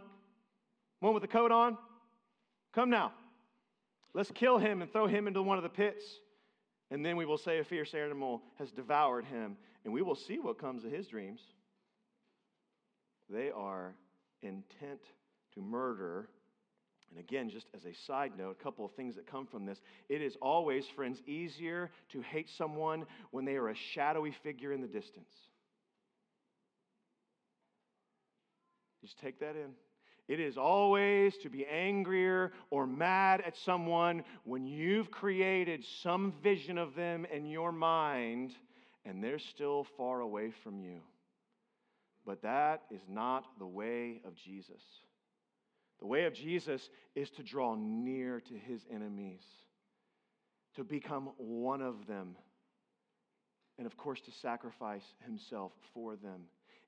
One 1.00 1.14
with 1.14 1.22
the 1.22 1.28
coat 1.28 1.52
on? 1.52 1.78
Come 2.74 2.90
now. 2.90 3.14
Let's 4.14 4.32
kill 4.32 4.58
him 4.58 4.82
and 4.82 4.92
throw 4.92 5.08
him 5.08 5.28
into 5.28 5.42
one 5.42 5.58
of 5.58 5.64
the 5.64 5.70
pits. 5.70 6.04
And 6.90 7.06
then 7.06 7.18
we 7.18 7.26
will 7.26 7.38
say 7.38 7.60
a 7.60 7.64
fierce 7.64 7.94
animal 7.94 8.42
has 8.58 8.72
devoured 8.72 9.26
him, 9.26 9.58
and 9.84 9.94
we 9.94 10.02
will 10.02 10.16
see 10.16 10.40
what 10.40 10.58
comes 10.58 10.86
of 10.86 10.92
his 10.92 11.08
dreams. 11.08 11.42
They 13.30 13.52
are 13.52 13.94
intent 14.42 15.02
to 15.54 15.62
murder. 15.62 16.30
And 17.10 17.20
again, 17.20 17.50
just 17.50 17.68
as 17.76 17.86
a 17.86 17.94
side 17.94 18.32
note, 18.38 18.58
a 18.60 18.64
couple 18.64 18.86
of 18.86 18.94
things 18.94 19.16
that 19.16 19.28
come 19.28 19.46
from 19.46 19.66
this. 19.66 19.82
It 20.08 20.22
is 20.22 20.38
always, 20.42 20.86
friends, 20.96 21.22
easier 21.28 21.92
to 22.10 22.22
hate 22.22 22.50
someone 22.50 23.06
when 23.32 23.44
they 23.44 23.56
are 23.56 23.70
a 23.70 23.76
shadowy 23.76 24.32
figure 24.44 24.72
in 24.72 24.82
the 24.82 24.88
distance. 24.88 25.34
Just 29.02 29.20
take 29.20 29.40
that 29.40 29.56
in. 29.56 29.72
It 30.28 30.40
is 30.42 30.58
always 30.58 31.38
to 31.38 31.50
be 31.50 31.66
angrier 31.66 32.52
or 32.70 32.86
mad 32.86 33.42
at 33.46 33.56
someone 33.56 34.24
when 34.44 34.66
you've 34.66 35.10
created 35.10 35.86
some 36.02 36.34
vision 36.44 36.78
of 36.78 36.96
them 36.96 37.26
in 37.26 37.46
your 37.46 37.72
mind 37.72 38.52
and 39.06 39.24
they're 39.24 39.40
still 39.40 39.86
far 39.96 40.20
away 40.20 40.52
from 40.64 40.82
you. 40.82 41.00
But 42.26 42.42
that 42.42 42.84
is 42.92 43.02
not 43.08 43.46
the 43.58 43.66
way 43.66 44.20
of 44.26 44.36
Jesus. 44.36 44.82
The 46.02 46.08
way 46.08 46.26
of 46.26 46.34
Jesus 46.34 46.90
is 47.16 47.30
to 47.32 47.44
draw 47.44 47.76
near 47.76 48.42
to 48.42 48.54
his 48.54 48.86
enemies, 48.94 49.42
to 50.76 50.84
become 50.84 51.30
one 51.38 51.82
of 51.82 52.06
them, 52.06 52.36
and 53.78 53.88
of 53.88 53.96
course, 53.96 54.20
to 54.22 54.32
sacrifice 54.32 55.06
himself 55.26 55.72
for 55.94 56.18
them. 56.18 56.42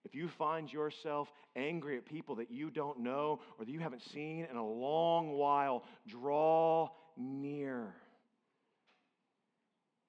If 0.06 0.16
you 0.16 0.30
find 0.30 0.72
yourself 0.72 1.32
angry 1.56 1.98
at 1.98 2.06
people 2.06 2.36
that 2.36 2.52
you 2.52 2.70
don't 2.70 3.00
know 3.00 3.42
or 3.58 3.66
that 3.66 3.72
you 3.72 3.80
haven't 3.80 4.04
seen 4.04 4.48
in 4.50 4.56
a 4.56 4.66
long 4.66 5.32
while, 5.32 5.84
draw 6.08 6.90
near. 7.18 7.94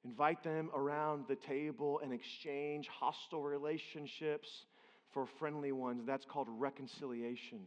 Invite 0.05 0.42
them 0.42 0.70
around 0.74 1.24
the 1.29 1.37
table 1.37 2.00
and 2.03 2.12
exchange 2.12 2.88
hostile 2.88 3.42
relationships 3.42 4.48
for 5.12 5.26
friendly 5.38 5.72
ones. 5.72 6.05
That's 6.07 6.24
called 6.24 6.48
reconciliation. 6.48 7.61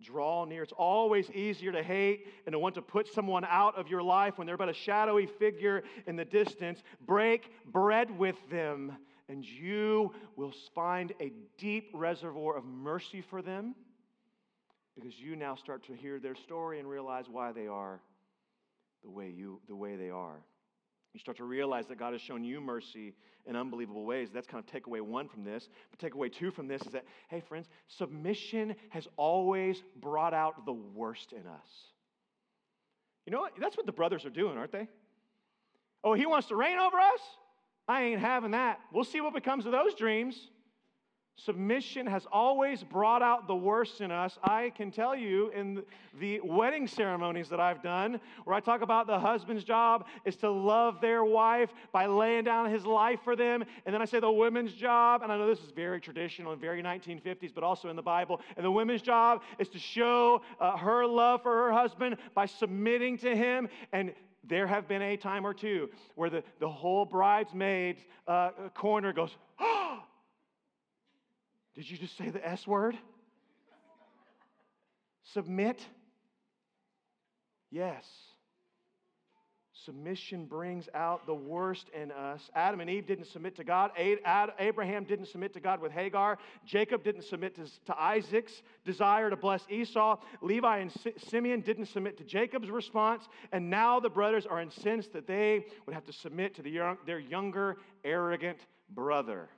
Draw 0.00 0.44
near. 0.46 0.62
It's 0.62 0.72
always 0.72 1.28
easier 1.30 1.72
to 1.72 1.82
hate 1.82 2.26
and 2.46 2.52
to 2.52 2.58
want 2.58 2.76
to 2.76 2.82
put 2.82 3.12
someone 3.12 3.44
out 3.44 3.76
of 3.76 3.88
your 3.88 4.02
life 4.02 4.38
when 4.38 4.46
they're 4.46 4.56
but 4.56 4.68
a 4.68 4.74
shadowy 4.74 5.26
figure 5.26 5.82
in 6.06 6.16
the 6.16 6.24
distance. 6.24 6.82
Break 7.04 7.50
bread 7.66 8.16
with 8.16 8.36
them, 8.50 8.96
and 9.28 9.44
you 9.44 10.12
will 10.36 10.52
find 10.74 11.12
a 11.20 11.32
deep 11.58 11.90
reservoir 11.92 12.56
of 12.56 12.64
mercy 12.64 13.20
for 13.20 13.42
them 13.42 13.74
because 14.94 15.18
you 15.18 15.36
now 15.36 15.54
start 15.54 15.84
to 15.86 15.94
hear 15.94 16.18
their 16.18 16.34
story 16.34 16.80
and 16.80 16.88
realize 16.88 17.26
why 17.30 17.52
they 17.52 17.66
are 17.66 18.00
the 19.04 19.10
way, 19.10 19.32
you, 19.34 19.60
the 19.68 19.76
way 19.76 19.96
they 19.96 20.10
are. 20.10 20.40
You 21.14 21.20
start 21.20 21.36
to 21.38 21.44
realize 21.44 21.86
that 21.86 21.98
God 21.98 22.12
has 22.12 22.20
shown 22.20 22.44
you 22.44 22.60
mercy 22.60 23.14
in 23.46 23.56
unbelievable 23.56 24.04
ways. 24.04 24.28
That's 24.32 24.46
kind 24.46 24.62
of 24.62 24.70
takeaway 24.70 25.00
one 25.00 25.28
from 25.28 25.44
this. 25.44 25.68
But 25.90 25.98
takeaway 25.98 26.32
two 26.32 26.50
from 26.50 26.68
this 26.68 26.82
is 26.82 26.92
that, 26.92 27.04
hey, 27.28 27.40
friends, 27.40 27.66
submission 27.86 28.74
has 28.90 29.08
always 29.16 29.82
brought 30.00 30.34
out 30.34 30.66
the 30.66 30.72
worst 30.72 31.32
in 31.32 31.46
us. 31.46 31.68
You 33.24 33.32
know 33.32 33.40
what? 33.40 33.52
That's 33.60 33.76
what 33.76 33.86
the 33.86 33.92
brothers 33.92 34.24
are 34.24 34.30
doing, 34.30 34.58
aren't 34.58 34.72
they? 34.72 34.88
Oh, 36.04 36.14
he 36.14 36.26
wants 36.26 36.48
to 36.48 36.56
reign 36.56 36.78
over 36.78 36.98
us? 36.98 37.20
I 37.88 38.02
ain't 38.02 38.20
having 38.20 38.50
that. 38.50 38.80
We'll 38.92 39.04
see 39.04 39.20
what 39.20 39.32
becomes 39.32 39.64
of 39.64 39.72
those 39.72 39.94
dreams. 39.94 40.48
Submission 41.36 42.04
has 42.04 42.26
always 42.32 42.82
brought 42.82 43.22
out 43.22 43.46
the 43.46 43.54
worst 43.54 44.00
in 44.00 44.10
us. 44.10 44.36
I 44.42 44.72
can 44.76 44.90
tell 44.90 45.14
you 45.14 45.50
in 45.50 45.84
the 46.18 46.40
wedding 46.42 46.88
ceremonies 46.88 47.48
that 47.50 47.60
I've 47.60 47.80
done, 47.80 48.20
where 48.42 48.56
I 48.56 48.60
talk 48.60 48.82
about 48.82 49.06
the 49.06 49.20
husband's 49.20 49.62
job 49.62 50.06
is 50.24 50.34
to 50.36 50.50
love 50.50 51.00
their 51.00 51.24
wife 51.24 51.70
by 51.92 52.06
laying 52.06 52.42
down 52.42 52.68
his 52.68 52.84
life 52.84 53.20
for 53.22 53.36
them. 53.36 53.64
And 53.86 53.94
then 53.94 54.02
I 54.02 54.04
say 54.04 54.18
the 54.18 54.28
women's 54.28 54.72
job, 54.72 55.22
and 55.22 55.30
I 55.30 55.38
know 55.38 55.46
this 55.46 55.60
is 55.60 55.70
very 55.70 56.00
traditional 56.00 56.50
and 56.50 56.60
very 56.60 56.82
1950s, 56.82 57.54
but 57.54 57.62
also 57.62 57.88
in 57.88 57.94
the 57.94 58.02
Bible. 58.02 58.40
And 58.56 58.66
the 58.66 58.72
women's 58.72 59.02
job 59.02 59.42
is 59.60 59.68
to 59.68 59.78
show 59.78 60.42
uh, 60.60 60.76
her 60.76 61.06
love 61.06 61.44
for 61.44 61.52
her 61.52 61.72
husband 61.72 62.16
by 62.34 62.46
submitting 62.46 63.16
to 63.18 63.36
him 63.36 63.68
and 63.92 64.12
there 64.48 64.66
have 64.66 64.88
been 64.88 65.02
a 65.02 65.16
time 65.16 65.46
or 65.46 65.54
two 65.54 65.90
where 66.14 66.30
the, 66.30 66.42
the 66.58 66.68
whole 66.68 67.04
bridesmaid's 67.04 68.00
uh, 68.26 68.50
corner 68.74 69.12
goes, 69.12 69.30
oh, 69.60 70.00
did 71.74 71.88
you 71.88 71.96
just 71.96 72.16
say 72.16 72.30
the 72.30 72.46
S 72.46 72.66
word? 72.66 72.96
Submit? 75.22 75.80
Yes. 77.70 78.04
Submission 79.88 80.44
brings 80.44 80.86
out 80.92 81.24
the 81.24 81.34
worst 81.34 81.88
in 81.98 82.12
us. 82.12 82.50
Adam 82.54 82.80
and 82.80 82.90
Eve 82.90 83.06
didn't 83.06 83.24
submit 83.24 83.56
to 83.56 83.64
God. 83.64 83.90
Abraham 83.96 85.04
didn't 85.04 85.28
submit 85.28 85.54
to 85.54 85.60
God 85.60 85.80
with 85.80 85.92
Hagar. 85.92 86.36
Jacob 86.66 87.02
didn't 87.02 87.22
submit 87.22 87.54
to, 87.54 87.98
Isaac's 87.98 88.60
desire 88.84 89.30
to 89.30 89.36
bless 89.36 89.64
Esau. 89.70 90.18
Levi 90.42 90.76
and 90.76 90.92
Simeon 91.16 91.62
didn't 91.62 91.86
submit 91.86 92.18
to 92.18 92.24
Jacob's 92.24 92.68
response. 92.68 93.30
And 93.50 93.70
now 93.70 93.98
the 93.98 94.10
brothers 94.10 94.44
are 94.44 94.60
incensed 94.60 95.14
that 95.14 95.26
they 95.26 95.64
would 95.86 95.94
have 95.94 96.04
to 96.04 96.12
submit 96.12 96.54
to 96.56 96.96
their 97.06 97.18
younger, 97.18 97.78
arrogant 98.04 98.58
brother. 98.90 99.48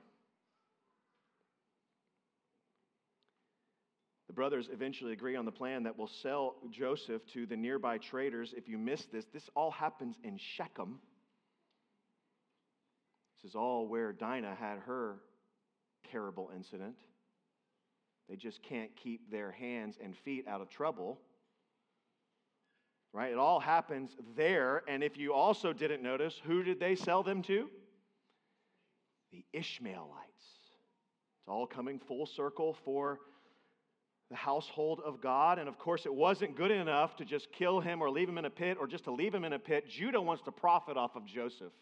The 4.31 4.35
brothers 4.35 4.69
eventually 4.71 5.11
agree 5.11 5.35
on 5.35 5.43
the 5.43 5.51
plan 5.51 5.83
that 5.83 5.97
will 5.97 6.07
sell 6.07 6.55
Joseph 6.69 7.21
to 7.33 7.45
the 7.45 7.57
nearby 7.57 7.97
traders. 7.97 8.53
If 8.55 8.69
you 8.69 8.77
miss 8.77 9.03
this, 9.07 9.25
this 9.33 9.49
all 9.57 9.71
happens 9.71 10.15
in 10.23 10.37
Shechem. 10.37 10.99
This 13.35 13.49
is 13.49 13.55
all 13.57 13.89
where 13.89 14.13
Dinah 14.13 14.55
had 14.57 14.79
her 14.85 15.17
terrible 16.09 16.49
incident. 16.55 16.95
They 18.29 18.37
just 18.37 18.63
can't 18.63 18.95
keep 18.95 19.29
their 19.29 19.51
hands 19.51 19.97
and 20.01 20.15
feet 20.15 20.47
out 20.47 20.61
of 20.61 20.69
trouble. 20.69 21.19
Right? 23.11 23.33
It 23.33 23.37
all 23.37 23.59
happens 23.59 24.11
there. 24.37 24.83
And 24.87 25.03
if 25.03 25.17
you 25.17 25.33
also 25.33 25.73
didn't 25.73 26.01
notice, 26.01 26.39
who 26.45 26.63
did 26.63 26.79
they 26.79 26.95
sell 26.95 27.21
them 27.21 27.41
to? 27.41 27.69
The 29.33 29.43
Ishmaelites. 29.51 30.21
It's 31.41 31.49
all 31.49 31.67
coming 31.67 31.99
full 31.99 32.25
circle 32.25 32.77
for 32.85 33.19
the 34.31 34.37
household 34.37 35.01
of 35.05 35.21
God. 35.21 35.59
And 35.59 35.67
of 35.67 35.77
course, 35.77 36.05
it 36.05 36.13
wasn't 36.13 36.55
good 36.55 36.71
enough 36.71 37.17
to 37.17 37.25
just 37.25 37.51
kill 37.51 37.81
him 37.81 38.01
or 38.01 38.09
leave 38.09 38.27
him 38.27 38.37
in 38.37 38.45
a 38.45 38.49
pit 38.49 38.77
or 38.79 38.87
just 38.87 39.03
to 39.03 39.11
leave 39.11 39.35
him 39.35 39.43
in 39.43 39.53
a 39.53 39.59
pit. 39.59 39.87
Judah 39.87 40.21
wants 40.21 40.41
to 40.43 40.51
profit 40.51 40.97
off 40.97 41.15
of 41.15 41.25
Joseph. 41.25 41.73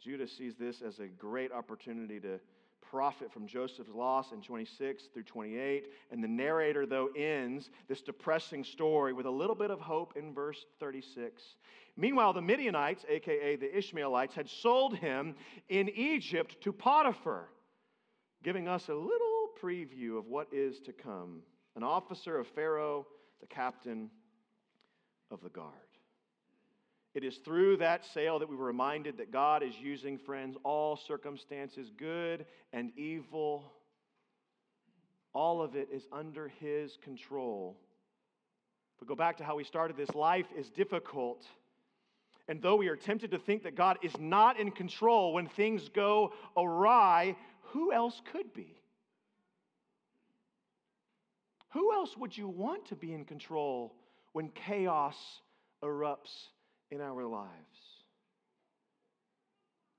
Judah 0.00 0.28
sees 0.28 0.54
this 0.56 0.82
as 0.82 0.98
a 0.98 1.06
great 1.06 1.50
opportunity 1.50 2.20
to 2.20 2.38
profit 2.90 3.32
from 3.32 3.46
Joseph's 3.46 3.94
loss 3.94 4.32
in 4.32 4.42
26 4.42 5.04
through 5.14 5.22
28. 5.22 5.88
And 6.12 6.22
the 6.22 6.28
narrator, 6.28 6.84
though, 6.84 7.08
ends 7.16 7.70
this 7.88 8.02
depressing 8.02 8.64
story 8.64 9.14
with 9.14 9.24
a 9.24 9.30
little 9.30 9.56
bit 9.56 9.70
of 9.70 9.80
hope 9.80 10.12
in 10.14 10.34
verse 10.34 10.66
36. 10.78 11.42
Meanwhile, 11.96 12.34
the 12.34 12.42
Midianites, 12.42 13.06
aka 13.08 13.56
the 13.56 13.78
Ishmaelites, 13.78 14.34
had 14.34 14.50
sold 14.50 14.96
him 14.98 15.36
in 15.70 15.88
Egypt 15.88 16.60
to 16.60 16.72
Potiphar, 16.72 17.48
giving 18.42 18.68
us 18.68 18.88
a 18.90 18.94
little 18.94 19.33
preview 19.64 20.18
of 20.18 20.26
what 20.26 20.48
is 20.52 20.78
to 20.80 20.92
come 20.92 21.40
an 21.76 21.82
officer 21.82 22.38
of 22.38 22.46
Pharaoh, 22.48 23.06
the 23.40 23.46
captain 23.46 24.08
of 25.30 25.42
the 25.42 25.48
guard. 25.48 25.72
It 27.14 27.24
is 27.24 27.38
through 27.38 27.78
that 27.78 28.04
sale 28.04 28.38
that 28.38 28.48
we 28.48 28.56
were 28.56 28.66
reminded 28.66 29.18
that 29.18 29.32
God 29.32 29.62
is 29.62 29.74
using, 29.80 30.18
friends, 30.18 30.56
all 30.62 30.96
circumstances, 30.96 31.90
good 31.96 32.46
and 32.72 32.92
evil. 32.96 33.72
All 35.32 35.62
of 35.62 35.74
it 35.74 35.88
is 35.92 36.06
under 36.12 36.48
His 36.60 36.96
control. 37.02 37.76
But 38.98 39.08
go 39.08 39.16
back 39.16 39.36
to 39.38 39.44
how 39.44 39.56
we 39.56 39.64
started 39.64 39.96
this 39.96 40.14
life 40.14 40.46
is 40.56 40.70
difficult. 40.70 41.44
And 42.46 42.62
though 42.62 42.76
we 42.76 42.88
are 42.88 42.96
tempted 42.96 43.32
to 43.32 43.38
think 43.38 43.64
that 43.64 43.74
God 43.74 43.98
is 44.02 44.16
not 44.18 44.60
in 44.60 44.70
control 44.70 45.32
when 45.32 45.48
things 45.48 45.88
go 45.88 46.32
awry, 46.56 47.36
who 47.72 47.92
else 47.92 48.20
could 48.32 48.52
be? 48.52 48.76
Who 51.74 51.92
else 51.92 52.16
would 52.16 52.36
you 52.36 52.46
want 52.46 52.86
to 52.86 52.94
be 52.94 53.12
in 53.12 53.24
control 53.24 53.96
when 54.32 54.48
chaos 54.50 55.16
erupts 55.82 56.48
in 56.92 57.00
our 57.00 57.24
lives? 57.26 57.50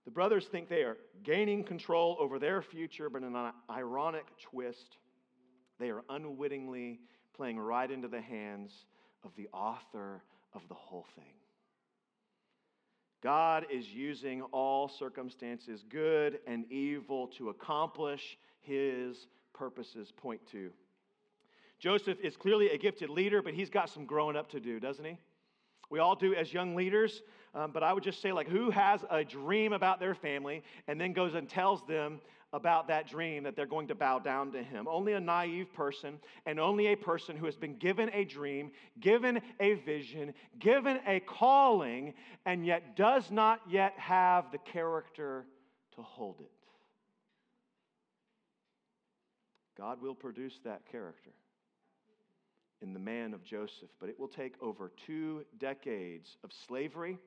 The 0.06 0.12
brothers 0.12 0.46
think 0.46 0.70
they 0.70 0.84
are 0.84 0.98
gaining 1.24 1.66
control 1.66 2.16
over 2.18 2.40
their 2.40 2.62
future, 2.62 3.10
but 3.10 3.24
in 3.24 3.36
an 3.36 3.52
ironic 3.70 4.26
twist, 4.42 4.98
they 5.78 5.90
are 5.90 6.04
unwittingly 6.10 7.02
playing 7.36 7.60
right 7.60 7.92
into 7.92 8.08
the 8.08 8.22
hands 8.22 8.72
of 9.26 9.32
the 9.36 9.50
author 9.52 10.24
of 10.54 10.62
the 10.70 10.76
whole 10.76 11.06
thing. 11.16 11.34
God 13.22 13.66
is 13.70 13.86
using 13.90 14.44
all 14.44 14.88
circumstances, 14.88 15.84
good 15.90 16.40
and 16.48 16.72
evil, 16.72 17.28
to 17.38 17.50
accomplish 17.50 18.38
his 18.62 19.28
purposes. 19.54 20.14
Point 20.16 20.40
two. 20.50 20.72
Joseph 21.80 22.20
is 22.22 22.38
clearly 22.38 22.70
a 22.70 22.78
gifted 22.78 23.10
leader, 23.10 23.42
but 23.42 23.54
he's 23.54 23.70
got 23.70 23.90
some 23.90 24.06
growing 24.06 24.36
up 24.36 24.50
to 24.52 24.60
do, 24.60 24.80
doesn't 24.80 25.06
he? 25.06 25.18
We 25.90 26.00
all 26.00 26.16
do 26.16 26.34
as 26.34 26.54
young 26.54 26.76
leaders, 26.76 27.22
um, 27.54 27.72
but 27.72 27.84
I 27.84 27.94
would 27.94 28.04
just 28.04 28.22
say, 28.22 28.32
like, 28.32 28.48
who 28.48 28.72
has 28.72 29.02
a 29.10 29.24
dream 29.24 29.74
about 29.74 30.00
their 30.00 30.16
family 30.16 30.64
and 30.88 31.00
then 31.00 31.14
goes 31.14 31.36
and 31.36 31.48
tells 31.48 31.86
them 31.86 32.20
about 32.54 32.88
that 32.88 33.08
dream 33.08 33.44
that 33.44 33.56
they're 33.56 33.66
going 33.66 33.88
to 33.90 33.96
bow 33.96 34.20
down 34.20 34.52
to 34.54 34.64
him? 34.64 34.88
Only 34.88 35.14
a 35.14 35.20
naive 35.20 35.72
person 35.74 36.20
and 36.46 36.60
only 36.60 36.88
a 36.88 36.96
person 36.96 37.38
who 37.38 37.46
has 37.46 37.56
been 37.56 37.78
given 37.78 38.10
a 38.14 38.24
dream, 38.24 38.72
given 39.00 39.42
a 39.60 39.76
vision, 39.76 40.34
given 40.58 41.00
a 41.06 41.20
calling, 41.20 42.14
and 42.46 42.66
yet 42.66 42.96
does 42.96 43.30
not 43.30 43.62
yet 43.70 43.94
have 43.98 44.52
the 44.52 44.58
character 44.58 45.46
to 45.96 46.02
hold 46.02 46.40
it. 46.40 46.52
God 49.78 50.02
will 50.02 50.16
produce 50.16 50.60
that 50.64 50.90
character 50.90 51.32
in 52.82 52.94
the 52.94 53.00
man 53.00 53.34
of 53.34 53.44
Joseph, 53.44 53.90
but 54.00 54.10
it 54.10 54.20
will 54.20 54.28
take 54.28 54.56
over 54.62 54.92
two 55.06 55.44
decades 55.60 56.38
of 56.44 56.52
slavery, 56.68 57.18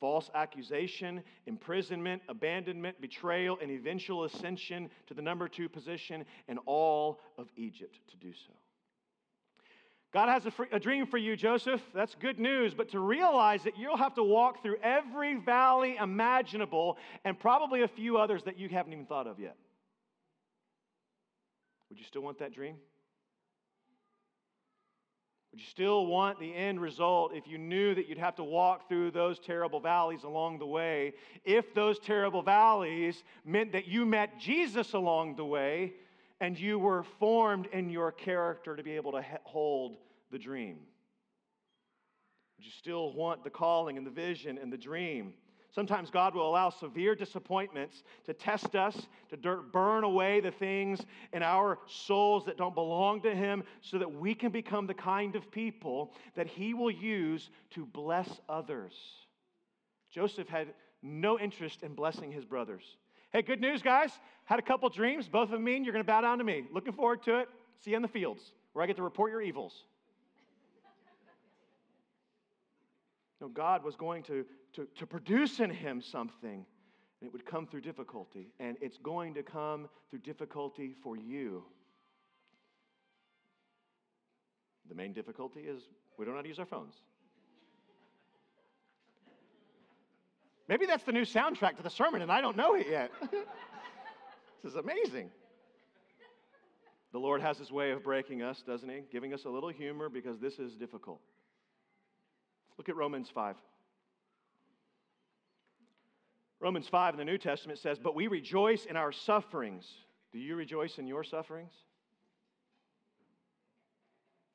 false 0.00 0.30
accusation, 0.34 1.22
imprisonment, 1.46 2.22
abandonment, 2.28 3.00
betrayal, 3.00 3.58
and 3.60 3.70
eventual 3.70 4.24
ascension 4.24 4.90
to 5.06 5.14
the 5.14 5.22
number 5.22 5.48
two 5.48 5.68
position 5.68 6.24
in 6.48 6.58
all 6.58 7.20
of 7.38 7.48
Egypt 7.56 7.98
to 8.08 8.16
do 8.16 8.32
so. 8.32 8.52
God 10.12 10.28
has 10.28 10.44
a, 10.44 10.50
free, 10.50 10.66
a, 10.70 10.78
dream 10.78 11.06
for 11.06 11.16
you, 11.16 11.36
Joseph. 11.36 11.80
That's 11.94 12.14
good 12.16 12.38
news. 12.38 12.74
But 12.74 12.90
to 12.90 13.00
realize 13.00 13.64
that 13.64 13.78
you'll 13.78 13.96
have 13.96 14.14
to 14.14 14.22
walk 14.22 14.62
through 14.62 14.76
every 14.82 15.36
valley 15.36 15.96
imaginable 15.96 16.98
and 17.24 17.38
probably 17.38 17.82
a 17.82 17.88
few 17.88 18.18
others 18.18 18.42
that 18.42 18.58
you 18.58 18.68
haven't 18.68 18.92
even 18.92 19.06
thought 19.06 19.26
of 19.26 19.40
yet. 19.40 19.56
Would 21.88 21.98
you 21.98 22.04
still 22.04 22.22
want 22.22 22.38
that 22.40 22.52
dream? 22.52 22.76
Would 25.52 25.60
you 25.60 25.66
still 25.66 26.06
want 26.06 26.40
the 26.40 26.54
end 26.54 26.80
result 26.80 27.34
if 27.34 27.46
you 27.46 27.58
knew 27.58 27.94
that 27.94 28.08
you'd 28.08 28.16
have 28.16 28.36
to 28.36 28.44
walk 28.44 28.88
through 28.88 29.10
those 29.10 29.38
terrible 29.38 29.80
valleys 29.80 30.24
along 30.24 30.58
the 30.58 30.66
way? 30.66 31.12
If 31.44 31.74
those 31.74 31.98
terrible 31.98 32.42
valleys 32.42 33.22
meant 33.44 33.72
that 33.72 33.86
you 33.86 34.06
met 34.06 34.40
Jesus 34.40 34.94
along 34.94 35.36
the 35.36 35.44
way 35.44 35.92
and 36.40 36.58
you 36.58 36.78
were 36.78 37.04
formed 37.20 37.66
in 37.66 37.90
your 37.90 38.12
character 38.12 38.74
to 38.74 38.82
be 38.82 38.92
able 38.92 39.12
to 39.12 39.24
hold 39.44 39.98
the 40.30 40.38
dream? 40.38 40.78
Would 42.56 42.64
you 42.64 42.72
still 42.72 43.12
want 43.12 43.44
the 43.44 43.50
calling 43.50 43.98
and 43.98 44.06
the 44.06 44.10
vision 44.10 44.56
and 44.56 44.72
the 44.72 44.78
dream? 44.78 45.34
Sometimes 45.74 46.10
God 46.10 46.34
will 46.34 46.48
allow 46.48 46.68
severe 46.68 47.14
disappointments 47.14 48.04
to 48.26 48.34
test 48.34 48.76
us, 48.76 49.06
to 49.30 49.36
burn 49.72 50.04
away 50.04 50.40
the 50.40 50.50
things 50.50 51.00
in 51.32 51.42
our 51.42 51.78
souls 51.86 52.44
that 52.44 52.58
don't 52.58 52.74
belong 52.74 53.22
to 53.22 53.34
Him, 53.34 53.64
so 53.80 53.98
that 53.98 54.12
we 54.12 54.34
can 54.34 54.50
become 54.50 54.86
the 54.86 54.94
kind 54.94 55.34
of 55.34 55.50
people 55.50 56.12
that 56.34 56.46
He 56.46 56.74
will 56.74 56.90
use 56.90 57.50
to 57.70 57.86
bless 57.86 58.40
others. 58.48 58.92
Joseph 60.10 60.48
had 60.48 60.68
no 61.02 61.38
interest 61.38 61.82
in 61.82 61.94
blessing 61.94 62.30
his 62.30 62.44
brothers. 62.44 62.84
Hey, 63.32 63.42
good 63.42 63.60
news, 63.60 63.82
guys. 63.82 64.10
Had 64.44 64.58
a 64.58 64.62
couple 64.62 64.88
dreams. 64.88 65.26
Both 65.26 65.44
of 65.44 65.52
them 65.52 65.64
mean 65.64 65.84
you're 65.84 65.92
going 65.92 66.04
to 66.04 66.06
bow 66.06 66.20
down 66.20 66.38
to 66.38 66.44
me. 66.44 66.64
Looking 66.72 66.92
forward 66.92 67.22
to 67.24 67.38
it. 67.40 67.48
See 67.82 67.90
you 67.90 67.96
in 67.96 68.02
the 68.02 68.08
fields 68.08 68.52
where 68.72 68.82
I 68.82 68.86
get 68.86 68.96
to 68.96 69.02
report 69.02 69.30
your 69.30 69.42
evils. 69.42 69.84
No, 73.42 73.48
God 73.48 73.84
was 73.84 73.96
going 73.96 74.22
to 74.22 74.46
to, 74.74 74.86
to 74.96 75.06
produce 75.06 75.60
in 75.60 75.70
him 75.70 76.00
something, 76.00 76.64
and 77.20 77.28
it 77.28 77.32
would 77.32 77.44
come 77.44 77.66
through 77.66 77.82
difficulty. 77.82 78.48
And 78.58 78.76
it's 78.80 78.98
going 78.98 79.34
to 79.34 79.42
come 79.42 79.88
through 80.10 80.20
difficulty 80.20 80.94
for 81.02 81.16
you. 81.16 81.64
The 84.88 84.94
main 84.94 85.12
difficulty 85.12 85.60
is 85.60 85.82
we 86.18 86.24
don't 86.24 86.34
know 86.34 86.38
how 86.38 86.42
to 86.42 86.48
use 86.48 86.58
our 86.58 86.66
phones. 86.66 86.94
Maybe 90.68 90.86
that's 90.86 91.04
the 91.04 91.12
new 91.12 91.24
soundtrack 91.24 91.76
to 91.76 91.82
the 91.82 91.90
sermon, 91.90 92.22
and 92.22 92.32
I 92.32 92.40
don't 92.40 92.56
know 92.56 92.74
it 92.74 92.86
yet. 92.88 93.10
this 94.62 94.72
is 94.72 94.76
amazing. 94.76 95.30
The 97.12 97.18
Lord 97.18 97.42
has 97.42 97.58
his 97.58 97.70
way 97.70 97.90
of 97.90 98.02
breaking 98.02 98.42
us, 98.42 98.62
doesn't 98.66 98.88
he? 98.88 99.00
Giving 99.10 99.34
us 99.34 99.44
a 99.44 99.50
little 99.50 99.68
humor 99.68 100.08
because 100.08 100.38
this 100.38 100.58
is 100.58 100.76
difficult. 100.76 101.20
Look 102.78 102.88
at 102.88 102.96
Romans 102.96 103.28
5. 103.32 103.56
Romans 106.60 106.86
5 106.86 107.14
in 107.14 107.18
the 107.18 107.24
New 107.24 107.38
Testament 107.38 107.78
says, 107.78 107.98
But 107.98 108.14
we 108.14 108.28
rejoice 108.28 108.84
in 108.84 108.96
our 108.96 109.10
sufferings. 109.10 109.86
Do 110.32 110.38
you 110.38 110.54
rejoice 110.54 110.98
in 110.98 111.06
your 111.06 111.24
sufferings? 111.24 111.72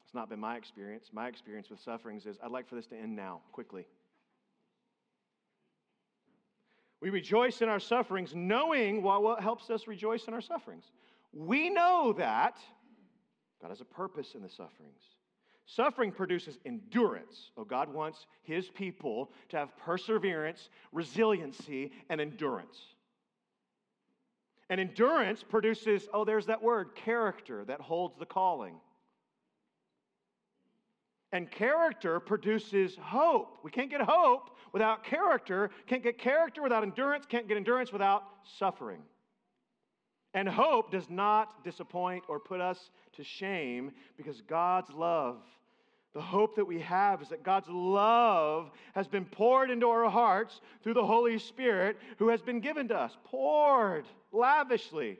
It's 0.05 0.13
not 0.13 0.29
been 0.29 0.39
my 0.39 0.55
experience. 0.55 1.09
My 1.11 1.27
experience 1.27 1.69
with 1.69 1.81
sufferings 1.81 2.25
is 2.25 2.37
I'd 2.41 2.51
like 2.51 2.69
for 2.69 2.75
this 2.75 2.87
to 2.87 2.95
end 2.97 3.15
now, 3.15 3.41
quickly. 3.51 3.85
We 7.01 7.09
rejoice 7.09 7.61
in 7.61 7.67
our 7.67 7.79
sufferings, 7.79 8.33
knowing 8.33 9.03
what 9.03 9.41
helps 9.41 9.69
us 9.69 9.85
rejoice 9.85 10.27
in 10.27 10.33
our 10.33 10.41
sufferings. 10.41 10.85
We 11.33 11.69
know 11.69 12.13
that 12.17 12.57
God 13.61 13.67
has 13.69 13.81
a 13.81 13.85
purpose 13.85 14.33
in 14.33 14.41
the 14.41 14.49
sufferings. 14.49 15.01
Suffering 15.67 16.13
produces 16.13 16.57
endurance. 16.65 17.51
Oh, 17.57 17.65
God 17.65 17.93
wants 17.93 18.25
His 18.43 18.69
people 18.69 19.31
to 19.49 19.57
have 19.57 19.77
perseverance, 19.77 20.69
resiliency, 20.93 21.91
and 22.09 22.21
endurance. 22.21 22.77
And 24.69 24.79
endurance 24.79 25.43
produces, 25.43 26.07
oh, 26.13 26.23
there's 26.23 26.45
that 26.45 26.63
word, 26.63 26.95
character 26.95 27.65
that 27.65 27.81
holds 27.81 28.17
the 28.17 28.25
calling. 28.25 28.75
And 31.33 31.51
character 31.51 32.21
produces 32.21 32.95
hope. 33.01 33.57
We 33.61 33.69
can't 33.69 33.89
get 33.89 34.01
hope 34.01 34.51
without 34.71 35.03
character, 35.03 35.69
can't 35.85 36.01
get 36.03 36.17
character 36.17 36.61
without 36.61 36.83
endurance, 36.83 37.25
can't 37.27 37.47
get 37.47 37.57
endurance 37.57 37.91
without 37.91 38.23
suffering. 38.57 39.01
And 40.33 40.47
hope 40.47 40.91
does 40.91 41.09
not 41.09 41.63
disappoint 41.65 42.23
or 42.29 42.39
put 42.39 42.61
us 42.61 42.91
to 43.13 43.23
shame 43.23 43.91
because 44.15 44.41
God's 44.41 44.91
love 44.91 45.41
the 46.17 46.23
hope 46.23 46.55
that 46.55 46.65
we 46.65 46.79
have 46.79 47.21
is 47.21 47.29
that 47.29 47.43
God's 47.43 47.69
love 47.69 48.71
has 48.95 49.07
been 49.07 49.23
poured 49.23 49.69
into 49.69 49.87
our 49.87 50.09
hearts 50.09 50.61
through 50.81 50.95
the 50.95 51.05
Holy 51.05 51.37
Spirit 51.37 51.95
who 52.17 52.29
has 52.29 52.41
been 52.41 52.59
given 52.59 52.87
to 52.87 52.97
us, 52.97 53.15
poured 53.23 54.05
lavishly. 54.31 55.19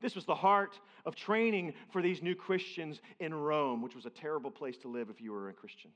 This 0.00 0.14
was 0.14 0.24
the 0.26 0.34
heart 0.36 0.78
of 1.04 1.16
training 1.16 1.74
for 1.90 2.00
these 2.00 2.22
new 2.22 2.36
Christians 2.36 3.00
in 3.18 3.34
Rome, 3.34 3.82
which 3.82 3.96
was 3.96 4.06
a 4.06 4.10
terrible 4.10 4.52
place 4.52 4.76
to 4.78 4.88
live 4.88 5.10
if 5.10 5.20
you 5.20 5.32
were 5.32 5.48
a 5.48 5.52
Christian. 5.52 5.90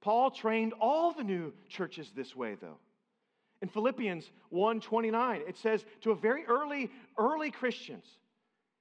Paul 0.00 0.30
trained 0.30 0.72
all 0.80 1.12
the 1.12 1.24
new 1.24 1.52
churches 1.68 2.10
this 2.16 2.34
way, 2.34 2.54
though. 2.58 2.78
In 3.60 3.68
Philippians 3.68 4.30
1:29, 4.50 5.46
it 5.46 5.58
says 5.58 5.84
to 6.00 6.12
a 6.12 6.14
very 6.14 6.46
early 6.46 6.90
early 7.18 7.50
Christians, 7.50 8.06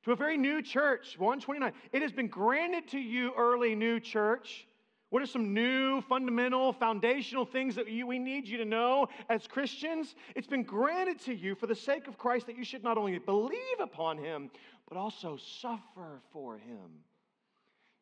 to 0.09 0.13
a 0.13 0.15
very 0.15 0.37
new 0.37 0.61
church, 0.61 1.15
129. 1.19 1.71
It 1.91 2.01
has 2.01 2.11
been 2.11 2.27
granted 2.27 2.87
to 2.89 2.99
you, 2.99 3.31
early 3.37 3.75
new 3.75 3.99
church. 3.99 4.65
What 5.11 5.21
are 5.21 5.27
some 5.27 5.53
new, 5.53 6.01
fundamental, 6.01 6.73
foundational 6.73 7.45
things 7.45 7.75
that 7.75 7.87
you, 7.89 8.07
we 8.07 8.17
need 8.17 8.47
you 8.47 8.57
to 8.57 8.65
know 8.65 9.07
as 9.29 9.45
Christians? 9.45 10.15
It's 10.35 10.47
been 10.47 10.63
granted 10.63 11.19
to 11.21 11.35
you 11.35 11.53
for 11.53 11.67
the 11.67 11.75
sake 11.75 12.07
of 12.07 12.17
Christ 12.17 12.47
that 12.47 12.57
you 12.57 12.63
should 12.63 12.83
not 12.83 12.97
only 12.97 13.19
believe 13.19 13.79
upon 13.79 14.17
him, 14.17 14.49
but 14.87 14.97
also 14.97 15.37
suffer 15.61 16.21
for 16.31 16.57
him. 16.57 17.03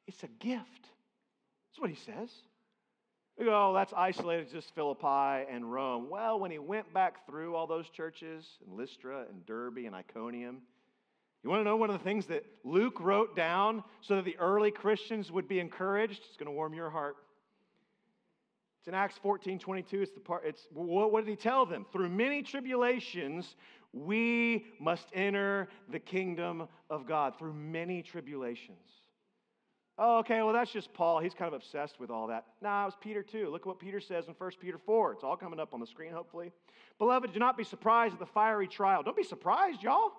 It's 0.08 0.24
a 0.24 0.30
gift. 0.40 0.64
That's 1.70 1.80
what 1.80 1.90
he 1.90 1.96
says. 1.98 2.30
We 3.38 3.46
go, 3.46 3.70
oh, 3.70 3.74
that's 3.74 3.94
isolated 3.96 4.50
just 4.50 4.74
Philippi 4.74 5.46
and 5.52 5.70
Rome. 5.72 6.10
Well, 6.10 6.40
when 6.40 6.52
he 6.52 6.58
went 6.58 6.94
back 6.94 7.26
through 7.28 7.56
all 7.56 7.68
those 7.68 7.90
churches 7.90 8.46
in 8.66 8.78
Lystra 8.78 9.26
and 9.30 9.46
Derbe 9.46 9.80
and 9.86 9.94
Iconium, 9.94 10.62
you 11.48 11.52
want 11.52 11.62
to 11.62 11.64
know 11.64 11.78
one 11.78 11.90
of 11.90 11.98
the 11.98 12.04
things 12.04 12.26
that 12.26 12.46
Luke 12.66 13.00
wrote 13.00 13.34
down 13.34 13.82
so 14.02 14.18
that 14.18 14.26
the 14.26 14.36
early 14.38 14.70
Christians 14.70 15.32
would 15.32 15.48
be 15.48 15.62
encouraged? 15.62 16.24
It's 16.28 16.36
going 16.36 16.48
to 16.48 16.52
warm 16.52 16.74
your 16.74 16.90
heart. 16.90 17.16
It's 18.82 18.90
in 18.90 18.94
Acts 18.94 19.18
14 19.24 19.58
22. 19.58 20.02
It's 20.02 20.12
the 20.12 20.20
part, 20.20 20.44
it's 20.46 20.68
what, 20.74 21.14
what 21.14 21.24
did 21.24 21.32
he 21.32 21.38
tell 21.38 21.66
them? 21.66 21.86
Through 21.94 22.10
many 22.10 22.44
tribulations, 22.44 23.56
we 23.94 24.66
must 24.78 25.08
enter 25.14 25.70
the 25.90 26.00
kingdom 26.00 26.68
of 26.90 27.08
God. 27.08 27.40
Through 27.40 27.54
many 27.54 28.02
tribulations. 28.02 28.78
Oh, 29.98 30.18
okay, 30.18 30.42
well, 30.42 30.52
that's 30.52 30.72
just 30.72 30.94
Paul. 30.94 31.20
He's 31.20 31.34
kind 31.34 31.48
of 31.48 31.54
obsessed 31.54 31.98
with 31.98 32.12
all 32.12 32.28
that. 32.28 32.44
Nah, 32.62 32.84
it 32.84 32.86
was 32.88 32.98
Peter 33.00 33.24
too. 33.24 33.50
Look 33.50 33.62
at 33.62 33.68
what 33.68 33.80
Peter 33.80 34.02
says 34.02 34.28
in 34.28 34.34
1 34.34 34.52
Peter 34.60 34.78
4. 34.86 35.14
It's 35.14 35.24
all 35.24 35.38
coming 35.38 35.62
up 35.62 35.74
on 35.74 35.80
the 35.80 35.88
screen, 35.88 36.12
hopefully. 36.12 36.52
Beloved, 37.00 37.32
do 37.32 37.40
not 37.40 37.56
be 37.56 37.64
surprised 37.64 38.14
at 38.14 38.20
the 38.20 38.26
fiery 38.26 38.68
trial. 38.68 39.02
Don't 39.02 39.16
be 39.16 39.24
surprised, 39.24 39.82
y'all. 39.82 40.12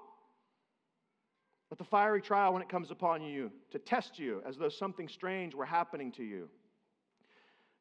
Let 1.71 1.79
the 1.79 1.85
fiery 1.85 2.23
trial, 2.23 2.53
when 2.55 2.63
it 2.63 2.69
comes 2.69 2.91
upon 2.91 3.23
you, 3.23 3.51
to 3.73 3.79
test 3.79 4.19
you 4.19 4.43
as 4.47 4.57
though 4.57 4.71
something 4.71 5.09
strange 5.09 5.55
were 5.55 5.67
happening 5.67 6.11
to 6.13 6.23
you. 6.23 6.49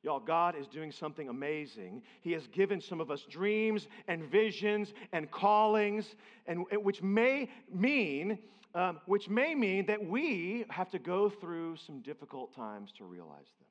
Y'all, 0.04 0.20
God 0.20 0.56
is 0.56 0.68
doing 0.68 0.92
something 0.92 1.28
amazing. 1.30 2.04
He 2.22 2.32
has 2.34 2.48
given 2.48 2.80
some 2.80 3.02
of 3.02 3.10
us 3.10 3.26
dreams 3.30 3.88
and 4.08 4.24
visions 4.24 4.94
and 5.12 5.32
callings, 5.32 6.16
and 6.46 6.66
which 6.72 7.02
may 7.02 7.50
mean, 7.74 8.40
um, 8.76 9.00
which 9.06 9.28
may 9.28 9.56
mean 9.56 9.86
that 9.88 10.06
we 10.06 10.66
have 10.70 10.90
to 10.92 11.00
go 11.00 11.30
through 11.30 11.78
some 11.78 12.02
difficult 12.02 12.54
times 12.56 12.92
to 12.98 13.06
realize 13.06 13.48
them. 13.60 13.68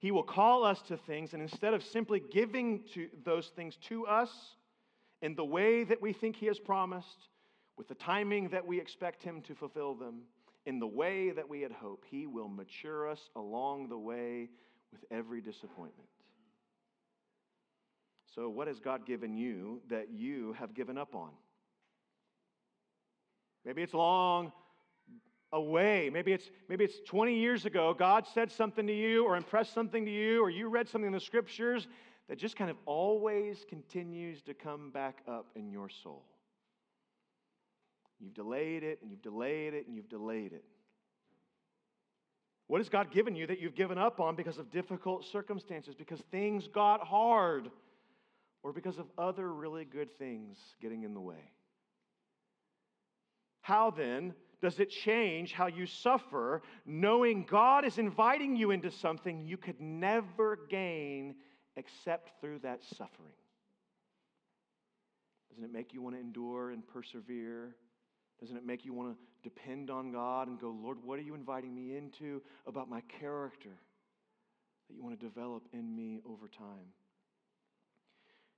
He 0.00 0.10
will 0.10 0.22
call 0.22 0.64
us 0.64 0.82
to 0.82 0.98
things, 0.98 1.32
and 1.32 1.40
instead 1.40 1.72
of 1.74 1.82
simply 1.82 2.20
giving 2.20 2.82
to 2.92 3.08
those 3.24 3.48
things 3.56 3.76
to 3.88 4.06
us 4.06 4.30
in 5.22 5.34
the 5.34 5.44
way 5.44 5.84
that 5.84 6.02
we 6.02 6.12
think 6.12 6.36
He 6.36 6.46
has 6.46 6.58
promised, 6.58 7.28
with 7.76 7.88
the 7.88 7.94
timing 7.94 8.48
that 8.48 8.66
we 8.66 8.80
expect 8.80 9.22
Him 9.22 9.40
to 9.42 9.54
fulfill 9.54 9.94
them, 9.94 10.22
in 10.66 10.78
the 10.78 10.86
way 10.86 11.30
that 11.30 11.48
we 11.48 11.60
had 11.60 11.72
hoped, 11.72 12.06
He 12.10 12.26
will 12.26 12.48
mature 12.48 13.08
us 13.08 13.30
along 13.36 13.88
the 13.88 13.98
way 13.98 14.48
with 14.92 15.04
every 15.10 15.40
disappointment. 15.40 16.08
So, 18.34 18.48
what 18.48 18.66
has 18.68 18.80
God 18.80 19.06
given 19.06 19.36
you 19.36 19.80
that 19.88 20.10
you 20.10 20.54
have 20.54 20.74
given 20.74 20.98
up 20.98 21.14
on? 21.14 21.30
Maybe 23.64 23.82
it's 23.82 23.94
long 23.94 24.52
away. 25.52 26.10
Maybe 26.12 26.32
it's, 26.32 26.50
maybe 26.68 26.84
it's 26.84 27.00
20 27.06 27.34
years 27.38 27.64
ago. 27.64 27.94
God 27.94 28.26
said 28.34 28.50
something 28.50 28.86
to 28.86 28.92
you 28.92 29.24
or 29.24 29.36
impressed 29.36 29.72
something 29.72 30.04
to 30.04 30.10
you, 30.10 30.42
or 30.42 30.50
you 30.50 30.68
read 30.68 30.88
something 30.88 31.06
in 31.06 31.12
the 31.12 31.20
scriptures 31.20 31.86
that 32.28 32.38
just 32.38 32.56
kind 32.56 32.70
of 32.70 32.76
always 32.86 33.64
continues 33.68 34.42
to 34.42 34.54
come 34.54 34.90
back 34.90 35.22
up 35.28 35.46
in 35.54 35.70
your 35.70 35.88
soul. 35.88 36.24
You've 38.20 38.34
delayed 38.34 38.82
it 38.82 39.00
and 39.02 39.10
you've 39.10 39.22
delayed 39.22 39.74
it 39.74 39.86
and 39.86 39.96
you've 39.96 40.08
delayed 40.08 40.52
it. 40.52 40.64
What 42.66 42.78
has 42.78 42.88
God 42.88 43.12
given 43.12 43.36
you 43.36 43.46
that 43.46 43.60
you've 43.60 43.74
given 43.74 43.98
up 43.98 44.20
on 44.20 44.36
because 44.36 44.58
of 44.58 44.70
difficult 44.70 45.24
circumstances, 45.26 45.94
because 45.94 46.20
things 46.30 46.66
got 46.66 47.06
hard, 47.06 47.70
or 48.62 48.72
because 48.72 48.98
of 48.98 49.06
other 49.18 49.52
really 49.52 49.84
good 49.84 50.16
things 50.18 50.56
getting 50.80 51.02
in 51.02 51.12
the 51.12 51.20
way? 51.20 51.50
How 53.60 53.90
then 53.90 54.34
does 54.62 54.80
it 54.80 54.88
change 54.88 55.52
how 55.52 55.66
you 55.66 55.86
suffer 55.86 56.62
knowing 56.86 57.44
God 57.44 57.84
is 57.84 57.98
inviting 57.98 58.56
you 58.56 58.70
into 58.70 58.90
something 58.90 59.42
you 59.42 59.58
could 59.58 59.80
never 59.80 60.58
gain 60.70 61.34
except 61.76 62.40
through 62.40 62.60
that 62.60 62.82
suffering? 62.82 63.34
Doesn't 65.50 65.64
it 65.64 65.72
make 65.72 65.92
you 65.92 66.00
want 66.00 66.16
to 66.16 66.20
endure 66.20 66.70
and 66.70 66.86
persevere? 66.86 67.76
Doesn't 68.44 68.58
it 68.58 68.66
make 68.66 68.84
you 68.84 68.92
want 68.92 69.16
to 69.16 69.16
depend 69.42 69.88
on 69.88 70.12
God 70.12 70.48
and 70.48 70.60
go, 70.60 70.68
Lord, 70.68 70.98
what 71.02 71.18
are 71.18 71.22
you 71.22 71.34
inviting 71.34 71.74
me 71.74 71.96
into 71.96 72.42
about 72.66 72.90
my 72.90 73.00
character 73.18 73.70
that 73.70 74.94
you 74.94 75.02
want 75.02 75.18
to 75.18 75.26
develop 75.26 75.66
in 75.72 75.96
me 75.96 76.20
over 76.28 76.46
time? 76.46 76.92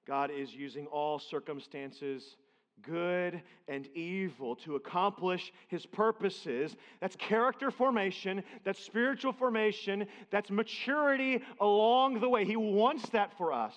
God 0.04 0.32
is 0.32 0.52
using 0.52 0.86
all 0.86 1.20
circumstances, 1.20 2.36
good 2.82 3.40
and 3.68 3.86
evil, 3.94 4.56
to 4.56 4.74
accomplish 4.74 5.52
his 5.68 5.86
purposes. 5.86 6.74
That's 7.00 7.14
character 7.14 7.70
formation, 7.70 8.42
that's 8.64 8.82
spiritual 8.82 9.34
formation, 9.34 10.08
that's 10.32 10.50
maturity 10.50 11.44
along 11.60 12.18
the 12.18 12.28
way. 12.28 12.44
He 12.44 12.56
wants 12.56 13.08
that 13.10 13.38
for 13.38 13.52
us, 13.52 13.76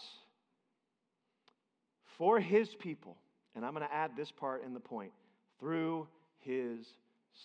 for 2.18 2.40
his 2.40 2.74
people. 2.74 3.16
And 3.54 3.64
I'm 3.64 3.76
going 3.76 3.88
to 3.88 3.94
add 3.94 4.18
this 4.18 4.32
part 4.32 4.64
in 4.64 4.74
the 4.74 4.80
point 4.80 5.12
through 5.60 6.08
his 6.40 6.86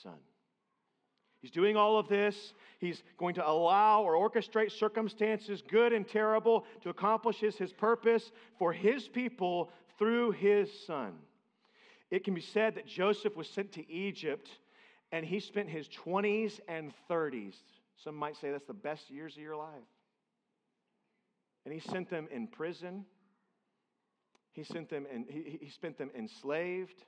Son. 0.03 0.19
He's 1.41 1.51
doing 1.51 1.77
all 1.77 1.99
of 1.99 2.09
this. 2.09 2.55
He's 2.79 3.03
going 3.19 3.35
to 3.35 3.47
allow 3.47 4.03
or 4.03 4.15
orchestrate 4.15 4.73
circumstances, 4.73 5.63
good 5.63 5.93
and 5.93 6.09
terrible, 6.09 6.65
to 6.83 6.89
accomplish 6.89 7.39
his, 7.39 7.57
his 7.57 7.73
purpose 7.73 8.33
for 8.59 8.73
his 8.73 9.09
people 9.09 9.71
through 9.99 10.31
his 10.33 10.71
Son. 10.87 11.13
It 12.11 12.25
can 12.25 12.35
be 12.35 12.41
said 12.41 12.77
that 12.77 12.87
Joseph 12.87 13.37
was 13.37 13.49
sent 13.49 13.73
to 13.73 13.91
Egypt 13.91 14.49
and 15.13 15.25
he 15.25 15.39
spent 15.39 15.69
his 15.69 15.89
20s 15.89 16.61
and 16.67 16.93
30s. 17.11 17.57
Some 17.97 18.17
might 18.17 18.37
say 18.37 18.51
that's 18.51 18.67
the 18.67 18.73
best 18.73 19.11
years 19.11 19.37
of 19.37 19.43
your 19.43 19.57
life. 19.57 19.69
And 21.65 21.73
he 21.73 21.81
sent 21.81 22.11
them 22.11 22.27
in 22.31 22.47
prison. 22.47 23.05
He 24.53 24.65
sent 24.65 24.89
them 24.89 25.07
and 25.13 25.27
he, 25.29 25.59
he 25.61 25.69
spent 25.69 25.99
them 25.99 26.11
enslaved. 26.17 27.05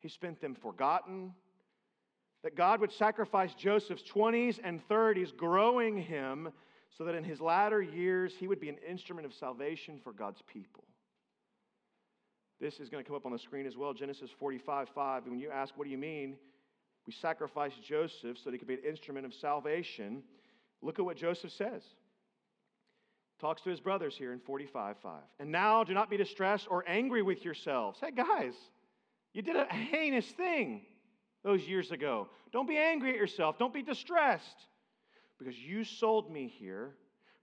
He 0.00 0.08
spent 0.08 0.40
them 0.40 0.54
forgotten. 0.54 1.32
That 2.42 2.56
God 2.56 2.80
would 2.80 2.92
sacrifice 2.92 3.52
Joseph's 3.54 4.02
20s 4.10 4.58
and 4.64 4.80
30s, 4.88 5.36
growing 5.36 5.98
him 5.98 6.50
so 6.96 7.04
that 7.04 7.14
in 7.14 7.22
his 7.22 7.40
latter 7.40 7.82
years 7.82 8.32
he 8.38 8.48
would 8.48 8.60
be 8.60 8.68
an 8.68 8.78
instrument 8.88 9.26
of 9.26 9.34
salvation 9.34 10.00
for 10.02 10.12
God's 10.12 10.42
people. 10.52 10.84
This 12.60 12.78
is 12.78 12.88
going 12.88 13.02
to 13.02 13.08
come 13.08 13.16
up 13.16 13.24
on 13.24 13.32
the 13.32 13.38
screen 13.38 13.66
as 13.66 13.76
well 13.76 13.94
Genesis 13.94 14.30
45 14.38 14.88
5. 14.94 15.26
When 15.26 15.38
you 15.38 15.50
ask, 15.50 15.76
what 15.76 15.84
do 15.84 15.90
you 15.90 15.98
mean? 15.98 16.36
We 17.06 17.12
sacrificed 17.12 17.82
Joseph 17.82 18.36
so 18.36 18.44
that 18.44 18.52
he 18.52 18.58
could 18.58 18.68
be 18.68 18.74
an 18.74 18.84
instrument 18.86 19.26
of 19.26 19.32
salvation. 19.34 20.22
Look 20.82 20.98
at 20.98 21.04
what 21.04 21.16
Joseph 21.16 21.52
says. 21.52 21.82
Talks 23.40 23.62
to 23.62 23.70
his 23.70 23.80
brothers 23.80 24.14
here 24.16 24.32
in 24.32 24.40
45 24.40 24.96
5. 25.02 25.22
And 25.38 25.50
now 25.50 25.84
do 25.84 25.94
not 25.94 26.10
be 26.10 26.18
distressed 26.18 26.66
or 26.70 26.84
angry 26.86 27.22
with 27.22 27.44
yourselves. 27.44 27.98
Hey, 28.00 28.10
guys, 28.10 28.54
you 29.32 29.42
did 29.42 29.56
a 29.56 29.66
heinous 29.72 30.26
thing 30.26 30.82
those 31.44 31.62
years 31.62 31.90
ago. 31.90 32.28
Don't 32.52 32.68
be 32.68 32.76
angry 32.76 33.10
at 33.10 33.16
yourself. 33.16 33.58
Don't 33.58 33.72
be 33.72 33.82
distressed 33.82 34.66
because 35.38 35.58
you 35.58 35.84
sold 35.84 36.30
me 36.30 36.52
here, 36.58 36.94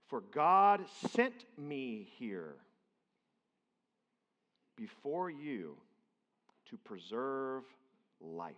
for 0.06 0.20
God 0.20 0.84
sent 1.10 1.44
me 1.56 2.08
here 2.18 2.54
before 4.76 5.30
you 5.30 5.76
to 6.70 6.76
preserve 6.76 7.64
life. 8.20 8.54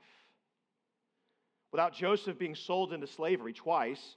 Without 1.73 1.95
Joseph 1.95 2.39
being 2.39 2.55
sold 2.55 2.93
into 2.93 3.07
slavery 3.07 3.53
twice, 3.53 4.17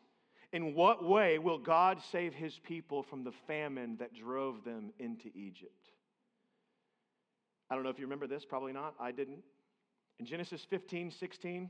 in 0.51 0.73
what 0.73 1.03
way 1.03 1.39
will 1.39 1.57
God 1.57 1.99
save 2.11 2.33
his 2.33 2.59
people 2.59 3.03
from 3.03 3.23
the 3.23 3.31
famine 3.47 3.97
that 3.97 4.13
drove 4.13 4.63
them 4.63 4.91
into 4.99 5.29
Egypt? 5.35 5.82
I 7.69 7.75
don't 7.75 7.83
know 7.83 7.89
if 7.89 7.99
you 7.99 8.05
remember 8.05 8.27
this, 8.27 8.45
probably 8.45 8.73
not. 8.73 8.95
I 8.99 9.11
didn't. 9.11 9.39
In 10.19 10.25
Genesis 10.25 10.65
15, 10.69 11.11
16, 11.11 11.69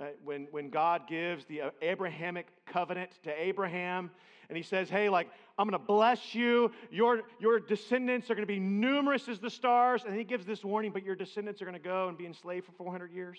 uh, 0.00 0.06
when, 0.24 0.48
when 0.50 0.70
God 0.70 1.02
gives 1.06 1.44
the 1.44 1.62
uh, 1.62 1.70
Abrahamic 1.82 2.48
covenant 2.66 3.10
to 3.22 3.42
Abraham, 3.42 4.10
and 4.48 4.56
he 4.56 4.62
says, 4.62 4.88
Hey, 4.88 5.08
like, 5.08 5.28
I'm 5.58 5.68
going 5.68 5.80
to 5.80 5.86
bless 5.86 6.34
you. 6.34 6.72
Your, 6.90 7.22
your 7.38 7.60
descendants 7.60 8.30
are 8.30 8.34
going 8.34 8.46
to 8.46 8.52
be 8.52 8.60
numerous 8.60 9.28
as 9.28 9.38
the 9.38 9.50
stars. 9.50 10.04
And 10.04 10.16
he 10.16 10.24
gives 10.24 10.44
this 10.44 10.64
warning, 10.64 10.92
but 10.92 11.04
your 11.04 11.14
descendants 11.14 11.62
are 11.62 11.64
going 11.64 11.76
to 11.76 11.82
go 11.82 12.08
and 12.08 12.18
be 12.18 12.26
enslaved 12.26 12.66
for 12.66 12.72
400 12.72 13.12
years 13.12 13.38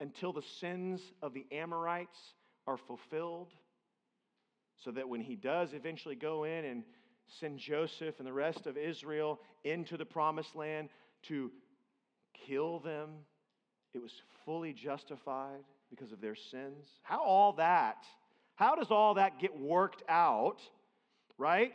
until 0.00 0.32
the 0.32 0.42
sins 0.42 1.00
of 1.22 1.34
the 1.34 1.46
Amorites 1.50 2.18
are 2.66 2.76
fulfilled. 2.76 3.52
So 4.76 4.90
that 4.92 5.08
when 5.08 5.20
he 5.20 5.36
does 5.36 5.72
eventually 5.74 6.14
go 6.14 6.44
in 6.44 6.64
and 6.64 6.84
send 7.26 7.58
Joseph 7.58 8.18
and 8.18 8.26
the 8.26 8.32
rest 8.32 8.66
of 8.66 8.76
Israel 8.76 9.40
into 9.64 9.96
the 9.96 10.04
promised 10.06 10.56
land 10.56 10.88
to 11.28 11.50
kill 12.46 12.78
them, 12.80 13.10
it 13.94 14.02
was 14.02 14.12
fully 14.44 14.72
justified 14.72 15.64
because 15.90 16.12
of 16.12 16.20
their 16.20 16.36
sins. 16.36 16.86
How 17.02 17.22
all 17.22 17.52
that, 17.54 18.04
how 18.54 18.76
does 18.76 18.90
all 18.90 19.14
that 19.14 19.38
get 19.38 19.58
worked 19.58 20.02
out, 20.08 20.60
right? 21.38 21.74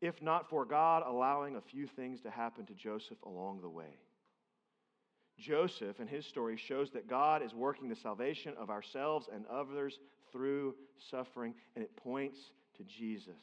If 0.00 0.22
not 0.22 0.48
for 0.48 0.64
God 0.64 1.02
allowing 1.06 1.56
a 1.56 1.60
few 1.60 1.86
things 1.86 2.20
to 2.22 2.30
happen 2.30 2.66
to 2.66 2.74
Joseph 2.74 3.18
along 3.24 3.60
the 3.62 3.68
way. 3.68 3.98
Joseph 5.38 6.00
and 6.00 6.08
his 6.08 6.24
story 6.24 6.56
shows 6.56 6.90
that 6.92 7.08
God 7.08 7.42
is 7.42 7.52
working 7.52 7.88
the 7.88 7.96
salvation 7.96 8.54
of 8.58 8.70
ourselves 8.70 9.28
and 9.32 9.44
others 9.46 9.98
through 10.32 10.74
suffering, 11.10 11.54
and 11.74 11.84
it 11.84 11.94
points 11.96 12.38
to 12.76 12.84
Jesus. 12.84 13.34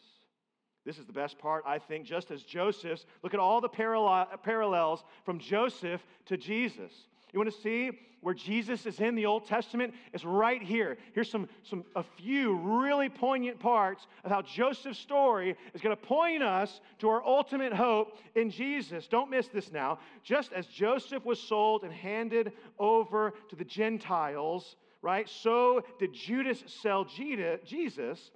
This 0.85 0.97
is 0.97 1.05
the 1.05 1.13
best 1.13 1.37
part, 1.37 1.63
I 1.65 1.79
think, 1.79 2.05
just 2.05 2.29
as 2.29 2.43
Joseph's. 2.43 3.05
Look 3.21 3.33
at 3.33 3.39
all 3.39 3.61
the 3.61 3.69
parallels 3.69 5.03
from 5.23 5.39
Joseph 5.39 6.05
to 6.25 6.37
Jesus. 6.37 6.91
You 7.31 7.39
want 7.39 7.51
to 7.51 7.61
see 7.61 7.91
where 8.21 8.33
Jesus 8.33 8.85
is 8.85 8.99
in 8.99 9.15
the 9.15 9.25
Old 9.25 9.47
Testament? 9.47 9.93
It's 10.13 10.23
right 10.23 10.61
here. 10.61 10.97
Here's 11.13 11.29
some, 11.29 11.49
some 11.63 11.83
a 11.95 12.03
few 12.03 12.55
really 12.55 13.09
poignant 13.09 13.59
parts 13.59 14.07
of 14.23 14.31
how 14.31 14.41
Joseph's 14.41 14.99
story 14.99 15.55
is 15.73 15.81
going 15.81 15.95
to 15.95 16.01
point 16.01 16.43
us 16.43 16.79
to 16.99 17.09
our 17.09 17.25
ultimate 17.25 17.73
hope 17.73 18.17
in 18.35 18.49
Jesus. 18.49 19.07
Don't 19.07 19.29
miss 19.29 19.47
this 19.47 19.71
now. 19.71 19.99
Just 20.23 20.53
as 20.53 20.67
Joseph 20.67 21.25
was 21.25 21.39
sold 21.39 21.83
and 21.83 21.91
handed 21.91 22.53
over 22.77 23.33
to 23.49 23.55
the 23.55 23.65
Gentiles, 23.65 24.75
right? 25.01 25.27
So 25.27 25.83
did 25.99 26.13
Judas 26.13 26.63
sell 26.67 27.05
Jesus 27.05 28.31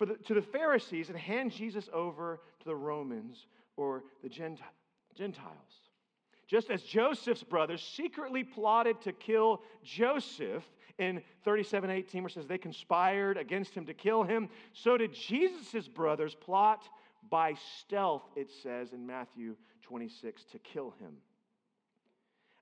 for 0.00 0.06
the, 0.06 0.14
to 0.14 0.32
the 0.32 0.40
Pharisees 0.40 1.10
and 1.10 1.18
hand 1.18 1.52
Jesus 1.52 1.90
over 1.92 2.40
to 2.60 2.64
the 2.64 2.74
Romans 2.74 3.48
or 3.76 4.02
the 4.22 4.30
Gentiles. 4.30 4.64
just 6.46 6.70
as 6.70 6.82
Joseph's 6.82 7.42
brothers 7.42 7.82
secretly 7.82 8.42
plotted 8.42 8.98
to 9.02 9.12
kill 9.12 9.60
Joseph 9.84 10.64
in 10.96 11.22
37:18 11.46 12.22
where 12.22 12.28
it 12.28 12.32
says 12.32 12.46
they 12.46 12.56
conspired 12.56 13.36
against 13.36 13.74
him 13.74 13.84
to 13.84 13.92
kill 13.92 14.22
him, 14.22 14.48
so 14.72 14.96
did 14.96 15.12
Jesus' 15.12 15.86
brothers 15.86 16.34
plot 16.34 16.88
by 17.28 17.52
stealth, 17.78 18.22
it 18.36 18.50
says 18.50 18.94
in 18.94 19.06
Matthew 19.06 19.54
26, 19.82 20.44
to 20.44 20.58
kill 20.60 20.94
him. 20.98 21.18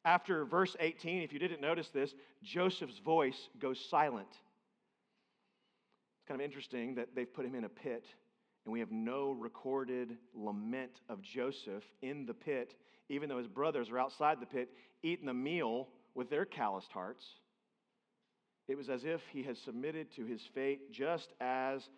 After 0.05 0.45
verse 0.45 0.75
18, 0.81 1.23
if 1.23 1.33
you 1.33 1.39
didn't 1.39 1.61
notice 1.61 1.91
this, 1.91 2.17
Joseph's 2.43 2.99
voice 2.99 3.49
goes 3.61 3.79
silent. 3.79 4.41
Kind 6.29 6.43
of 6.43 6.45
interesting 6.45 6.95
that 6.97 7.15
they've 7.15 7.33
put 7.33 7.47
him 7.47 7.55
in 7.55 7.65
a 7.65 7.71
pit, 7.71 8.05
and 8.67 8.73
we 8.73 8.81
have 8.81 8.93
no 8.93 9.33
recorded 9.33 10.19
lament 10.35 11.01
of 11.09 11.23
Joseph 11.23 11.83
in 12.03 12.27
the 12.27 12.35
pit, 12.35 12.75
even 13.09 13.31
though 13.31 13.39
his 13.39 13.47
brothers 13.47 13.89
are 13.89 13.99
outside 13.99 14.39
the 14.39 14.47
pit 14.47 14.69
eating 15.03 15.29
a 15.31 15.35
meal 15.35 15.89
with 16.15 16.29
their 16.29 16.45
calloused 16.45 16.93
hearts. 16.93 17.25
It 18.69 18.77
was 18.77 18.91
as 18.91 19.05
if 19.05 19.23
he 19.33 19.43
had 19.43 19.57
submitted 19.57 20.15
to 20.17 20.27
his 20.27 20.43
fate, 20.55 20.93
just 20.93 21.29
as 21.41 21.89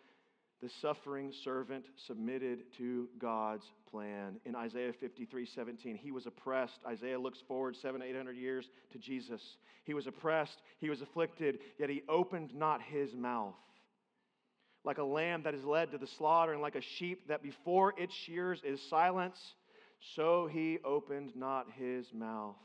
the 0.63 0.71
suffering 0.81 1.33
servant 1.43 1.87
submitted 2.07 2.61
to 2.79 3.09
God's 3.19 3.65
plan. 3.91 4.39
In 4.45 4.55
Isaiah 4.55 4.93
53 4.93 5.45
17, 5.45 5.97
he 5.97 6.13
was 6.13 6.27
oppressed. 6.27 6.79
Isaiah 6.87 7.19
looks 7.19 7.41
forward 7.49 7.75
seven, 7.75 8.01
eight 8.01 8.15
hundred 8.15 8.37
years 8.37 8.69
to 8.93 8.99
Jesus. 8.99 9.41
He 9.83 9.95
was 9.95 10.07
oppressed, 10.07 10.63
he 10.79 10.89
was 10.89 11.03
afflicted, 11.03 11.59
yet 11.81 11.91
he 11.91 12.03
opened 12.09 12.55
not 12.55 12.81
his 12.81 13.13
mouth. 13.17 13.57
Like 14.85 14.99
a 14.99 15.05
lamb 15.05 15.43
that 15.43 15.55
is 15.55 15.65
led 15.65 15.91
to 15.93 15.99
the 15.99 16.07
slaughter, 16.07 16.53
and 16.53 16.63
like 16.63 16.75
a 16.75 16.81
sheep 16.81 17.29
that 17.29 17.43
before 17.43 17.95
its 17.99 18.15
shears 18.15 18.63
is 18.65 18.81
silence, 18.89 19.39
so 20.15 20.49
he 20.51 20.79
opened 20.85 21.37
not 21.37 21.67
his 21.79 22.07
mouth. 22.15 22.57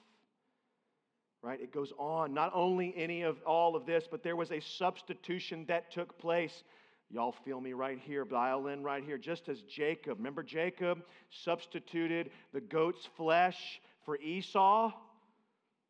Right? 1.41 1.59
It 1.61 1.73
goes 1.73 1.91
on. 1.99 2.33
Not 2.33 2.51
only 2.55 2.93
any 2.97 3.21
of 3.21 3.37
all 3.45 3.75
of 3.75 3.85
this, 3.85 4.05
but 4.09 4.23
there 4.23 4.35
was 4.35 4.51
a 4.51 4.61
substitution 4.61 5.65
that 5.67 5.91
took 5.91 6.17
place. 6.17 6.63
Y'all 7.11 7.35
feel 7.43 7.61
me 7.61 7.73
right 7.73 7.99
here, 7.99 8.25
dial 8.25 8.67
in 8.67 8.81
right 8.81 9.03
here. 9.03 9.17
Just 9.17 9.47
as 9.47 9.61
Jacob, 9.61 10.17
remember 10.17 10.41
Jacob 10.41 11.03
substituted 11.29 12.31
the 12.51 12.61
goat's 12.61 13.07
flesh 13.15 13.79
for 14.05 14.17
Esau? 14.17 14.91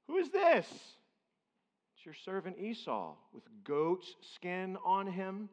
Who 0.08 0.18
is 0.18 0.30
this? 0.30 0.68
It's 1.96 2.06
your 2.06 2.16
servant 2.26 2.58
Esau 2.60 3.14
with 3.34 3.44
goat's 3.64 4.14
skin 4.34 4.78
on 4.84 5.08
him. 5.08 5.48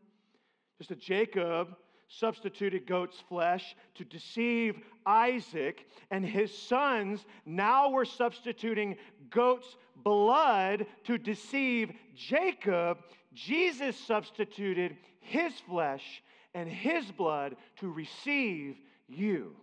As 0.90 0.96
Jacob 0.98 1.76
substituted 2.08 2.86
goat's 2.86 3.20
flesh 3.28 3.76
to 3.94 4.04
deceive 4.04 4.82
Isaac, 5.06 5.86
and 6.10 6.24
his 6.24 6.56
sons 6.56 7.24
now 7.46 7.90
were 7.90 8.04
substituting 8.04 8.96
goat's 9.30 9.76
blood 10.02 10.86
to 11.04 11.18
deceive 11.18 11.92
Jacob. 12.16 12.98
Jesus 13.32 13.96
substituted 13.96 14.96
his 15.20 15.52
flesh 15.60 16.22
and 16.52 16.68
his 16.68 17.10
blood 17.12 17.56
to 17.76 17.88
receive 17.88 18.76
you. 19.08 19.54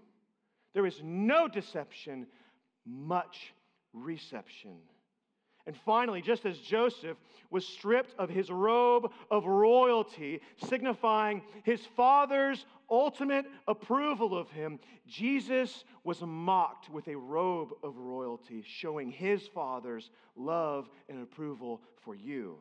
There 0.74 0.86
is 0.86 1.02
no 1.04 1.50
deception, 1.50 2.28
much 2.86 3.54
reception. 3.94 4.78
And 5.68 5.76
finally, 5.76 6.22
just 6.22 6.46
as 6.46 6.58
Joseph 6.58 7.18
was 7.52 7.66
stripped 7.66 8.16
of 8.18 8.30
his 8.30 8.50
robe 8.50 9.12
of 9.30 9.46
royalty, 9.46 10.42
signifying 10.68 11.42
his 11.64 11.82
father's 11.96 12.66
ultimate 12.90 13.46
approval 13.68 14.38
of 14.38 14.50
him, 14.50 14.80
Jesus 15.08 15.84
was 16.04 16.22
mocked 16.22 16.90
with 16.90 17.08
a 17.08 17.16
robe 17.16 17.74
of 17.84 17.98
royalty, 17.98 18.64
showing 18.66 19.12
his 19.12 19.48
father's 19.48 20.10
love 20.36 20.90
and 21.08 21.22
approval 21.22 21.82
for 22.02 22.16
you. 22.16 22.58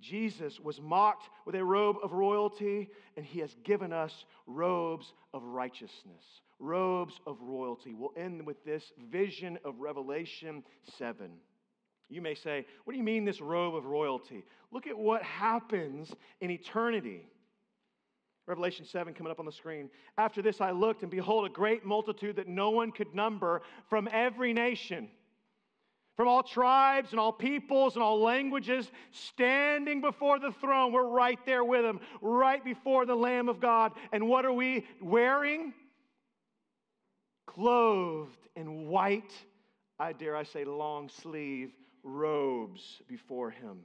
Jesus 0.00 0.58
was 0.58 0.80
mocked 0.80 1.28
with 1.44 1.54
a 1.54 1.64
robe 1.64 1.96
of 2.02 2.12
royalty, 2.12 2.88
and 3.16 3.26
he 3.26 3.40
has 3.40 3.54
given 3.64 3.92
us 3.92 4.24
robes 4.46 5.12
of 5.34 5.42
righteousness, 5.42 6.40
robes 6.58 7.20
of 7.26 7.36
royalty. 7.42 7.92
We'll 7.92 8.14
end 8.16 8.46
with 8.46 8.64
this 8.64 8.92
vision 9.10 9.58
of 9.64 9.80
Revelation 9.80 10.64
7. 10.96 11.30
You 12.10 12.20
may 12.20 12.34
say, 12.34 12.66
What 12.84 12.92
do 12.92 12.98
you 12.98 13.04
mean, 13.04 13.24
this 13.24 13.40
robe 13.40 13.74
of 13.74 13.86
royalty? 13.86 14.44
Look 14.72 14.86
at 14.86 14.98
what 14.98 15.22
happens 15.22 16.12
in 16.40 16.50
eternity. 16.50 17.26
Revelation 18.46 18.84
7 18.84 19.14
coming 19.14 19.30
up 19.30 19.38
on 19.38 19.46
the 19.46 19.52
screen. 19.52 19.88
After 20.18 20.42
this, 20.42 20.60
I 20.60 20.72
looked, 20.72 21.02
and 21.02 21.10
behold, 21.10 21.46
a 21.46 21.48
great 21.48 21.84
multitude 21.84 22.36
that 22.36 22.48
no 22.48 22.70
one 22.70 22.90
could 22.90 23.14
number 23.14 23.62
from 23.88 24.08
every 24.12 24.52
nation 24.52 25.08
from 26.20 26.28
all 26.28 26.42
tribes 26.42 27.12
and 27.12 27.18
all 27.18 27.32
peoples 27.32 27.94
and 27.94 28.02
all 28.02 28.20
languages, 28.20 28.90
standing 29.10 30.02
before 30.02 30.38
the 30.38 30.52
throne. 30.60 30.92
We're 30.92 31.08
right 31.08 31.38
there 31.46 31.64
with 31.64 31.82
them, 31.82 31.98
right 32.20 32.62
before 32.62 33.06
the 33.06 33.14
Lamb 33.14 33.48
of 33.48 33.58
God. 33.58 33.92
And 34.12 34.28
what 34.28 34.44
are 34.44 34.52
we 34.52 34.84
wearing? 35.00 35.72
Clothed 37.46 38.48
in 38.54 38.88
white, 38.88 39.32
I 39.98 40.12
dare 40.12 40.36
I 40.36 40.42
say, 40.42 40.66
long 40.66 41.08
sleeve 41.08 41.72
robes 42.02 43.02
before 43.08 43.50
Him 43.50 43.80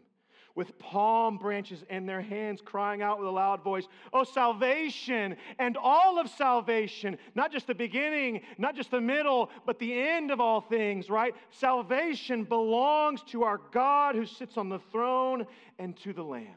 with 0.56 0.80
palm 0.80 1.38
branches 1.38 1.84
in 1.90 2.06
their 2.06 2.22
hands, 2.22 2.62
crying 2.64 3.02
out 3.02 3.20
with 3.20 3.28
a 3.28 3.32
loud 3.32 3.62
voice, 3.62 3.88
Oh, 4.14 4.24
salvation 4.24 5.36
and 5.60 5.78
all 5.78 6.18
of 6.18 6.30
salvation, 6.30 7.18
not 7.36 7.52
just 7.52 7.68
the 7.68 7.76
beginning, 7.76 8.42
not 8.58 8.76
just 8.76 8.90
the 8.90 9.02
middle, 9.02 9.52
but 9.66 9.80
the 9.80 9.94
end 9.94 10.32
of 10.32 10.40
all 10.40 10.62
things, 10.62 11.10
right? 11.10 11.36
Salvation 11.52 12.46
belongs 12.46 13.22
to 13.24 13.44
our 13.44 13.60
God 13.72 14.16
who 14.16 14.26
sits 14.26 14.58
on 14.58 14.70
the 14.70 14.80
throne 14.92 15.46
and 15.78 15.96
to 15.98 16.14
the 16.14 16.24
Lamb. 16.24 16.48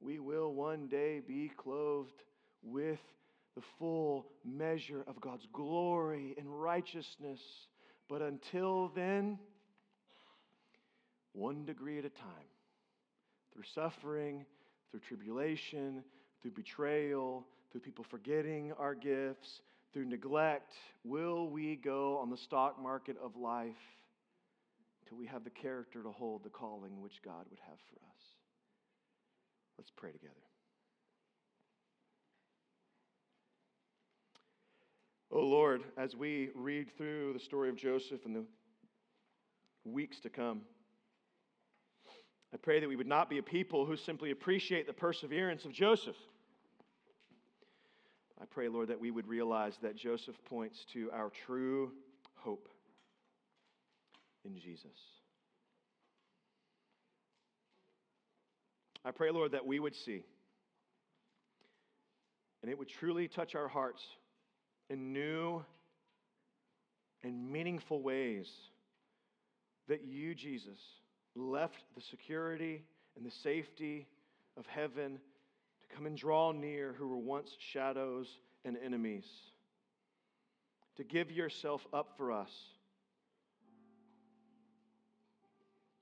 We 0.00 0.18
will 0.18 0.52
one 0.52 0.86
day 0.88 1.20
be 1.26 1.50
clothed 1.56 2.22
with 2.62 3.00
the 3.54 3.62
full 3.78 4.26
measure 4.44 5.04
of 5.06 5.20
God's 5.20 5.46
glory 5.52 6.34
and 6.38 6.48
righteousness. 6.48 7.40
But 8.08 8.22
until 8.22 8.88
then, 8.94 9.38
one 11.32 11.64
degree 11.64 11.98
at 11.98 12.04
a 12.04 12.10
time, 12.10 12.50
through 13.52 13.64
suffering, 13.74 14.44
through 14.90 15.00
tribulation, 15.00 16.02
through 16.42 16.52
betrayal, 16.52 17.46
through 17.70 17.80
people 17.80 18.04
forgetting 18.08 18.72
our 18.78 18.94
gifts, 18.94 19.62
through 19.92 20.06
neglect, 20.06 20.72
will 21.04 21.48
we 21.48 21.76
go 21.76 22.18
on 22.18 22.30
the 22.30 22.36
stock 22.36 22.80
market 22.80 23.16
of 23.22 23.36
life 23.36 23.72
till 25.08 25.18
we 25.18 25.26
have 25.26 25.44
the 25.44 25.50
character 25.50 26.02
to 26.02 26.10
hold 26.10 26.44
the 26.44 26.50
calling 26.50 27.00
which 27.00 27.22
God 27.24 27.44
would 27.50 27.60
have 27.60 27.78
for 27.88 27.96
us? 27.96 28.22
Let's 29.78 29.90
pray 29.96 30.12
together. 30.12 30.34
Oh 35.32 35.44
Lord, 35.44 35.82
as 35.96 36.16
we 36.16 36.50
read 36.56 36.90
through 36.96 37.32
the 37.32 37.40
story 37.40 37.68
of 37.68 37.76
Joseph 37.76 38.26
in 38.26 38.32
the 38.32 38.44
weeks 39.84 40.18
to 40.20 40.28
come, 40.28 40.62
I 42.52 42.56
pray 42.56 42.80
that 42.80 42.88
we 42.88 42.96
would 42.96 43.06
not 43.06 43.30
be 43.30 43.38
a 43.38 43.42
people 43.42 43.86
who 43.86 43.96
simply 43.96 44.30
appreciate 44.30 44.86
the 44.86 44.92
perseverance 44.92 45.64
of 45.64 45.72
Joseph. 45.72 46.16
I 48.40 48.44
pray, 48.46 48.68
Lord, 48.68 48.88
that 48.88 48.98
we 48.98 49.10
would 49.10 49.28
realize 49.28 49.78
that 49.82 49.96
Joseph 49.96 50.36
points 50.46 50.84
to 50.92 51.10
our 51.12 51.30
true 51.30 51.92
hope 52.34 52.68
in 54.44 54.58
Jesus. 54.58 54.96
I 59.04 59.10
pray, 59.10 59.30
Lord, 59.30 59.52
that 59.52 59.66
we 59.66 59.78
would 59.78 59.94
see 59.94 60.24
and 62.62 62.70
it 62.70 62.78
would 62.78 62.88
truly 62.88 63.28
touch 63.28 63.54
our 63.54 63.68
hearts 63.68 64.02
in 64.88 65.12
new 65.12 65.64
and 67.22 67.50
meaningful 67.50 68.02
ways 68.02 68.50
that 69.88 70.04
you, 70.04 70.34
Jesus, 70.34 70.78
left 71.34 71.84
the 71.94 72.00
security 72.02 72.82
and 73.16 73.24
the 73.24 73.30
safety 73.30 74.06
of 74.56 74.66
heaven 74.66 75.18
to 75.82 75.96
come 75.96 76.06
and 76.06 76.16
draw 76.16 76.52
near 76.52 76.94
who 76.98 77.08
were 77.08 77.16
once 77.16 77.56
shadows 77.58 78.28
and 78.64 78.76
enemies, 78.84 79.26
to 80.96 81.04
give 81.04 81.30
yourself 81.30 81.86
up 81.92 82.14
for 82.16 82.32
us 82.32 82.50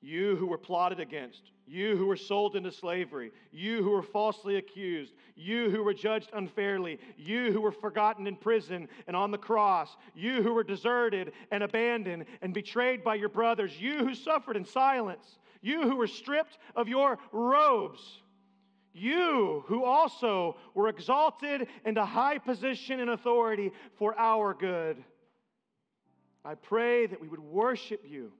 You 0.01 0.36
who 0.36 0.46
were 0.46 0.59
plotted 0.59 1.01
against, 1.01 1.51
you 1.66 1.96
who 1.96 2.07
were 2.07 2.16
sold 2.16 2.55
into 2.55 2.70
slavery, 2.70 3.32
you 3.51 3.82
who 3.82 3.90
were 3.90 4.03
falsely 4.03 4.57
accused, 4.57 5.12
you 5.34 5.70
who 5.70 5.82
were 5.82 5.92
judged 5.92 6.30
unfairly, 6.32 7.01
you 7.16 7.53
who 7.53 7.61
were 7.61 7.72
forgotten 7.72 8.26
in 8.26 8.36
prison 8.36 8.88
and 9.09 9.16
on 9.16 9.32
the 9.32 9.38
cross, 9.38 9.96
you 10.14 10.42
who 10.42 10.55
were 10.55 10.62
deserted 10.62 11.32
and 11.51 11.64
abandoned 11.64 12.26
and 12.42 12.55
betrayed 12.55 13.03
by 13.03 13.16
your 13.16 13.28
brothers, 13.28 13.80
you 13.80 13.99
who 13.99 14.14
suffered 14.14 14.57
in 14.57 14.64
silence, 14.64 15.38
you 15.61 15.82
who 15.82 15.96
were 15.96 16.07
stripped 16.07 16.59
of 16.76 16.88
your 16.88 17.18
robes, 17.32 18.22
you 18.94 19.64
who 19.66 19.84
also 19.84 20.57
were 20.74 20.88
exalted 20.88 21.66
into 21.84 22.05
high 22.05 22.38
position 22.38 23.01
and 23.01 23.11
authority 23.11 23.72
for 23.99 24.18
our 24.18 24.55
good. 24.55 25.03
I 26.44 26.55
pray 26.55 27.07
that 27.07 27.20
we 27.20 27.28
would 27.28 27.40
worship 27.40 28.05
you. 28.07 28.32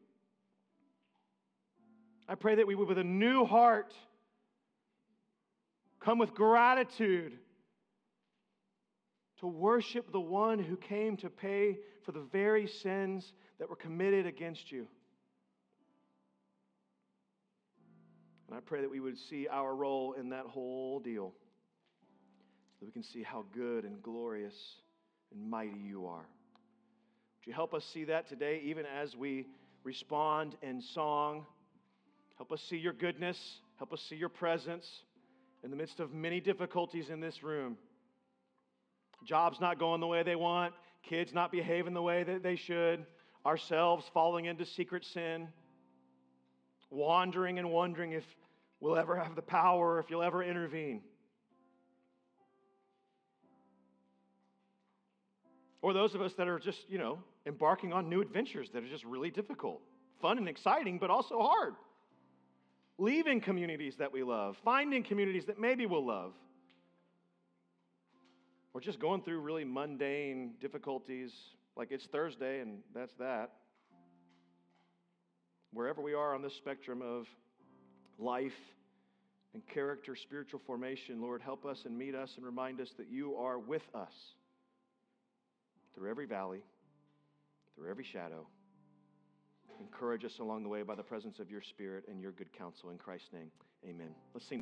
I 2.29 2.35
pray 2.35 2.57
that 2.57 2.67
we 2.67 2.75
would, 2.75 2.89
with 2.89 2.99
a 2.99 3.05
new 3.05 3.47
heart, 3.47 3.95
come 5.99 6.19
with 6.19 6.35
gratitude 6.35 7.39
to 9.41 9.47
worship 9.47 10.13
the 10.13 10.21
one 10.21 10.59
who 10.59 10.77
came 10.77 11.17
to 11.19 11.31
pay 11.31 11.79
for 12.05 12.13
the 12.13 12.21
very 12.21 12.67
sins 12.67 13.33
that 13.59 13.71
were 13.71 13.77
committed 13.77 14.27
against 14.27 14.71
you. 14.71 14.87
And 18.49 18.57
I 18.57 18.61
pray 18.61 18.81
that 18.81 18.91
we 18.91 19.01
would 19.01 19.19
see 19.19 19.47
our 19.49 19.75
role 19.75 20.15
in 20.15 20.31
that 20.31 20.45
whole 20.45 21.01
deal, 21.01 21.33
so 22.73 22.77
that 22.81 22.87
we 22.87 22.93
can 22.93 23.03
see 23.03 23.23
how 23.23 23.45
good 23.55 23.85
and 23.85 24.03
glorious 24.03 24.55
and 25.33 25.49
mighty 25.49 25.79
you 25.79 26.07
are. 26.07 26.27
Would 27.39 27.47
you 27.47 27.53
help 27.53 27.73
us 27.73 27.85
see 27.85 28.05
that 28.05 28.29
today, 28.29 28.61
even 28.65 28.85
as 28.87 29.17
we 29.17 29.47
respond 29.83 30.57
in 30.63 30.81
song? 30.81 31.47
Help 32.39 32.53
us 32.53 32.63
see 32.63 32.77
your 32.77 32.93
goodness. 32.93 33.59
Help 33.77 33.93
us 33.93 34.01
see 34.09 34.17
your 34.17 34.29
presence 34.29 34.89
in 35.63 35.71
the 35.71 35.77
midst 35.77 36.01
of 36.01 36.15
many 36.15 36.41
difficulties 36.41 37.11
in 37.11 37.21
this 37.21 37.43
room. 37.43 37.77
Jobs 39.25 39.61
not 39.61 39.79
going 39.79 40.01
the 40.01 40.07
way 40.07 40.23
they 40.23 40.37
want, 40.37 40.73
kids 41.03 41.35
not 41.35 41.51
behaving 41.51 41.95
the 41.95 42.03
way 42.03 42.23
that 42.23 42.43
they 42.45 42.55
should, 42.55 43.05
ourselves 43.45 44.09
falling 44.15 44.45
into 44.45 44.65
secret 44.65 45.05
sin, 45.05 45.49
wandering 46.91 47.59
and 47.59 47.71
wondering 47.71 48.13
if 48.13 48.25
we'll 48.81 48.97
ever 48.97 49.19
have 49.19 49.35
the 49.35 49.43
power, 49.43 49.99
if 49.99 50.09
you'll 50.09 50.23
ever 50.23 50.43
intervene. 50.43 51.03
Or 55.83 55.93
those 55.93 56.15
of 56.15 56.21
us 56.21 56.35
that 56.35 56.47
are 56.47 56.59
just, 56.59 56.89
you 56.89 56.99
know, 56.99 57.19
embarking 57.47 57.93
on 57.93 58.09
new 58.09 58.21
adventures 58.21 58.71
that 58.73 58.83
are 58.83 58.89
just 58.89 59.05
really 59.05 59.31
difficult, 59.31 59.81
fun 60.21 60.39
and 60.39 60.49
exciting, 60.49 60.99
but 60.99 61.11
also 61.11 61.41
hard. 61.41 61.75
Leaving 62.99 63.41
communities 63.41 63.95
that 63.99 64.13
we 64.13 64.25
love, 64.25 64.57
finding 64.65 65.05
communities 65.05 65.47
that 65.47 65.59
maybe 65.59 65.87
we'll 65.87 66.05
love. 66.05 66.33
Or 68.75 68.81
just 68.81 68.99
going 68.99 69.23
through 69.23 69.41
really 69.41 69.65
mundane 69.65 70.55
difficulties, 70.61 71.33
like 71.77 71.93
it's 71.93 72.07
Thursday 72.07 72.61
and 72.61 72.79
that's 72.95 73.15
that. 73.15 73.53
Wherever 75.73 76.03
we 76.03 76.15
are 76.15 76.35
on 76.35 76.43
this 76.43 76.55
spectrum 76.57 77.03
of 77.03 77.27
life 78.19 78.53
and 79.55 79.63
character, 79.67 80.17
spiritual 80.17 80.61
formation, 80.67 81.23
Lord, 81.23 81.41
help 81.41 81.65
us 81.65 81.83
and 81.85 81.97
meet 81.97 82.15
us 82.15 82.33
and 82.37 82.45
remind 82.45 82.81
us 82.81 82.91
that 82.99 83.09
you 83.11 83.37
are 83.37 83.59
with 83.59 83.83
us 83.95 84.13
through 85.95 86.11
every 86.11 86.27
valley, 86.27 86.63
through 87.75 87.91
every 87.91 88.05
shadow. 88.05 88.47
Encourage 89.81 90.25
us 90.25 90.39
along 90.41 90.63
the 90.63 90.69
way 90.69 90.83
by 90.83 90.95
the 90.95 91.03
presence 91.03 91.39
of 91.39 91.51
your 91.51 91.63
Spirit 91.63 92.05
and 92.09 92.21
your 92.21 92.33
good 92.33 92.53
counsel. 92.53 92.91
In 92.91 92.99
Christ's 92.99 93.33
name, 93.33 93.51
amen. 93.89 94.09
Let's 94.35 94.49
sing. 94.49 94.57